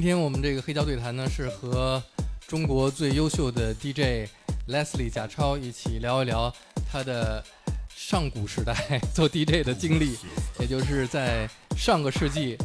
[0.03, 2.03] 今天我们这个黑胶对谈呢，是和
[2.49, 4.29] 中国最优秀的 DJ
[4.67, 6.53] Leslie 贾超一起聊一聊
[6.91, 7.41] 他的
[7.95, 8.75] 上古时代
[9.15, 10.19] 做 DJ 的经历，
[10.59, 12.59] 也就是在上个世纪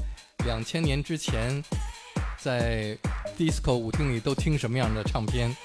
[0.46, 1.64] 两千年之前，
[2.40, 2.98] 在
[3.38, 5.56] disco 舞厅里都听什么样的唱片。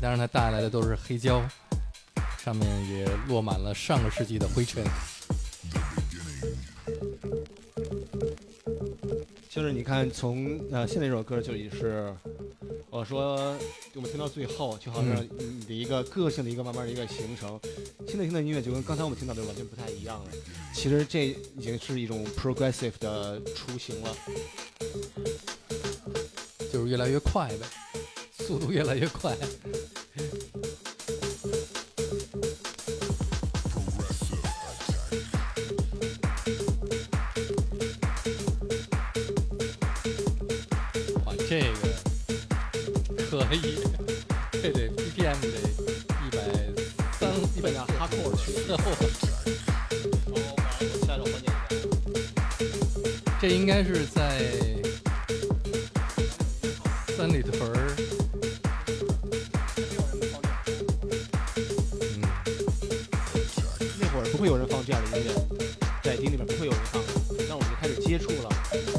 [0.00, 1.46] 当然，他带来的都是黑胶，
[2.42, 4.82] 上面也落满了上个世纪的灰尘。
[9.82, 12.14] 你看从，呃现在这首歌就已是，
[12.88, 13.58] 我说
[13.94, 17.58] 我们听到最后，就好像嗯你的一个个性的一个慢慢的一个形成。
[18.06, 20.30] 现在听的音乐就跟刚才我们听到的完全不太一样了。
[20.72, 24.16] 其实这已经是一种 progressive 的雏形了。
[26.72, 27.66] 就是越来越快呗，
[28.38, 29.36] 速度越来越快。
[53.82, 54.38] 该是在
[57.16, 57.96] 三里屯儿。
[62.00, 62.22] 嗯，
[63.98, 65.34] 那会儿不会有人放这样的音乐，
[66.00, 67.02] 在厅里面不会有人放，
[67.48, 68.48] 那我们就开始接触了。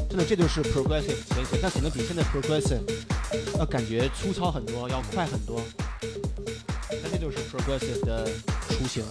[0.09, 2.81] 真的，这就是 progressive 前行，但可能比现在 progressive
[3.57, 5.61] 要感觉粗糙很多，要快很多。
[6.89, 8.29] 但这就是 progressive 的
[8.67, 9.01] 雏形。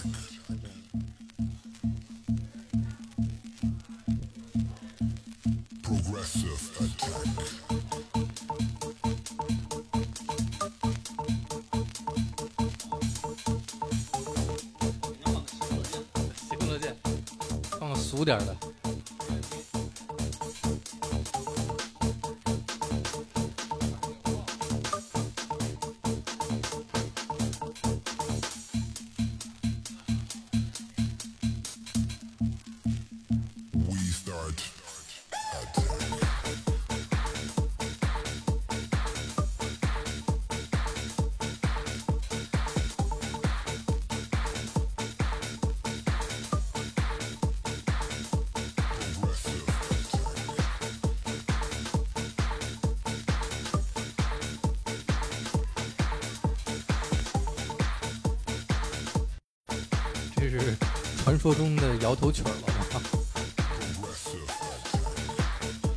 [61.24, 63.00] 传说中的摇头曲儿了吗？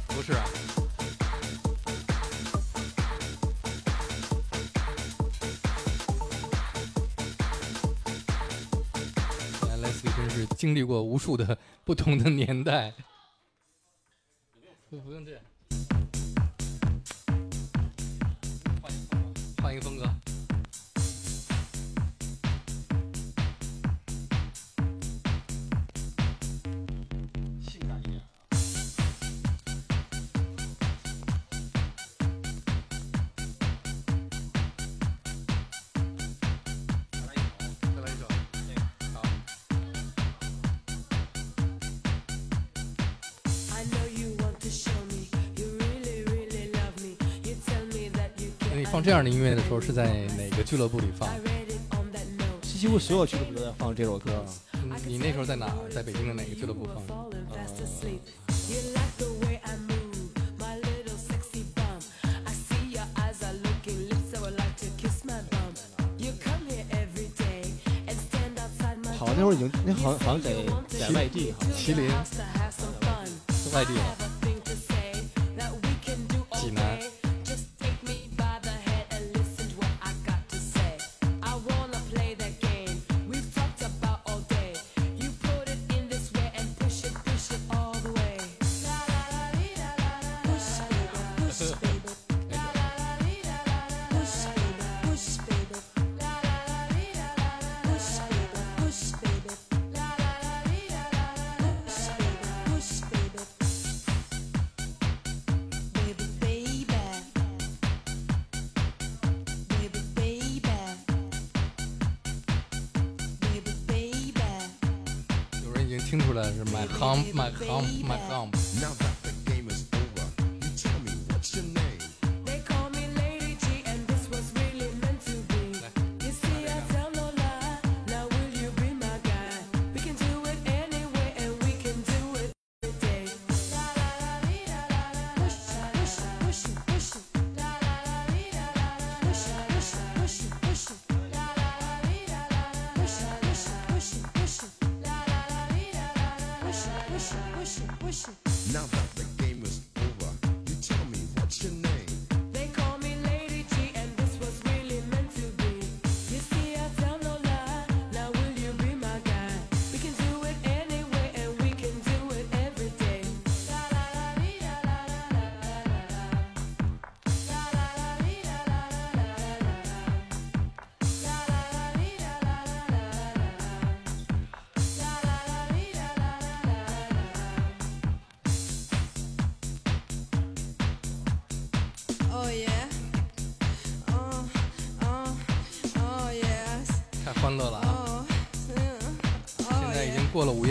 [0.09, 0.45] 不是啊。
[9.63, 12.93] 原来 Leslie 真是经历过无数的不同的年代。
[49.05, 51.29] 这样的音乐的时候是在哪个俱乐部里放？
[52.63, 54.43] 西西乎所有俱乐部都在放这首歌。
[55.05, 55.71] 你那时候在哪？
[55.93, 57.03] 在北京的哪个俱乐部放？
[69.19, 70.51] 好，那会儿已经那好像好像在
[70.87, 72.09] 在外地，麒麟，
[73.53, 74.24] 是外地。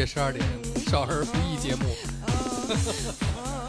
[0.04, 0.44] 夜十二点，
[0.86, 1.86] 少儿不宜节目。
[1.86, 3.64] Oh.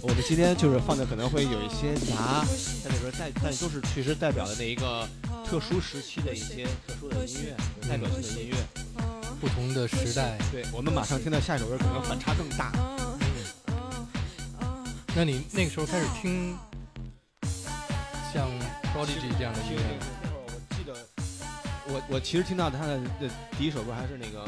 [0.00, 2.42] 我们今天就是放的可能会有一些杂，
[2.82, 5.06] 在里边代，但都是其实代表的那一个
[5.44, 7.54] 特殊时期的一些特殊的音乐，
[7.86, 8.56] 代表性的音乐。
[9.38, 12.72] 不同的时代，对我们马上听到下一首歌，可能反差更大。
[15.14, 16.56] 那你那个时候开始听
[18.32, 18.48] 像
[18.94, 20.06] Prodigy 这样的音乐吗？
[20.22, 20.94] 那会儿我记得，
[21.86, 24.42] 我我其实听到他的的第一首歌还是那个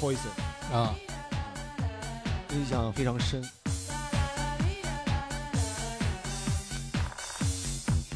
[0.00, 0.96] Poison，啊，
[2.50, 3.40] 印象非常深。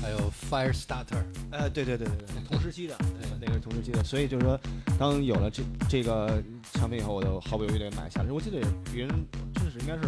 [0.03, 4.61] 还有 Firestarter，呃，对对对对对，同时期的，那个那个是同时期的，所以就是说，
[4.99, 6.43] 当有了这这个
[6.73, 8.35] 唱片以后，我就毫不犹豫的买下了。
[8.35, 8.61] 我记得
[8.93, 9.27] 别人
[9.81, 10.03] 应该是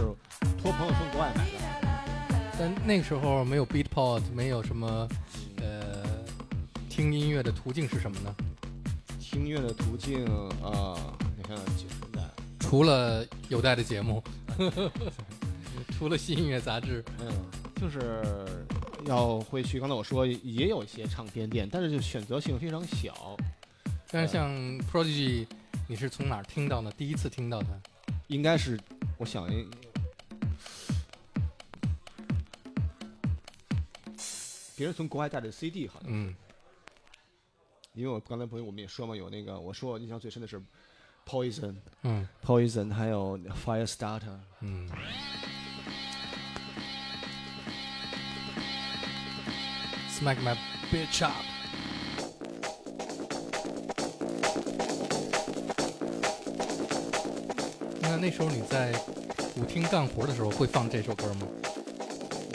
[0.62, 1.52] 托朋友从国外买的。
[2.58, 5.08] 但那个时候没有 Beatport，没有什么
[5.58, 6.02] 呃
[6.88, 8.34] 听音乐的途径是什么呢？
[9.20, 10.24] 听音乐的途径
[10.62, 10.96] 啊，
[11.36, 11.56] 你看
[12.60, 14.22] 除了有带的节目，
[15.96, 17.30] 除了新音乐杂志，嗯，
[17.80, 18.24] 就是
[19.04, 19.78] 要会去。
[19.78, 23.36] 刚才我说也有一些唱片店，但是就选择性非常小。
[24.10, 24.50] 但是像
[24.90, 25.46] Prodigy，
[25.86, 26.90] 你是从哪儿听到呢？
[26.96, 27.68] 第一次听到它？
[28.28, 28.80] 应该是，
[29.18, 29.46] 我想，
[34.76, 36.34] 别人从国外带的 CD 好像，嗯，
[37.94, 40.62] 因为我刚才朋友我们也说嘛，有那个我说我印象最深的是
[41.26, 44.88] Poison，嗯，Poison，还有 Firestarter，嗯。
[50.10, 50.56] Smack my
[50.90, 51.55] bitch up。
[58.16, 58.94] 那那时候你在
[59.56, 61.46] 舞厅干活的时候会放这首歌吗？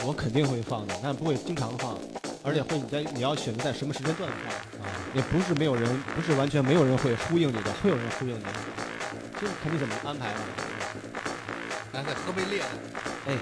[0.03, 1.95] 我肯定会放的，但不会经常放，
[2.41, 8.43] 而且会你在你要选择在什么时间段放，啊，也不是没有人，不是完全没有人会呼应你的，会有人呼应你，
[9.39, 10.39] 就是看你怎么安排了。
[11.93, 12.65] 来，再喝杯烈的。
[13.27, 13.38] 哎，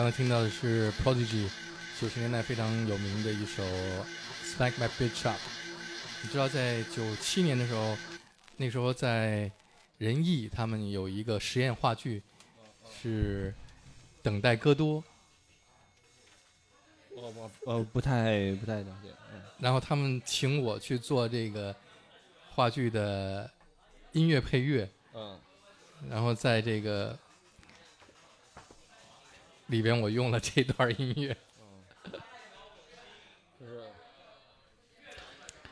[0.00, 1.46] 刚才听到的是 Prodigy
[2.00, 3.62] 九十年代非常有名的一首
[4.42, 5.36] 《Smack My Bitch Up》。
[6.22, 7.94] 你知道，在九七年的时候，
[8.56, 9.52] 那时候在
[9.98, 12.22] 仁义他们有一个实验话剧，
[12.90, 13.52] 是
[14.22, 15.02] 《等待戈多》，
[17.10, 19.10] 我我呃不太不太了解。
[19.34, 21.76] 嗯然后他们请我去做这个
[22.54, 23.50] 话剧的
[24.12, 25.38] 音乐配乐，嗯
[26.08, 27.18] 然后在这个
[29.70, 31.36] 里边我用了这段音乐。
[33.58, 33.80] 就是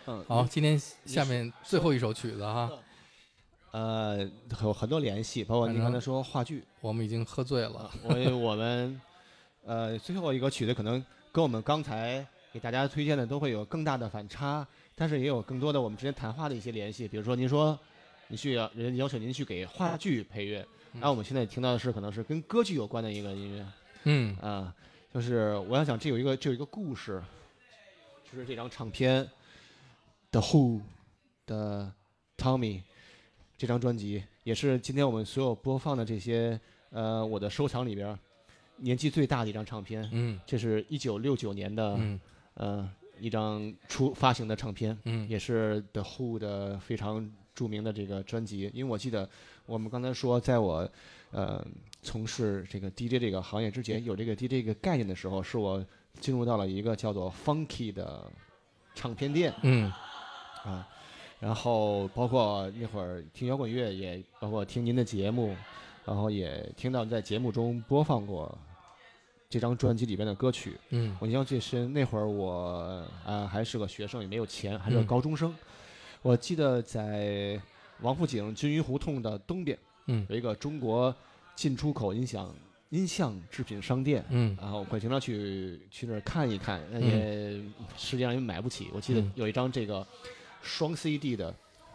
[0.06, 2.70] 嗯好，今天下面最后一首曲子哈，
[3.72, 4.30] 呃
[4.62, 7.90] 有很多联系，包括您刚才说话剧，我们已经喝醉了。
[8.04, 9.00] 我我们
[9.64, 17.08] 呃最后一个曲子可能跟我们刚才给大家推荐的都会有更大的反差，但是也有更多的我们之间谈话的一些联系。
[17.08, 17.76] 比如说您说
[18.28, 23.66] 你需要人家要求您去给话剧配乐，然后我们现在听到的是可能是跟歌剧有关的一个音乐。
[24.10, 24.74] 嗯啊，
[25.12, 27.22] 就是我要讲这有一个这有一个故事，
[28.24, 29.28] 就是这张唱片
[30.30, 30.80] ，The Who
[31.44, 31.93] 的
[32.39, 32.80] Tommy
[33.59, 36.59] 这张专辑，也是今天我们所有播放的这些
[36.89, 38.18] 呃我的收藏里边
[38.76, 40.09] 年纪最大的一张唱片。
[40.10, 42.20] 嗯，这是一九六九年的、嗯
[42.55, 42.90] 呃
[43.20, 48.70] 一张出发行的唱片，嗯也是 The Who 的非常著名的这个专辑。
[48.72, 49.28] 因为我记得
[49.66, 50.89] 我们刚才说，在我
[51.30, 51.64] 呃
[52.02, 55.84] 从事这个 DJ 这个行业之前，有这个 DJ 这个概念的时候，是我
[56.20, 58.24] 进入到了一个叫做 Funky 的
[58.94, 59.52] 唱片店。
[59.62, 59.92] 嗯
[60.65, 60.86] 啊，
[61.39, 65.57] 然后包括那会儿听摇滚乐，也包括听您的节目，
[66.05, 68.57] 然后也听到在节目中播放过
[69.48, 70.78] 这张专辑里边的歌曲。
[70.90, 75.55] 嗯我印象最深，那会儿我啊、还是个学生，也没有钱，还是个嗯高中生。
[76.23, 77.60] 我记得在
[78.00, 81.14] 王府井金鱼胡同的东边，嗯有一个中国
[81.54, 82.54] 进出口音响
[82.90, 87.62] 音像制品商店，嗯然后我会经常去去那儿看一看，那也
[87.96, 88.88] 实际上也买不起。
[88.92, 90.06] 我记得嗯有一张这个
[90.62, 91.54] 双 CD 的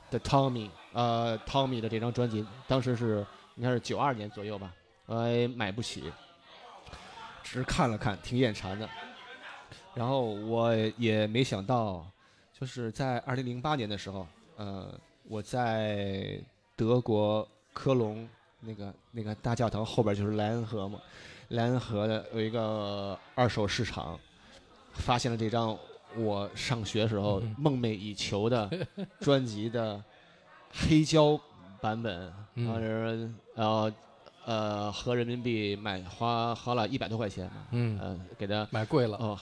[0.09, 3.25] 的 Tommy，呃，Tommy 的这张专辑，当时是
[3.55, 4.73] 应该是九二年左右吧，
[5.07, 6.03] 我也买不起，
[7.43, 8.87] 只是看了看，挺眼馋的。
[9.95, 12.05] 然后我也没想到，
[12.51, 14.27] 就是在二零零八年的时候，
[14.57, 16.39] 呃，我在
[16.75, 18.27] 德国科隆
[18.59, 20.99] 那个那个大教堂后边就是莱恩河嘛，
[21.49, 24.17] 莱恩河的有一个二手市场，
[24.93, 25.77] 发现了这张
[26.15, 28.69] 我上学时候嗯梦寐以求的
[29.19, 30.01] 专辑的
[30.71, 31.39] 黑胶
[31.81, 33.93] 版本，嗯当时呃
[34.45, 39.39] 呃合人民币买花花了一百多块钱嘛，嗯呃给他买贵了哦，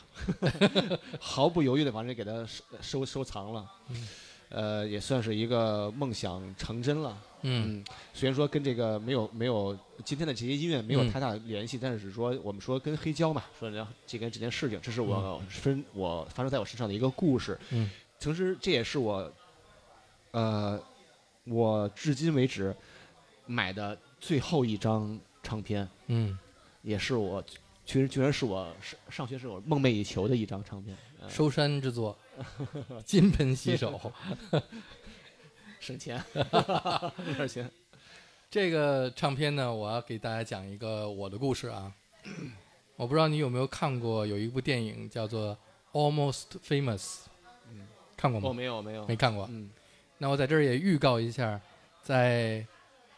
[1.19, 4.08] 毫不犹豫的把这给他收收收藏了，嗯
[4.50, 7.16] 呃也算是一个梦想成真了。
[7.44, 13.70] 嗯虽然说跟这个没有没有今天的这些音乐没有嗯太大的联系，但是只是说我们说跟黑胶嘛，说
[14.06, 17.60] 这个这件事情，这是我分我发生在我身上的一个故事。
[17.72, 17.90] 嗯，
[18.20, 19.32] 同时这也是我，
[20.32, 20.82] 呃，
[21.45, 22.76] 我至今为止
[23.45, 26.38] 买的最后一张唱片，嗯，
[26.82, 27.44] 也是我，
[27.86, 30.95] 其实居然是我上上学时候梦寐以求的一张唱片。
[31.20, 32.18] 呃收山之作，
[33.06, 34.11] 金盆洗手，
[35.82, 36.24] 省钱，
[37.27, 37.69] 有点钱。
[38.50, 41.92] 这个唱片呢，我要给大家讲一个我的故事啊。
[42.95, 45.58] 我不知道你有没有看过，有一部电影叫做
[45.98, 47.00] 《Almost Famous》，
[47.72, 48.50] 嗯，看过吗？
[48.50, 49.48] 哦没有没有没看过。
[49.50, 49.72] 嗯，
[50.19, 51.60] 那我在这儿也预告一下，
[52.03, 52.64] 在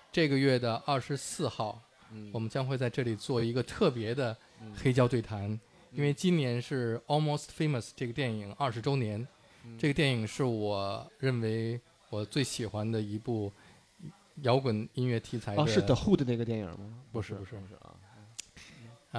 [0.09, 1.82] 这个月的二十四号，
[2.14, 5.59] 嗯我们将会在这里做一个特别的嗯黑胶对谈，
[5.92, 9.27] 因为今年是《Almost Famous》这个电影二十周年。
[9.66, 11.80] 嗯这个电影是我认为
[12.14, 13.51] 我最喜欢的一部
[14.43, 15.64] 摇滚音乐题材的。
[15.64, 16.93] 哦，是 The Who 的那个电影吗？
[17.11, 17.95] 不是不是不是啊。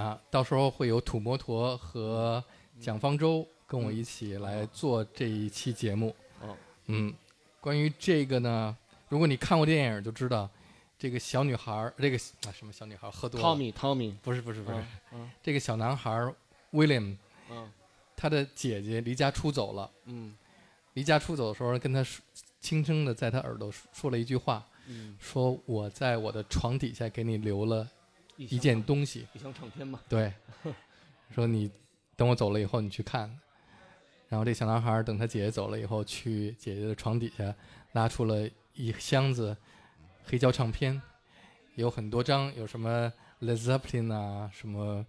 [0.00, 2.42] 啊，到时候会有土摩托和
[2.78, 6.14] 蒋方舟跟我一起来做这一期节目。
[6.40, 6.56] 哦，
[6.86, 7.12] 嗯，
[7.60, 8.76] 关于这个呢，
[9.08, 10.48] 如果你看过电影就知道，
[10.96, 12.16] 这个小女孩儿，这个
[12.46, 16.32] 啊什么小女孩儿喝多了 Tommy Tommy 不是不是不是，嗯嗯这个小男孩儿
[16.72, 17.16] William，
[17.50, 17.68] 嗯
[18.16, 20.36] 他的姐姐离家出走了，嗯
[20.94, 22.22] 离家出走的时候跟他说
[22.64, 27.86] 轻声的在他耳朵说说了一句话，嗯说我在我的床底下给你留了
[28.38, 30.00] 一件东西，一箱唱片嘛。
[30.08, 30.32] 对，
[31.30, 31.70] 说你
[32.16, 33.30] 等我走了以后你去看。
[34.30, 37.54] 然后这小男孩等他姐姐走了以后，去姐姐的床底下
[37.92, 39.54] 拉出了一箱子
[40.24, 41.00] 黑胶唱片，
[41.74, 43.12] 有很多张，有什么
[43.42, 45.04] Led Zeppelin 啊，什么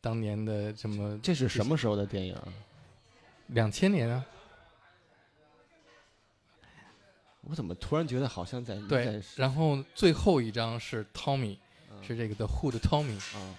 [0.00, 1.16] 当年的什么。
[1.22, 2.48] 这是什么时候的电影啊？
[3.46, 4.26] 两千年啊。
[7.48, 11.58] 我怎么突然觉得好像在对在，然后最后一张是 Tommy，、
[11.90, 13.56] 嗯是这个 The Who 的 Tommy，、啊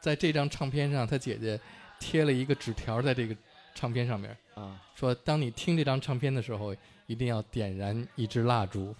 [0.00, 1.60] 在这张唱片上，他姐姐
[1.98, 3.36] 贴了一个纸条在这个
[3.74, 6.74] 唱片上面，啊，说当你听这张唱片的时候，
[7.06, 8.94] 一定要点燃一支蜡烛，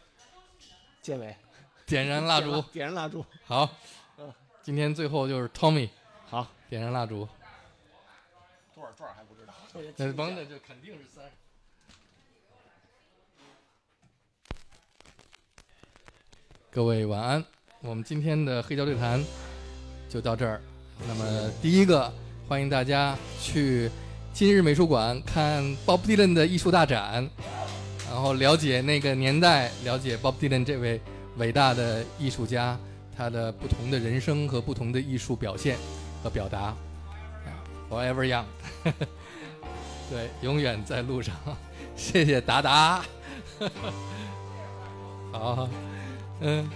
[1.02, 1.36] 结尾
[1.86, 2.62] 点燃蜡烛。
[2.72, 3.24] 点燃蜡烛。
[3.44, 3.68] 好
[4.18, 5.90] 嗯，今天最后就是 Tommy
[6.26, 7.28] 好，点燃蜡烛。
[8.74, 9.52] 多少转还不知道。
[9.96, 11.24] 那甭的就肯定是三。
[16.72, 17.44] 各位晚安，
[17.80, 19.20] 我们今天的黑胶对谈
[20.08, 20.60] 就到这儿。
[21.08, 22.12] 那么第一个，
[22.46, 23.90] 欢迎大家去
[24.32, 27.28] 今日美术馆看 Bob Dylan 的艺术大展，
[28.08, 31.00] 然后了解那个年代，了解 Bob Dylan 这位
[31.38, 32.78] 伟大的艺术家，
[33.16, 35.76] 他的不同的人生和不同的艺术表现
[36.22, 36.72] 和表达。
[37.90, 38.44] Forever Young，
[40.08, 41.34] 对，永远在路上。
[41.96, 43.02] 谢谢达达。
[45.32, 45.68] 好，
[46.40, 46.68] 嗯，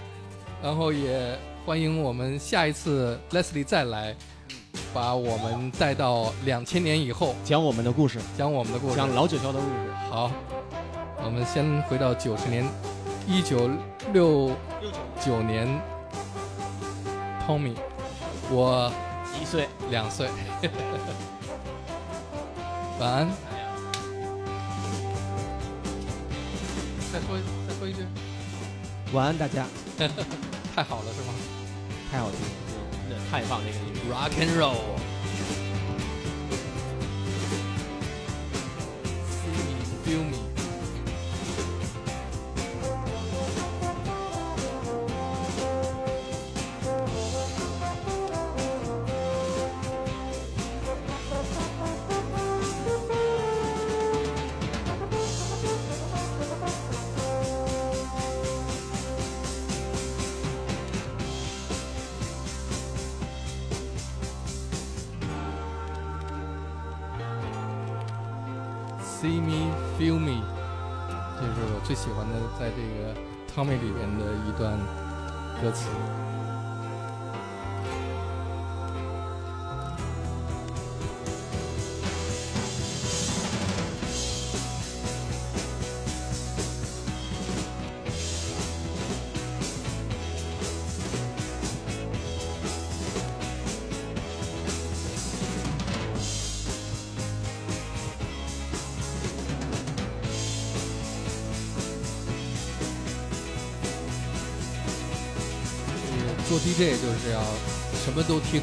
[0.61, 4.15] 然后也欢迎我们下一次 Leslie 再来，
[4.93, 9.91] 把我们带到两千年以后，讲我们的故事，讲我们的故事，讲老九霄的故事。
[10.11, 10.31] 好，
[11.23, 12.63] 我们先回到九十年，
[13.27, 13.69] 一九
[14.13, 14.51] 六
[15.19, 15.67] 九年
[17.47, 17.73] ，Tommy，
[18.51, 18.91] 我
[19.41, 20.29] 一岁，两岁，
[22.99, 23.27] 晚安。
[27.11, 27.54] 再说
[29.15, 29.65] 晚安，大家。
[30.75, 31.33] 太好了是吗？
[32.11, 34.13] 太好听了，太棒这个音乐。
[34.13, 34.99] Rock and roll。
[40.05, 40.35] Feel me。
[40.35, 40.44] See
[106.55, 107.43] 做 DJ 就是要
[108.05, 108.61] 什么都听，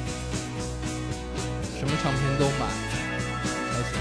[1.79, 2.67] 什么唱片都买
[3.69, 4.01] 才行。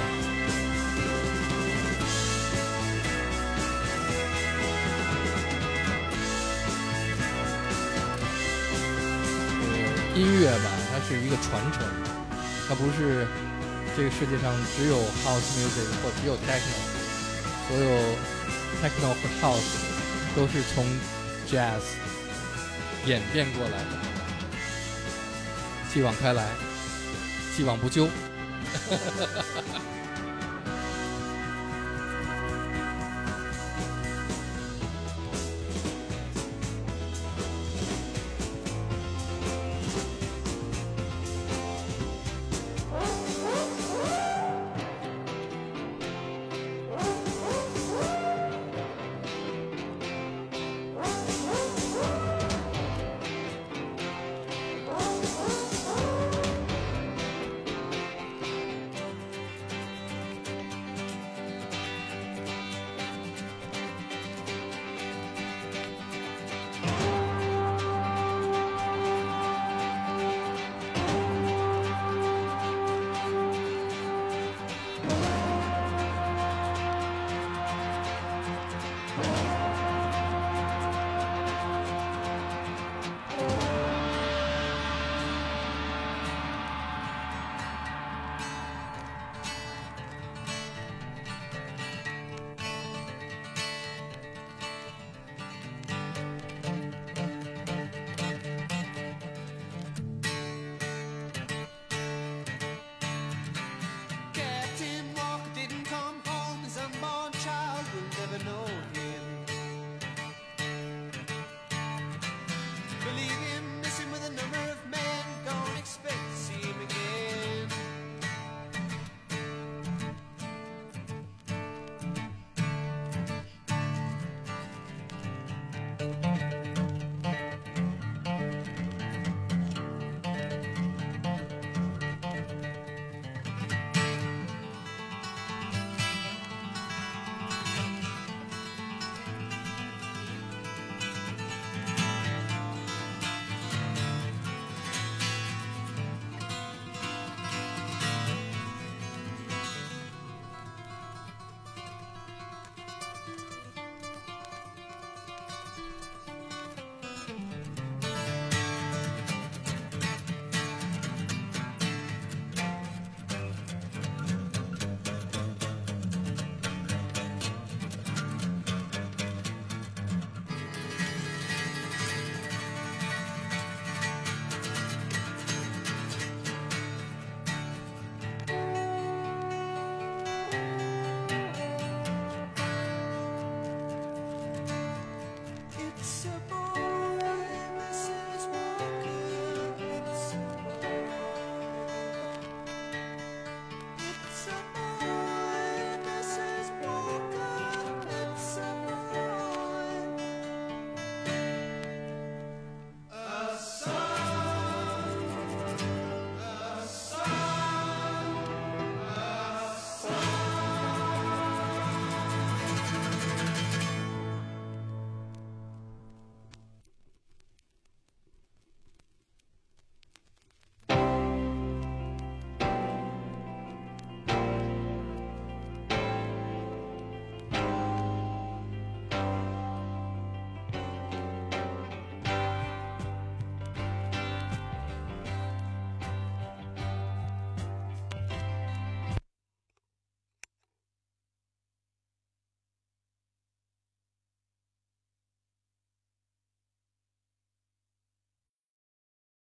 [10.15, 11.83] 音乐吧，它是一个传承，
[12.69, 13.27] 它不是
[13.97, 14.95] 这个世界上只有
[15.25, 16.79] house music 或只有 techno，
[17.67, 17.85] 所有
[18.81, 19.75] techno 和 house
[20.33, 20.85] 都是从
[21.45, 21.81] jazz
[23.05, 23.97] 演变过来的。
[25.93, 26.47] 继往开来，
[27.55, 28.07] 继往不咎。